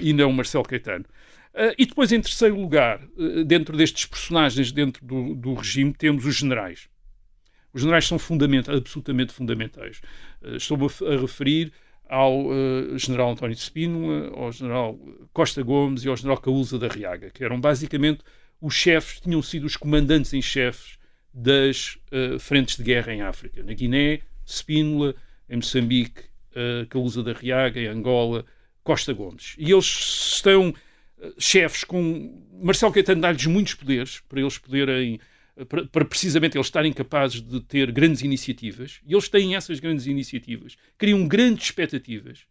e 0.00 0.14
não 0.14 0.32
Marcelo 0.32 0.64
Caetano. 0.64 1.04
Uh, 1.54 1.74
e 1.76 1.84
depois, 1.84 2.12
em 2.12 2.20
terceiro 2.20 2.58
lugar, 2.60 3.02
uh, 3.16 3.44
dentro 3.44 3.76
destes 3.76 4.06
personagens 4.06 4.70
dentro 4.70 5.04
do, 5.04 5.34
do, 5.34 5.54
regime, 5.54 5.92
temos 5.92 6.24
os 6.24 6.36
generais. 6.36 6.88
Os 7.72 7.82
generais 7.82 8.06
são 8.06 8.18
absolutamente 8.68 9.32
fundamentais. 9.32 10.00
Estou-me 10.42 10.86
a, 10.86 11.14
a, 11.14 11.20
referir 11.20 11.72
ao 12.08 12.48
general 12.96 13.30
António 13.30 13.54
de 13.54 13.62
Spínola, 13.62 14.32
ao 14.34 14.50
general 14.50 14.98
Costa 15.32 15.62
Gomes 15.62 16.04
e 16.04 16.08
ao 16.08 16.16
general 16.16 16.38
Caúza 16.38 16.80
da 16.80 16.88
Riaga, 16.88 17.30
que 17.30 17.44
eram 17.44 17.60
basicamente 17.60 18.24
os 18.60 18.74
chefes, 18.74 19.20
tinham 19.20 19.40
sido 19.40 19.66
os 19.66 19.76
comandantes 19.76 20.32
em 20.32 20.42
chefes 20.42 20.98
das 21.32 21.96
frentes 22.40 22.76
de 22.76 22.82
guerra 22.82 23.14
em 23.14 23.22
África. 23.22 23.62
Na 23.62 23.72
Guiné, 23.72 24.22
Spínola, 24.44 25.14
em 25.48 25.54
Moçambique, 25.54 26.24
Caúza 26.88 27.22
da 27.22 27.32
Riaga, 27.32 27.80
em 27.80 27.86
Angola, 27.86 28.44
Costa 28.82 29.12
Gomes. 29.12 29.54
E 29.56 29.70
eles 29.70 29.84
estão 30.34 30.70
uh, 30.70 30.74
chefes 31.38 31.84
com. 31.84 32.46
Marcelo 32.62 32.92
Caetano 32.92 33.20
dá-lhes 33.20 33.46
muitos 33.46 33.74
poderes 33.74 34.20
para 34.28 34.40
eles 34.40 34.58
poderem. 34.58 35.20
Para, 35.68 35.84
para, 35.86 36.04
precisamente 36.04 36.56
eles 36.56 36.68
estarem 36.68 36.92
capazes 36.92 37.42
de 37.42 37.60
ter 37.60 37.90
grandes 37.92 38.22
iniciativas. 38.22 39.00
E 39.06 39.12
eles 39.12 39.28
têm 39.28 39.56
essas 39.56 39.78
grandes 39.78 40.06
iniciativas. 40.06 40.76
Criam 40.96 41.26
grandes 41.28 41.64
expectativas. 41.66 42.46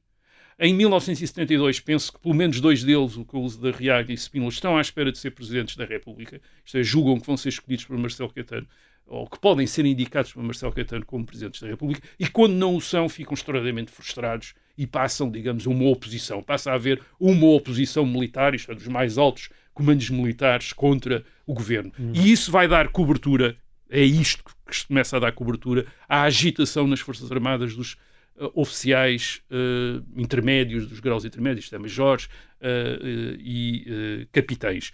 Em 0.59 0.73
1972, 0.73 1.79
penso 1.79 2.11
que 2.11 2.19
pelo 2.19 2.35
menos 2.35 2.59
dois 2.59 2.83
deles, 2.83 3.15
o 3.15 3.23
Couso 3.23 3.61
da 3.61 3.71
Riaga 3.71 4.11
e 4.11 4.17
Spínola, 4.17 4.51
estão 4.51 4.77
à 4.77 4.81
espera 4.81 5.11
de 5.11 5.17
ser 5.17 5.31
presidentes 5.31 5.77
da 5.77 5.85
República. 5.85 6.41
Isto 6.65 6.77
é, 6.77 6.83
julgam 6.83 7.19
que 7.19 7.25
vão 7.25 7.37
ser 7.37 7.49
escolhidos 7.49 7.85
por 7.85 7.97
Marcelo 7.97 8.31
Caetano 8.31 8.67
ou 9.09 9.27
que 9.27 9.39
podem 9.39 9.65
ser 9.65 9.85
indicados 9.85 10.31
por 10.31 10.43
Marcelo 10.43 10.71
Caetano 10.71 11.05
como 11.05 11.25
presidentes 11.25 11.59
da 11.61 11.67
República, 11.67 12.07
e 12.19 12.27
quando 12.27 12.53
não 12.53 12.75
o 12.75 12.81
são, 12.81 13.09
ficam 13.09 13.33
extraordinariamente 13.33 13.91
frustrados 13.91 14.53
e 14.79 14.87
passam, 14.87 15.29
digamos, 15.29 15.65
uma 15.65 15.83
oposição. 15.89 16.41
Passa 16.41 16.71
a 16.71 16.75
haver 16.75 17.01
uma 17.19 17.47
oposição 17.47 18.05
militar, 18.05 18.55
isto 18.55 18.71
é, 18.71 18.75
dos 18.75 18.87
mais 18.87 19.17
altos 19.17 19.49
comandos 19.73 20.09
militares 20.09 20.71
contra 20.71 21.21
o 21.45 21.53
governo. 21.53 21.91
Hum. 21.99 22.13
E 22.15 22.31
isso 22.31 22.49
vai 22.49 22.65
dar 22.65 22.87
cobertura, 22.87 23.57
é 23.89 24.01
isto 24.01 24.41
que 24.65 24.75
se 24.77 24.87
começa 24.87 25.17
a 25.17 25.19
dar 25.19 25.33
cobertura, 25.33 25.85
à 26.07 26.21
agitação 26.23 26.87
nas 26.87 27.01
Forças 27.01 27.29
Armadas 27.29 27.75
dos 27.75 27.97
uh, 28.37 28.49
oficiais 28.55 29.41
uh, 29.51 30.01
intermédios, 30.15 30.87
dos 30.87 31.01
graus 31.01 31.25
intermédios, 31.25 31.65
isto 31.65 31.75
é, 31.75 31.77
majores 31.77 32.25
uh, 32.25 33.35
e 33.37 34.27
capitães 34.31 34.93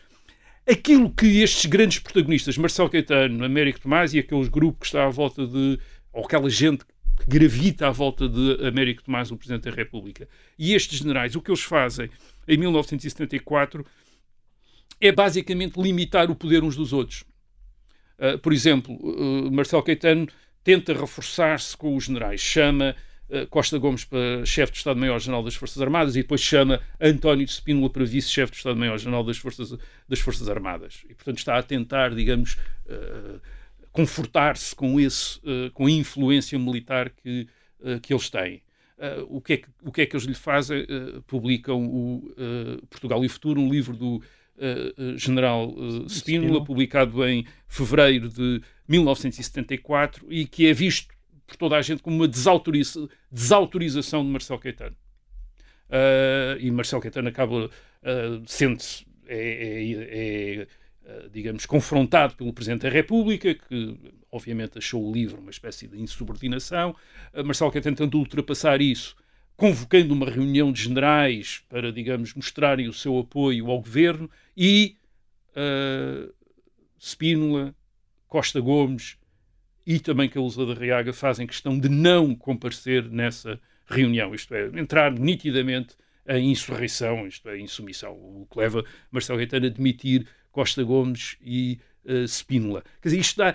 aquilo 0.68 1.12
que 1.12 1.44
estes 1.44 1.68
grandes 1.68 2.00
protagonistas, 2.00 2.58
Marcelo 2.58 2.90
Caetano, 2.90 3.46
Américo 3.46 3.80
Tomás 3.82 4.16
e 4.16 4.20
aqueles 4.20 4.48
grupos 4.48 4.80
que 4.80 4.86
está 4.88 5.06
à 5.06 5.10
volta 5.10 5.46
de, 5.46 5.78
ou 6.12 6.26
aquela 6.26 6.50
gente 6.50 6.84
que 6.84 6.95
gravita 7.28 7.88
à 7.88 7.92
volta 7.92 8.28
de 8.28 8.66
Américo 8.66 9.04
Tomás, 9.04 9.32
o 9.32 9.38
Presidente 9.38 9.70
da 9.70 9.76
República, 9.76 10.28
e 10.58 10.74
estes 10.74 11.00
generais, 11.00 11.36
o 11.36 11.42
que 11.42 11.50
eles 11.50 11.64
fazem 11.64 12.10
em 12.48 12.58
1974 12.58 13.86
é 15.02 15.12
basicamente 15.12 15.80
limitar 15.80 16.30
o 16.30 16.36
poder 16.36 16.64
uns 16.64 16.76
dos 16.76 16.94
outros. 16.94 17.24
Uh, 18.18 18.38
por 18.40 18.54
exemplo, 18.54 18.96
uh, 18.96 19.52
Marcelo 19.52 19.84
Caetano 19.84 20.28
tenta 20.64 20.94
reforçar-se 20.94 21.76
com 21.76 21.96
os 21.96 22.06
generais, 22.06 22.42
chama 22.42 22.96
Costa 23.50 23.78
Gomes 23.78 24.04
para 24.06 24.46
chefe 24.46 24.74
de 24.74 24.78
Estado-Maior-General 24.80 25.44
das 25.44 25.56
Forças 25.56 25.82
Armadas 25.82 26.16
e 26.16 26.22
depois 26.22 26.42
chama 26.42 26.80
António 27.02 27.46
de 27.46 27.52
Spínola 27.52 27.90
para 27.90 28.06
vice-chefe 28.06 28.52
de 28.52 28.58
Estado-Maior-General 28.58 29.24
das 29.24 29.38
Forças, 29.38 29.76
das 30.08 30.20
Forças 30.20 30.48
Armadas. 30.48 31.02
E, 31.10 31.14
portanto, 31.16 31.40
está 31.40 31.58
a 31.58 31.64
tentar, 31.64 32.14
digamos, 32.14 32.58
uh, 32.86 33.42
confortar-se 33.96 34.76
com, 34.76 35.00
esse, 35.00 35.40
uh, 35.40 35.72
com 35.74 35.86
a 35.86 35.92
influência 35.92 36.60
militar 36.60 37.10
que, 37.10 37.48
uh, 37.80 38.00
que 38.02 38.14
eles 38.14 38.30
têm. 38.30 38.62
o, 39.30 39.42
que 39.42 39.54
é 39.54 39.58
que, 39.58 39.68
o 39.84 39.92
que 39.92 40.02
é 40.02 40.06
que 40.06 40.16
eles 40.16 40.26
lhe 40.26 40.34
fazem? 40.34 40.86
publicam 41.28 41.86
o 41.86 42.34
Portugal 42.90 43.24
e 43.24 43.28
o 43.28 43.30
Futuro, 43.30 43.60
um 43.60 43.70
livro 43.70 43.96
do 43.96 44.22
general 45.18 45.76
Spínola, 46.08 46.64
publicado 46.64 47.26
em 47.28 47.46
fevereiro 47.68 48.30
de 48.30 48.62
1974 48.88 50.26
e 50.32 50.46
que 50.46 50.66
é 50.68 50.74
visto 50.74 51.14
por 51.46 51.58
toda 51.58 51.76
a 51.76 51.82
gente 51.82 52.02
como 52.02 52.16
uma 52.16 52.28
desautoriza, 52.28 53.08
desautorização 53.30 54.24
de 54.24 54.30
Marcelo 54.30 54.60
Caetano. 54.60 54.96
Uh, 55.90 56.58
e 56.60 56.72
Marcelo 56.72 57.02
Caetano 57.02 57.30
acaba 57.30 57.66
uh, 57.66 57.70
sente 58.48 59.06
é, 59.28 59.38
é, 59.38 60.62
é, 60.62 60.68
digamos, 61.32 61.66
confrontado 61.66 62.36
pelo 62.36 62.54
Presidente 62.54 62.82
da 62.82 62.90
República, 62.90 63.54
que 63.54 63.98
obviamente 64.36 64.78
achou 64.78 65.08
o 65.08 65.14
livro 65.14 65.40
uma 65.40 65.50
espécie 65.50 65.88
de 65.88 66.02
insubordinação. 66.02 66.96
Uh, 67.34 67.44
Marcelo 67.44 67.72
Caetano 67.72 67.96
tentou 67.96 68.20
ultrapassar 68.20 68.82
isso, 68.82 69.16
convocando 69.56 70.14
uma 70.14 70.30
reunião 70.30 70.72
de 70.72 70.84
generais 70.84 71.64
para, 71.70 71.92
digamos, 71.92 72.34
mostrarem 72.34 72.88
o 72.88 72.94
seu 72.94 73.18
apoio 73.18 73.72
ao 73.72 73.80
governo 73.80 74.30
e 74.56 74.98
uh, 75.52 76.34
Spínola, 77.00 77.74
Costa 78.28 78.60
Gomes 78.60 79.18
e 79.88 80.00
também 80.00 80.28
Caúza 80.28 80.66
da 80.66 80.74
Riaga 80.74 81.14
fazem 81.14 81.48
questão 81.48 81.80
de 81.80 81.88
não 81.88 82.36
comparecer 82.36 83.10
nessa 83.10 83.60
reunião, 83.88 84.34
isto 84.34 84.54
é, 84.54 84.66
entrar 84.80 85.12
nitidamente 85.12 85.96
em 86.28 86.52
insurreição, 86.52 87.28
isto 87.28 87.48
é, 87.48 87.60
insubmissão, 87.60 88.14
o 88.14 88.48
que 88.50 88.58
leva 88.58 88.84
Marcelo 89.12 89.38
Caetano 89.38 89.68
a 89.68 89.70
admitir 89.70 90.28
Costa 90.56 90.82
Gomes 90.86 91.36
e 91.42 91.78
uh, 92.06 92.26
Spínola. 92.26 92.82
Quer 93.02 93.10
dizer, 93.10 93.20
isto 93.20 93.38
dá, 93.38 93.54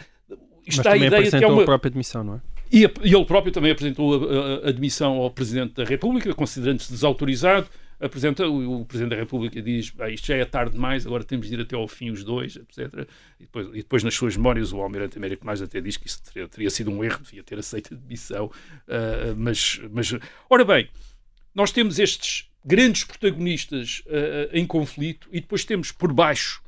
isto 0.67 0.77
Mas 0.77 0.77
dá 0.77 0.91
a 0.91 0.93
também 0.93 1.07
ideia 1.07 1.23
de 1.23 1.31
que 1.31 1.45
é 1.45 1.47
uma... 1.47 1.63
a 1.63 1.65
própria 1.65 1.89
admissão, 1.89 2.23
não 2.23 2.35
é? 2.35 2.41
E, 2.71 2.85
ele 2.85 3.25
próprio 3.25 3.51
também 3.51 3.73
apresentou 3.73 4.29
a, 4.63 4.69
admissão 4.69 5.17
ao 5.17 5.31
Presidente 5.31 5.73
da 5.75 5.85
República, 5.85 6.35
considerando-se 6.35 6.93
desautorizado. 6.93 7.67
Apresenta, 7.99 8.47
o, 8.47 8.85
Presidente 8.85 9.11
da 9.13 9.17
República 9.17 9.63
diz: 9.63 9.93
"Ah, 9.99 10.11
isto 10.11 10.27
já 10.27 10.37
é 10.37 10.45
tarde 10.45 10.73
demais, 10.73 11.07
agora 11.07 11.25
temos 11.25 11.49
de 11.49 11.55
ir 11.55 11.61
até 11.61 11.75
ao 11.75 11.89
fim 11.89 12.11
os 12.11 12.23
dois, 12.23 12.57
etc. 12.57 13.09
E 13.39 13.45
depois, 13.45 13.67
e 13.69 13.77
depois 13.79 14.05
nas 14.05 14.15
suas 14.15 14.37
memórias, 14.37 14.73
o 14.75 14.81
Almirante 14.81 15.17
Américo 15.17 15.45
Mais 15.47 15.63
até 15.63 15.81
diz 15.81 15.97
que 15.97 16.07
isso 16.07 16.23
teria, 16.23 16.47
teria 16.47 16.71
sido 16.71 16.91
um 16.91 17.03
erro, 17.03 17.23
devia 17.23 17.43
ter 17.43 17.59
aceito 17.59 17.95
a 17.95 17.97
demissão. 17.97 18.51
Ah, 18.87 19.35
mas, 19.37 19.81
mas, 19.91 20.15
ora 20.51 20.65
bem, 20.67 20.87
nós 21.55 21.73
temos 21.73 21.99
estes 21.99 22.49
grandes 22.63 23.05
protagonistas 23.05 24.03
ah, 24.07 24.51
em 24.53 24.67
conflito 24.67 25.29
e 25.33 25.41
depois 25.41 25.65
temos 25.65 25.91
por 25.91 26.13
baixo 26.13 26.63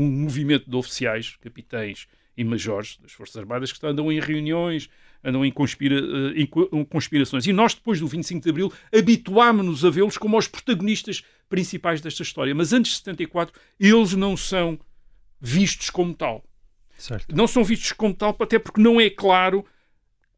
um 0.00 0.08
movimento 0.10 0.68
de 0.70 0.76
oficiais, 0.76 1.36
capitães 1.40 2.06
e 2.36 2.44
majores 2.44 2.98
das 3.02 3.12
Forças 3.12 3.36
Armadas 3.36 3.72
que 3.72 3.84
andam 3.84 4.12
em 4.12 4.20
reuniões, 4.20 4.88
andam 5.24 5.44
em, 5.44 5.50
conspira, 5.50 5.96
eh, 5.98 6.40
em 6.42 6.46
co- 6.46 6.68
em 6.72 6.84
conspirações. 6.84 7.46
E 7.46 7.52
nós, 7.52 7.74
depois 7.74 7.98
do 7.98 8.06
25 8.06 8.42
de 8.44 8.50
Abril, 8.50 8.72
habituámos-nos 8.96 9.84
a 9.84 9.90
vê-los 9.90 10.16
como 10.16 10.38
os 10.38 10.46
protagonistas 10.46 11.24
principais 11.48 12.00
desta 12.00 12.22
história. 12.22 12.54
Mas 12.54 12.72
antes 12.72 12.92
de 12.92 12.98
74, 12.98 13.60
eles 13.80 14.12
não 14.14 14.36
são 14.36 14.78
vistos 15.40 15.90
como 15.90 16.14
tal. 16.14 16.44
Certo. 16.96 17.34
Não 17.34 17.46
são 17.48 17.64
vistos 17.64 17.92
como 17.92 18.14
tal, 18.14 18.36
até 18.40 18.58
porque 18.58 18.80
não 18.80 19.00
é 19.00 19.10
claro 19.10 19.64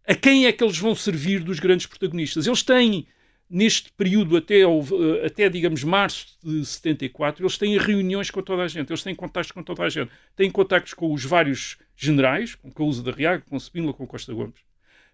a 0.06 0.14
quem 0.14 0.46
é 0.46 0.52
que 0.52 0.64
eles 0.64 0.78
vão 0.78 0.94
servir 0.94 1.42
dos 1.44 1.58
grandes 1.60 1.86
protagonistas. 1.86 2.46
Eles 2.46 2.62
têm, 2.62 3.06
neste 3.50 3.90
período 3.92 4.36
até, 4.36 4.60
eh, 4.60 5.26
até 5.26 5.48
digamos, 5.48 5.82
março 5.82 6.38
de 6.42 6.64
74, 6.64 7.42
eles 7.42 7.58
têm 7.58 7.76
reuniões 7.76 8.30
com 8.30 8.40
toda 8.40 8.62
a 8.62 8.68
gente, 8.68 8.90
eles 8.90 9.02
têm 9.02 9.14
contactos 9.14 9.50
com 9.50 9.62
toda 9.62 9.82
a 9.82 9.88
gente. 9.88 10.10
Têm 10.36 10.48
contactos 10.48 10.94
com 10.94 11.12
os 11.12 11.24
vários 11.24 11.76
generais, 11.96 12.54
com 12.54 12.70
Causa 12.70 13.02
da 13.02 13.10
Riaga, 13.10 13.42
com 13.48 13.58
Spínola, 13.58 13.92
com 13.92 14.06
Costa 14.06 14.32
Gomes. 14.32 14.60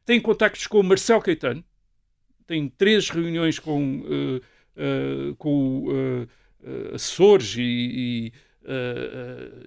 Têm 0.05 0.21
contactos 0.21 0.67
com 0.67 0.83
Marcel 0.83 1.21
Caetano. 1.23 1.65
Têm 2.47 2.69
três 2.69 3.09
reuniões 3.09 3.59
com, 3.59 4.05
eh, 4.09 4.41
eh, 4.77 5.35
com 5.39 5.87
eh, 5.91 6.95
assessores 6.95 7.57
e, 7.57 8.33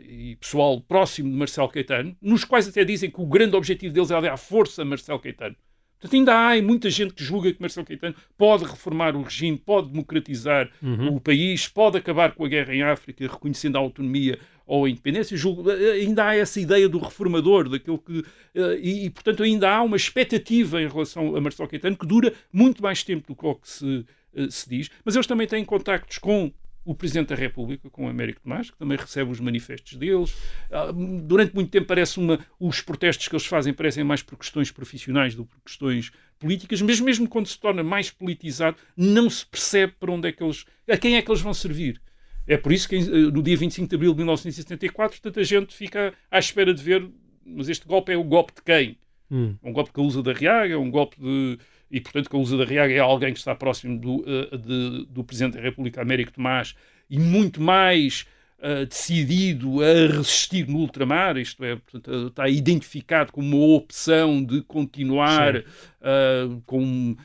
e, 0.08 0.32
e 0.32 0.36
pessoal 0.36 0.80
próximo 0.80 1.30
de 1.30 1.36
Marcel 1.36 1.68
Caetano, 1.68 2.16
nos 2.22 2.44
quais 2.44 2.68
até 2.68 2.86
dizem 2.86 3.10
que 3.10 3.20
o 3.20 3.26
grande 3.26 3.56
objetivo 3.56 3.94
deles 3.94 4.12
é 4.12 4.22
dar 4.22 4.38
força 4.38 4.82
a 4.82 4.86
Marcel 4.86 5.20
Caetano. 5.20 5.56
Portanto, 6.00 6.18
ainda 6.18 6.34
há 6.34 6.62
muita 6.62 6.90
gente 6.90 7.14
que 7.14 7.24
julga 7.24 7.52
que 7.52 7.60
Marcelo 7.62 7.86
Caetano 7.86 8.16
pode 8.38 8.64
reformar 8.64 9.16
o 9.16 9.22
regime, 9.22 9.58
pode 9.58 9.90
democratizar 9.90 10.70
o 11.12 11.20
país, 11.20 11.68
pode 11.68 11.98
acabar 11.98 12.34
com 12.34 12.46
a 12.46 12.48
guerra 12.48 12.74
em 12.74 12.82
África, 12.84 13.28
reconhecendo 13.28 13.76
a 13.76 13.80
autonomia 13.80 14.40
ou 14.66 14.86
a 14.86 14.90
independência. 14.90 15.36
Julgo, 15.36 15.70
eh, 15.70 15.94
ainda 15.94 16.26
há 16.28 16.36
essa 16.36 16.60
ideia 16.62 16.88
do 16.88 17.00
reformador, 17.00 17.68
daquilo 17.68 17.98
que. 17.98 18.24
eh, 18.56 18.80
E, 18.82 19.06
e, 19.06 19.10
portanto, 19.10 19.44
ainda 19.44 19.70
há 19.70 19.82
uma 19.82 19.98
expectativa 19.98 20.82
em 20.82 20.88
relação 20.88 21.36
a 21.36 21.42
Marcelo 21.42 21.68
Caetano 21.68 21.98
que 21.98 22.08
dura 22.08 22.34
muito 22.54 22.82
mais 22.82 23.04
tempo 23.04 23.28
do 23.28 23.36
que 23.36 23.46
o 23.46 23.56
que 23.56 23.70
se, 23.70 24.06
eh, 24.36 24.48
se 24.50 24.70
diz. 24.70 24.90
Mas 25.04 25.16
eles 25.16 25.28
também 25.28 25.48
têm 25.48 25.66
contactos 25.66 26.18
com 26.18 26.52
o 26.90 26.96
Presidente 26.96 27.28
da 27.28 27.36
República, 27.36 27.88
com 27.88 28.08
o 28.08 28.10
Américo 28.10 28.42
Tomás, 28.42 28.72
que 28.72 28.78
também 28.78 28.98
recebe 28.98 29.30
os 29.30 29.40
manifestos 29.40 29.96
deles. 29.96 30.36
Ah, 30.72 30.92
Durante 30.92 31.54
muito 31.54 31.70
tempo 31.70 31.86
parece 31.86 32.18
uma. 32.18 32.40
Os 32.60 32.82
protestos 32.82 33.28
que 33.28 33.36
eles 33.36 33.46
fazem 33.46 33.72
parecem 33.74 34.04
mais 34.04 34.24
por 34.24 34.38
questões 34.40 34.72
profissionais 34.72 35.36
do 35.36 35.46
que 35.46 35.52
por 35.52 35.62
questões 35.62 36.12
políticas, 36.40 36.82
mas 36.82 37.00
mesmo 37.00 37.30
quando 37.30 37.46
se 37.46 37.60
torna 37.60 37.84
mais 37.84 38.10
politizado, 38.10 38.76
não 38.98 39.30
se 39.30 39.46
percebe 39.46 39.94
para 40.00 40.12
onde 40.12 40.30
é 40.30 40.32
que 40.32 40.44
eles. 40.44 40.66
a 40.90 40.98
quem 40.98 41.16
é 41.16 41.22
que 41.22 41.30
eles 41.30 41.42
vão 41.42 41.54
servir. 41.54 42.02
É 42.48 42.58
por 42.58 42.72
isso 42.72 42.90
que 42.90 42.96
eh, 42.96 43.02
no 43.02 43.44
dia 43.44 43.56
25 43.56 43.88
de 43.88 43.96
abril 43.96 44.12
de 44.12 44.18
1974 44.18 45.22
tanta 45.22 45.44
gente 45.44 45.76
fica 45.76 46.12
à 46.32 46.40
espera 46.40 46.74
de 46.74 46.82
ver, 46.82 47.08
mas 47.46 47.70
este 47.70 47.88
golpe 47.88 48.12
é 48.12 48.18
o 48.18 48.24
golpe 48.24 48.54
de 48.56 48.64
quem? 48.64 48.98
Hum. 49.30 49.56
É 49.62 49.70
um 49.70 49.74
golpe 49.74 49.92
de 49.92 49.94
Calusa 49.94 50.24
da 50.24 50.34
Riaga, 50.34 50.74
é 50.74 50.78
um 50.78 50.90
golpe 50.90 51.18
de. 51.20 51.60
E, 51.92 52.00
portanto, 52.00 52.30
Calusa 52.30 52.58
da 52.58 52.66
Riaga 52.66 52.94
é 52.94 53.00
alguém 53.00 53.34
que 53.34 53.40
está 53.40 53.56
próximo 53.56 54.00
do, 54.00 54.24
eh, 54.28 54.58
de- 54.58 55.06
do 55.10 55.24
Presidente 55.24 55.56
da 55.56 55.62
República, 55.62 56.02
Américo 56.02 56.32
Tomás, 56.32 56.76
e 57.10 57.18
muito 57.20 57.60
mais 57.62 58.26
eh, 58.62 58.86
decidido 58.86 59.82
a 59.82 60.18
resistir 60.18 60.68
no 60.68 60.80
ultramar, 60.80 61.38
isto 61.38 61.64
é, 61.64 61.78
portanto, 61.78 62.28
está 62.28 62.50
identificado 62.50 63.32
como 63.32 63.48
uma 63.56 63.76
opção 63.78 64.44
de 64.44 64.62
continuar 64.64 65.56
eh, 66.02 66.48
com 66.66 67.16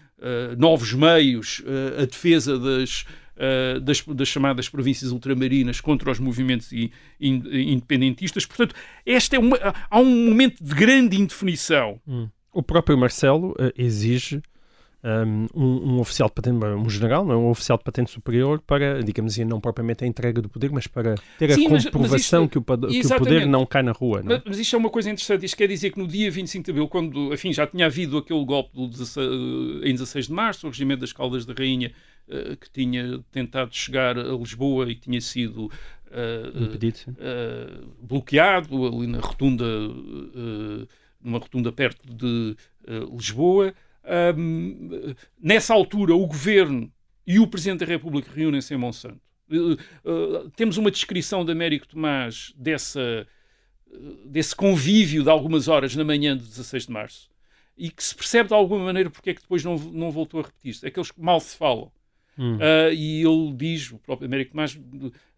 novos 0.57 0.95
meios 0.95 1.63
a 2.01 2.07
defesa 2.07 2.59
das, 2.59 3.05
das, 3.83 4.01
das 4.07 4.29
chamadas 4.29 4.71
províncias 4.71 5.11
ultramarinas 5.11 5.79
contra 5.83 6.11
os 6.11 6.19
movimentos 6.19 6.71
independentistas. 7.21 8.47
Portanto, 8.47 8.75
este 9.05 9.37
é 9.37 9.39
uma, 9.39 9.59
há 9.91 9.99
um 9.99 10.27
momento 10.31 10.63
de 10.63 10.75
grande 10.75 11.21
indefinição. 11.21 12.01
O 12.53 12.63
próprio 12.63 12.97
Marcelo 12.97 13.55
exige 13.77 14.41
um, 15.05 15.47
um, 15.55 16.01
oficial 16.01 16.29
de 16.29 16.35
patente, 16.35 16.65
um 16.65 16.89
general, 16.89 17.25
não 17.27 17.33
é? 17.35 17.37
um 17.37 17.51
oficial 17.51 17.77
de 17.77 17.85
patente 17.85 18.11
superior 18.11 18.61
para, 18.61 19.03
digamos 19.03 19.33
assim, 19.35 19.45
não 19.45 19.61
propriamente 19.61 20.03
a 20.03 20.07
entrega 20.07 20.41
do 20.41 20.49
poder, 20.49 20.71
mas 20.71 20.87
para 20.87 21.15
ter 21.39 21.53
Sim, 21.53 21.67
a 21.67 21.71
mas- 21.71 21.85
mas 21.85 21.93
comprovação 21.93 22.45
isto- 22.45 22.51
que, 22.53 22.59
o, 22.59 22.63
que 22.89 23.07
o 23.07 23.19
poder 23.19 23.47
não 23.47 23.67
cai 23.67 23.83
na 23.83 23.93
rua. 23.93 24.23
Não 24.23 24.33
é? 24.33 24.35
Mas, 24.37 24.43
mas 24.47 24.59
isto 24.59 24.75
é 24.75 24.79
uma 24.79 24.89
coisa 24.91 25.11
interessante. 25.11 25.45
Isto 25.45 25.57
quer 25.59 25.69
dizer 25.69 25.91
que 25.91 25.99
no 25.99 26.07
dia 26.09 26.31
25 26.31 26.65
de 26.65 26.71
abril, 26.71 26.89
quando 26.89 27.35
enfim, 27.35 27.53
já 27.53 27.67
tinha 27.67 27.85
havido 27.87 28.17
aquele 28.17 28.45
golpe 28.47 28.71
do 28.75 28.89
16, 28.89 29.29
em 29.85 29.93
16 29.93 30.27
de 30.29 30.33
março, 30.33 30.67
o 30.67 30.71
regimento 30.71 31.01
das 31.03 31.13
Caldas 31.13 31.45
da 31.45 31.53
Rainha, 31.53 31.93
eh, 32.29 32.57
que 32.59 32.71
tinha 32.71 33.23
tentado 33.31 33.75
chegar 33.77 34.17
a 34.19 34.33
Lisboa 34.33 34.91
e 34.91 34.95
tinha 34.95 35.21
sido 35.21 35.71
eh, 36.11 36.51
eh, 36.55 36.63
Impedido, 36.63 36.97
sim. 36.97 37.15
eh, 37.19 37.81
bloqueado 38.01 38.87
ali 38.87 39.07
na 39.07 39.19
rotunda, 39.19 39.65
eh, 39.67 40.87
numa 41.23 41.39
rotunda 41.39 41.71
perto 41.73 42.01
de 42.13 42.57
eh, 42.87 43.01
Lisboa. 43.13 43.75
Ahm, 44.05 45.15
nessa 45.41 45.73
altura, 45.75 46.15
o 46.15 46.27
governo 46.27 46.93
e 47.27 47.39
o 47.39 47.47
Presidente 47.47 47.81
da 47.81 47.87
República 47.87 48.31
reúnem-se 48.35 48.75
em 48.75 48.77
Monsanto. 48.77 49.21
Eh, 49.51 49.57
eh, 50.05 50.49
temos 50.57 50.77
uma 50.77 50.91
descrição 50.91 51.45
de 51.45 51.53
Américo 51.53 51.87
Tomás 51.89 52.53
dessa, 52.57 53.01
eh, 53.01 53.97
desse 54.27 54.55
convívio 54.55 55.23
de 55.23 55.31
algumas 55.31 55.69
horas 55.69 55.95
na 55.97 56.05
manhã 56.05 56.37
de 56.37 56.45
16 56.45 56.87
de 56.87 56.93
março 56.93 57.31
e 57.77 57.91
que 57.91 58.03
se 58.05 58.15
percebe 58.15 58.49
de 58.49 58.55
alguma 58.55 58.85
maneira 58.85 59.11
porque 59.11 59.31
é 59.31 59.35
que 59.35 59.43
depois 59.43 59.65
não, 59.65 59.77
não 59.77 60.11
voltou 60.11 60.41
a 60.41 60.45
repetir-se. 60.45 60.87
É 60.87 60.91
que 60.91 61.01
mal 61.19 61.41
se 61.41 61.57
falam. 61.57 61.91
Hum. 62.39 62.59
Ah, 62.61 62.91
e 62.93 63.23
ele 63.23 63.53
diz, 63.55 63.91
o 63.91 63.99
próprio 63.99 64.27
Américo 64.27 64.53
Tomás 64.53 64.79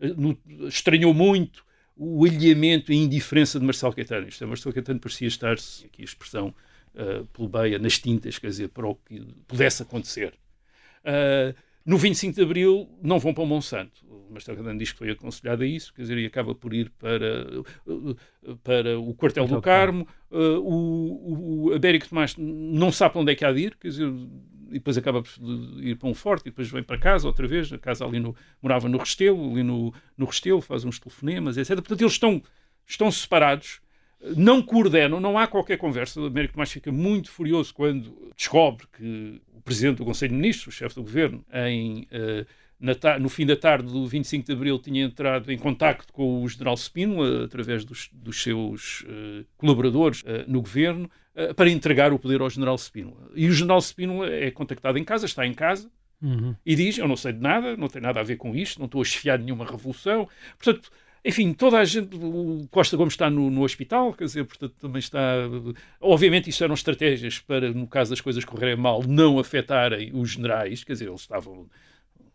no- 0.00 0.38
estranhou 0.66 1.12
muito 1.14 1.64
o 1.96 2.24
alheamento 2.26 2.92
e 2.92 2.96
a 2.96 2.98
indiferença 2.98 3.58
de 3.58 3.64
Marcelo 3.64 3.94
Caetano. 3.94 4.28
Isto 4.28 4.44
é, 4.44 4.46
Marcelo 4.46 4.74
Caetano 4.74 5.00
parecia 5.00 5.28
estar, 5.28 5.54
aqui 5.54 6.02
a 6.02 6.04
expressão 6.04 6.54
uh, 6.96 7.26
plebeia, 7.26 7.78
nas 7.78 7.98
tintas, 7.98 8.38
quer 8.38 8.48
dizer, 8.48 8.68
para 8.68 8.86
o 8.86 8.94
que 8.94 9.20
pudesse 9.46 9.82
acontecer. 9.82 10.34
Ah, 11.06 11.54
no 11.86 11.96
25 11.96 12.34
de 12.34 12.42
Abril 12.42 12.88
não 13.00 13.20
vão 13.20 13.32
para 13.32 13.44
o 13.44 13.46
Monsanto. 13.46 14.04
O 14.28 14.34
Caetano 14.34 14.76
diz 14.76 14.90
que 14.90 14.98
foi 14.98 15.10
aconselhado 15.10 15.62
a 15.62 15.66
isso, 15.66 15.94
quer 15.94 16.02
dizer, 16.02 16.18
e 16.18 16.26
acaba 16.26 16.52
por 16.52 16.74
ir 16.74 16.90
para, 16.98 17.62
uh, 17.86 18.16
para 18.64 18.98
o 18.98 19.14
quartel 19.14 19.46
do 19.46 19.62
Carmo. 19.62 20.06
Uh, 20.28 20.58
o, 20.58 21.68
o 21.68 21.72
Américo 21.72 22.08
Tomás 22.08 22.34
não 22.36 22.90
sabe 22.90 23.12
para 23.12 23.22
onde 23.22 23.32
é 23.32 23.34
que 23.36 23.44
há 23.44 23.52
de 23.52 23.60
ir, 23.60 23.76
quer 23.76 23.88
dizer, 23.88 24.08
e 24.68 24.72
depois 24.72 24.98
acaba 24.98 25.22
por 25.22 25.30
ir 25.80 25.94
para 25.94 26.08
um 26.08 26.14
forte 26.14 26.48
e 26.48 26.50
depois 26.50 26.68
vem 26.68 26.82
para 26.82 26.98
casa 26.98 27.28
outra 27.28 27.46
vez, 27.46 27.72
a 27.72 27.78
casa 27.78 28.04
ali 28.04 28.18
no, 28.18 28.34
morava 28.60 28.88
no 28.88 28.98
Restelo, 28.98 29.52
ali 29.52 29.62
no, 29.62 29.94
no 30.18 30.26
Restelo, 30.26 30.60
faz 30.60 30.84
uns 30.84 30.98
telefonemas, 30.98 31.56
etc. 31.56 31.76
Portanto, 31.76 32.00
eles 32.00 32.14
estão, 32.14 32.42
estão 32.84 33.12
separados, 33.12 33.80
não 34.36 34.62
coordenam, 34.62 35.20
não 35.20 35.38
há 35.38 35.46
qualquer 35.46 35.76
conversa. 35.78 36.20
O 36.20 36.26
Américo 36.26 36.54
Tomás 36.54 36.70
fica 36.70 36.90
muito 36.90 37.30
furioso 37.30 37.74
quando 37.74 38.32
descobre 38.36 38.86
que 38.96 39.40
o 39.54 39.60
Presidente 39.60 39.98
do 39.98 40.04
Conselho 40.04 40.30
de 40.32 40.36
Ministros, 40.36 40.74
o 40.74 40.76
chefe 40.76 40.94
do 40.94 41.02
Governo, 41.02 41.44
em, 41.52 42.06
eh, 42.10 42.46
na 42.78 43.18
no 43.18 43.28
fim 43.28 43.46
da 43.46 43.56
tarde 43.56 43.90
do 43.90 44.06
25 44.06 44.46
de 44.46 44.52
Abril 44.52 44.78
tinha 44.78 45.04
entrado 45.04 45.50
em 45.50 45.58
contacto 45.58 46.12
com 46.12 46.42
o 46.42 46.48
General 46.48 46.76
Spínola, 46.76 47.44
através 47.44 47.84
dos, 47.84 48.10
dos 48.12 48.42
seus 48.42 49.04
eh, 49.08 49.44
colaboradores 49.56 50.22
eh, 50.26 50.44
no 50.46 50.60
Governo, 50.60 51.10
eh, 51.34 51.54
para 51.54 51.70
entregar 51.70 52.12
o 52.12 52.18
poder 52.18 52.40
ao 52.40 52.50
General 52.50 52.76
Spínola. 52.76 53.30
E 53.34 53.48
o 53.48 53.52
General 53.52 53.80
Spínola 53.80 54.28
é 54.28 54.50
contactado 54.50 54.98
em 54.98 55.04
casa, 55.04 55.26
está 55.26 55.46
em 55.46 55.54
casa, 55.54 55.90
Uhum. 56.22 56.54
e 56.64 56.74
diz: 56.74 56.96
Eu 56.96 57.06
não 57.06 57.16
sei 57.16 57.34
de 57.34 57.40
nada, 57.40 57.76
não 57.76 57.88
tem 57.88 58.00
nada 58.00 58.20
a 58.20 58.22
ver 58.22 58.36
com 58.36 58.56
isto, 58.56 58.78
não 58.78 58.86
estou 58.86 59.00
a 59.00 59.02
esfiar 59.02 59.38
nenhuma 59.38 59.66
revolução. 59.66 60.26
Portanto, 60.58 60.90
enfim, 61.26 61.52
toda 61.52 61.78
a 61.78 61.84
gente. 61.84 62.14
O 62.14 62.68
Costa 62.70 62.96
Gomes 62.96 63.14
está 63.14 63.28
no, 63.28 63.50
no 63.50 63.64
hospital, 63.64 64.12
quer 64.12 64.24
dizer, 64.24 64.44
portanto, 64.44 64.74
também 64.80 65.00
está. 65.00 65.20
Obviamente, 66.00 66.48
isto 66.48 66.62
eram 66.62 66.74
estratégias 66.74 67.40
para, 67.40 67.72
no 67.72 67.88
caso 67.88 68.10
das 68.10 68.20
coisas 68.20 68.44
correrem 68.44 68.76
mal, 68.76 69.02
não 69.02 69.40
afetarem 69.40 70.12
os 70.14 70.30
generais, 70.30 70.84
quer 70.84 70.92
dizer, 70.92 71.08
eles 71.08 71.22
estavam. 71.22 71.66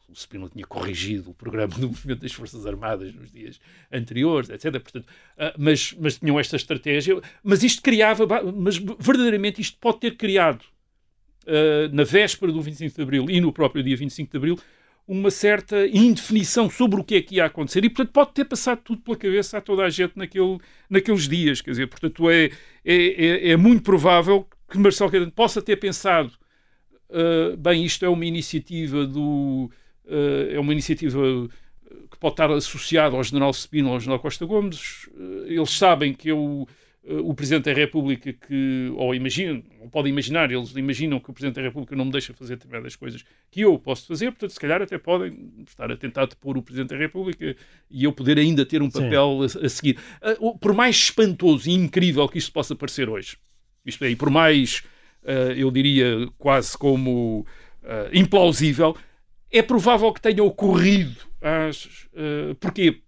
O 0.10 0.14
Spínola 0.14 0.50
tinha 0.50 0.66
corrigido 0.66 1.32
o 1.32 1.34
programa 1.34 1.74
do 1.74 1.88
movimento 1.88 2.20
das 2.20 2.34
Forças 2.34 2.66
Armadas 2.66 3.16
nos 3.16 3.32
dias 3.32 3.62
anteriores, 3.90 4.50
etc. 4.50 4.74
Portanto, 4.74 5.08
ah, 5.38 5.54
mas, 5.58 5.96
mas 5.98 6.18
tinham 6.18 6.38
esta 6.38 6.58
estratégia. 6.58 7.22
Mas 7.42 7.64
isto 7.64 7.82
criava. 7.82 8.28
Mas 8.54 8.78
verdadeiramente 8.78 9.62
isto 9.62 9.78
pode 9.80 10.02
ter 10.02 10.18
criado 10.18 10.66
uh, 11.46 11.96
na 11.96 12.04
véspera 12.04 12.52
do 12.52 12.62
25 12.62 12.94
de 12.94 13.02
Abril 13.02 13.30
e 13.30 13.40
no 13.40 13.54
próprio 13.54 13.82
dia 13.82 13.96
25 13.96 14.32
de 14.32 14.38
Abril, 14.38 14.60
uma 15.08 15.30
certa 15.30 15.88
indefinição 15.88 16.70
sobre 16.70 17.00
o 17.00 17.04
que 17.04 17.16
é 17.16 17.22
que 17.22 17.36
ia 17.36 17.46
acontecer 17.46 17.84
e, 17.84 17.90
portanto, 17.90 18.14
pode 18.14 18.34
ter 18.34 18.46
passado 18.46 18.82
tudo 18.84 19.02
pela 19.02 19.18
cabeça 19.18 19.58
a 19.58 19.62
toda 19.62 19.84
a 19.84 19.90
gente 19.90 20.14
naquele, 20.16 20.58
naqueles 20.90 21.28
dias. 21.28 21.62
Quer 21.62 21.72
dizer, 21.72 21.88
portanto, 21.88 22.30
é, 22.30 22.46
é, 22.46 22.52
é, 22.86 23.50
é 23.50 23.58
muito 23.58 23.84
provável 23.84 24.48
que 24.70 24.78
Marcelo 24.78 25.12
Caetano 25.12 25.32
possa 25.32 25.62
ter 25.62 25.76
pensado 25.78 26.32
uh, 27.10 27.58
bem, 27.58 27.84
isto 27.84 28.06
é 28.06 28.10
uma 28.10 28.26
iniciativa 28.26 29.06
do... 29.06 29.70
Uh, 30.06 30.52
é 30.52 30.60
uma 30.60 30.72
iniciativa 30.72 31.20
que 32.10 32.18
pode 32.18 32.34
estar 32.34 32.52
associada 32.52 33.16
ao 33.16 33.24
general 33.24 33.54
Cepino 33.54 33.90
ou 33.90 33.94
ao 33.96 34.00
general 34.00 34.20
Costa 34.20 34.46
Gomes. 34.46 35.08
Uh, 35.08 35.46
eles 35.48 35.72
sabem 35.72 36.14
que 36.14 36.30
eu 36.30 36.68
o 37.04 37.34
Presidente 37.34 37.66
da 37.66 37.74
República 37.74 38.32
que, 38.32 38.92
ou 38.96 39.16
imaginam, 39.16 39.64
ou 39.80 39.90
podem 39.90 40.12
imaginar, 40.12 40.52
eles 40.52 40.76
imaginam 40.76 41.20
que 41.20 41.32
o 41.32 41.34
Presidente 41.34 41.56
da 41.56 41.62
República 41.64 41.96
não 41.96 42.06
me 42.06 42.12
deixa 42.12 42.32
fazer 42.32 42.58
determinadas 42.58 42.96
coisas 42.96 43.24
que 43.50 43.62
eu 43.62 43.78
posso 43.80 44.06
fazer, 44.08 44.28
portanto, 44.32 44.52
se 44.52 44.60
calhar 44.60 44.82
até 44.84 45.00
podem 45.00 45.64
estar 45.68 45.92
a 45.92 45.98
tentar 45.98 46.28
depor 46.28 46.58
o 46.58 46.62
Presidente 46.62 46.90
da 46.90 46.98
República 46.98 47.56
e 47.90 48.04
eu 48.04 48.14
poder 48.14 48.38
ainda 48.38 48.64
ter 48.64 48.84
um 48.84 48.90
papel 48.90 49.40
a, 49.42 49.66
a, 49.66 49.70
seguir. 49.70 49.98
Uh, 50.40 50.58
por 50.60 50.74
mais 50.74 50.96
espantoso 50.96 51.68
e 51.68 51.74
incrível 51.74 52.28
que 52.30 52.38
isto 52.38 52.52
possa 52.52 52.76
parecer 52.76 53.10
hoje, 53.10 53.36
isto 53.84 54.06
é, 54.06 54.12
e 54.12 54.16
por 54.16 54.30
mais, 54.30 54.84
uh, 55.24 55.54
eu 55.56 55.72
diria, 55.72 56.28
quase 56.38 56.78
como 56.78 57.46
implausível, 58.14 58.96
é 59.52 59.64
provável 59.64 60.14
que 60.14 60.22
tenha 60.22 60.44
ocorrido 60.44 61.18
às, 61.42 62.08
porque 62.60 63.02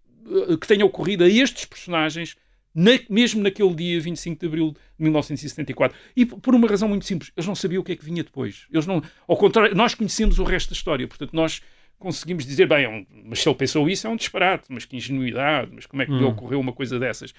que 0.59 0.67
tenha 0.67 0.83
ocorrido 0.83 1.23
a 1.23 1.29
estes 1.29 1.65
personagens 1.65 2.35
na, 2.73 2.91
mesmo 3.09 3.41
naquele 3.41 3.73
dia 3.75 4.01
25 4.01 4.39
de 4.39 4.45
abril 4.45 4.71
de 4.71 5.03
1974. 5.03 5.97
E 6.15 6.25
por 6.25 6.55
uma 6.55 6.67
razão 6.67 6.89
muito 6.89 7.05
simples, 7.05 7.31
eles 7.35 7.47
não 7.47 7.55
sabiam 7.55 7.81
o 7.81 7.83
que 7.83 7.91
é 7.91 7.95
que 7.95 8.05
vinha 8.05 8.23
depois. 8.23 8.65
Eles 8.71 8.85
não, 8.85 9.01
ao 9.27 9.37
contrário, 9.37 9.75
nós 9.75 9.93
conhecemos 9.93 10.39
o 10.39 10.43
resto 10.43 10.69
da 10.69 10.73
história, 10.73 11.07
portanto, 11.07 11.33
nós 11.33 11.61
conseguimos 11.99 12.45
dizer, 12.45 12.67
bem, 12.67 12.83
é 12.83 12.89
um, 12.89 13.05
mas 13.25 13.39
se 13.39 13.47
ele 13.47 13.55
pensou 13.55 13.87
isso 13.87 14.05
é 14.07 14.09
um 14.09 14.15
disparate, 14.15 14.65
mas 14.69 14.83
que 14.83 14.97
ingenuidade, 14.97 15.71
mas 15.73 15.85
como 15.85 16.01
é 16.01 16.05
que 16.05 16.11
hum. 16.11 16.27
ocorreu 16.27 16.59
uma 16.59 16.73
coisa 16.73 16.99
dessas? 16.99 17.33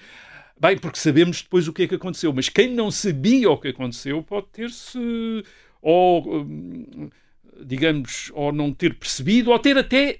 Bem, 0.59 0.77
porque 0.77 0.97
sabemos 0.97 1.41
depois 1.41 1.67
o 1.67 1.73
que 1.73 1.83
é 1.83 1.87
que 1.87 1.95
aconteceu, 1.95 2.31
mas 2.33 2.49
quem 2.49 2.73
não 2.73 2.89
sabia 2.89 3.49
o 3.51 3.57
que 3.57 3.67
aconteceu 3.67 4.23
pode 4.23 4.47
ter-se, 4.47 4.97
ou, 5.81 6.43
hum, 6.43 7.09
digamos, 7.63 8.31
ou 8.33 8.51
não 8.51 8.73
ter 8.73 8.95
percebido, 8.95 9.51
ou 9.51 9.59
ter 9.59 9.77
até 9.77 10.19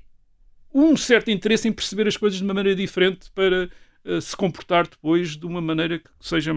um 0.73 0.97
certo 0.97 1.31
interesse 1.31 1.69
em 1.69 1.71
perceber 1.71 2.05
as 2.05 2.17
coisas 2.17 2.37
de 2.37 2.43
uma 2.43 2.53
maneira 2.53 2.77
diferente 2.77 3.31
para 3.33 3.69
se 4.21 4.35
comportar 4.35 4.87
depois 4.87 5.35
de 5.35 5.45
uma 5.45 5.61
maneira 5.61 5.99
que 5.99 6.09
seja 6.19 6.51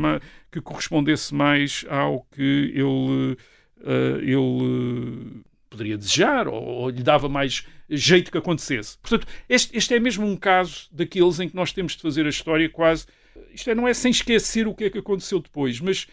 que 0.51 0.61
correspondesse 0.61 1.35
mais 1.35 1.85
ao 1.89 2.23
que 2.33 2.73
ele, 2.75 3.37
uh, 3.79 4.19
ele 4.21 5.43
poderia 5.71 5.97
desejar 5.97 6.49
ou, 6.49 6.63
ou, 6.63 6.91
lhe 6.91 7.03
dava 7.03 7.29
mais 7.29 7.67
jeito 7.89 8.31
que 8.31 8.39
acontecesse. 8.39 8.99
Portanto, 8.99 9.27
este, 9.49 9.77
este 9.77 9.95
é 9.95 10.01
mesmo 10.01 10.27
um 10.27 10.37
caso 10.37 10.89
daqueles 10.93 11.41
em 11.41 11.49
que 11.49 11.57
nós 11.57 11.73
temos 11.73 11.97
de 11.97 12.03
fazer 12.03 12.27
a 12.27 12.31
história 12.31 12.69
quase. 12.69 13.07
Isto 13.53 13.71
é, 13.71 13.75
não 13.75 13.89
é 13.89 13.95
sem 13.95 14.11
esquecer 14.11 14.67
o 14.67 14.75
que 14.75 14.85
é 14.85 14.91
que 14.91 14.99
aconteceu 14.99 15.41
depois, 15.41 15.81
mas 15.81 16.07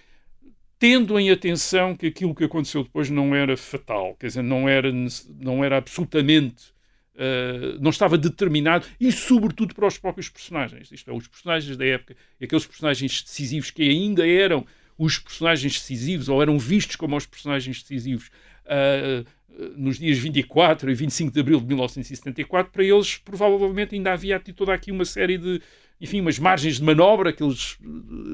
tendo 0.80 1.20
em 1.20 1.32
atenção 1.32 1.96
que 1.96 2.08
aquilo 2.08 2.36
que 2.36 2.44
aconteceu 2.44 2.84
depois 2.84 3.10
não 3.10 3.34
era 3.34 3.56
fatal, 3.58 4.16
quer 4.20 4.28
dizer, 4.28 4.44
não 4.44 4.68
era, 4.68 4.92
não 5.40 5.64
era 5.64 5.78
absolutamente 5.78 6.75
Uh, 7.16 7.80
não 7.80 7.92
estava 7.92 8.18
determinado 8.18 8.86
e, 9.00 9.10
sobretudo, 9.10 9.74
para 9.74 9.88
os 9.88 9.98
próprios 9.98 10.28
personagens. 10.28 10.92
Isto 10.92 11.12
é, 11.12 11.14
os 11.14 11.28
personagens 11.28 11.78
da 11.78 11.86
época, 11.86 12.16
aqueles 12.42 12.66
personagens 12.66 13.22
decisivos 13.22 13.72
que 13.72 13.84
ainda 13.84 14.28
eram 14.28 14.66
os 14.98 15.18
personagens 15.18 15.74
decisivos 15.74 16.28
ou 16.28 16.42
eram 16.42 16.60
vistos 16.60 16.98
como 16.98 17.16
os 17.16 17.26
personagens 17.26 17.82
decisivos 17.82 18.30
uh, 18.66 19.26
nos 19.78 19.98
dias 19.98 20.18
24 20.18 20.90
e 20.92 20.94
25 20.94 21.32
de 21.32 21.40
abril 21.40 21.60
de 21.60 21.68
1974, 21.68 22.72
para 22.72 22.84
eles 22.84 23.18
provavelmente 23.18 23.96
ainda 23.96 24.12
havia 24.12 24.40
toda 24.40 24.74
aqui 24.74 24.92
uma 24.92 25.06
série 25.06 25.38
de, 25.38 25.62
enfim, 26.00 26.20
umas 26.20 26.38
margens 26.38 26.78
de 26.78 26.84
manobra 26.84 27.32
que 27.32 27.44
eles 27.44 27.78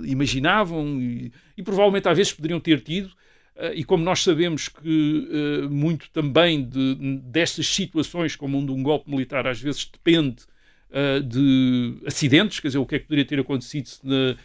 imaginavam 0.05 0.99
e, 0.99 1.31
e 1.55 1.63
provavelmente 1.63 2.07
às 2.07 2.17
vezes 2.17 2.33
poderiam 2.33 2.59
ter 2.59 2.81
tido 2.81 3.11
e 3.75 3.83
como 3.83 4.03
nós 4.03 4.23
sabemos 4.23 4.67
que 4.67 5.29
uh, 5.29 5.69
muito 5.69 6.09
também 6.09 6.63
de, 6.63 7.19
destas 7.23 7.67
situações, 7.67 8.35
como 8.35 8.57
um 8.57 8.65
de 8.65 8.71
um 8.71 8.81
golpe 8.81 9.09
militar, 9.09 9.45
às 9.45 9.61
vezes 9.61 9.85
depende 9.85 10.43
uh, 10.89 11.21
de 11.21 11.97
acidentes, 12.05 12.59
quer 12.59 12.69
dizer, 12.69 12.79
o 12.79 12.85
que 12.85 12.95
é 12.95 12.99
que 12.99 13.05
poderia 13.05 13.25
ter 13.25 13.39
acontecido 13.39 13.87
se 13.87 13.99
na, 14.03 14.35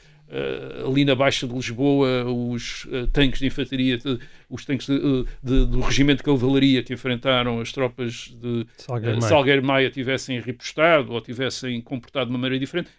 ali 0.85 1.05
na 1.05 1.15
Baixa 1.15 1.47
de 1.47 1.55
Lisboa 1.55 2.25
os 2.25 2.85
tanques 3.13 3.39
de 3.39 3.47
infantaria, 3.47 3.97
de, 3.97 4.19
os 4.51 4.65
tanques 4.65 4.89
de, 4.89 5.25
de, 5.41 5.67
do 5.67 5.81
regimento 5.81 6.19
de 6.19 6.25
cavalaria 6.25 6.83
que 6.83 6.93
enfrentaram 6.93 7.61
as 7.61 7.71
tropas 7.71 8.35
de 8.37 8.67
Salgueiro 8.77 9.19
Maia. 9.21 9.29
Salgueiro 9.29 9.65
Maia 9.65 9.89
tivessem 9.89 10.41
repostado 10.41 11.13
ou 11.13 11.21
tivessem 11.21 11.81
comportado 11.81 12.27
de 12.27 12.33
uma 12.33 12.41
maneira 12.41 12.59
diferente, 12.59 12.91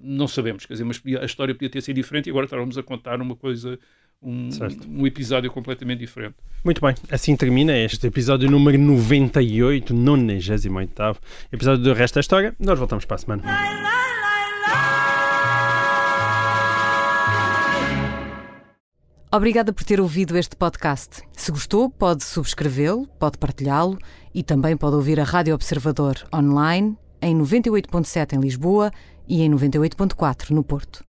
não 0.00 0.28
sabemos, 0.28 0.64
quer 0.64 0.74
dizer, 0.74 0.84
mas 0.84 1.02
a 1.20 1.24
história 1.24 1.52
podia 1.54 1.68
ter 1.68 1.80
sido 1.80 1.96
diferente 1.96 2.28
e 2.28 2.30
agora 2.30 2.46
estávamos 2.46 2.78
a 2.78 2.84
contar 2.84 3.20
uma 3.20 3.34
coisa 3.34 3.76
um, 4.24 4.48
um, 4.88 5.06
episódio 5.06 5.50
completamente 5.50 6.00
diferente. 6.00 6.34
Muito 6.64 6.80
bem, 6.80 6.94
assim 7.10 7.36
termina 7.36 7.76
este 7.76 8.06
episódio 8.06 8.50
número 8.50 8.78
98, 8.78 9.92
98 9.92 11.20
episódio 11.52 11.84
do 11.84 11.92
Resto 11.92 12.14
da 12.14 12.20
História. 12.20 12.56
Nós 12.58 12.78
voltamos 12.78 13.04
para 13.04 13.16
a 13.16 13.18
semana. 13.18 13.42
Obrigada 19.34 19.72
por 19.72 19.82
ter 19.82 20.00
ouvido 20.00 20.38
este 20.38 20.54
podcast. 20.54 21.22
Se 21.32 21.50
gostou, 21.50 21.90
pode 21.90 22.22
subscrevê-lo, 22.22 23.08
pode 23.18 23.36
partilhá-lo 23.36 23.98
e 24.32 24.44
também 24.44 24.76
pode 24.76 24.94
ouvir 24.94 25.18
a 25.18 25.24
Rádio 25.24 25.52
Observador 25.52 26.16
online 26.32 26.96
em 27.20 27.36
98.7 27.36 28.34
em 28.34 28.40
Lisboa 28.40 28.92
e 29.26 29.42
em 29.42 29.50
98.4 29.50 30.50
no 30.50 30.62
Porto. 30.62 31.02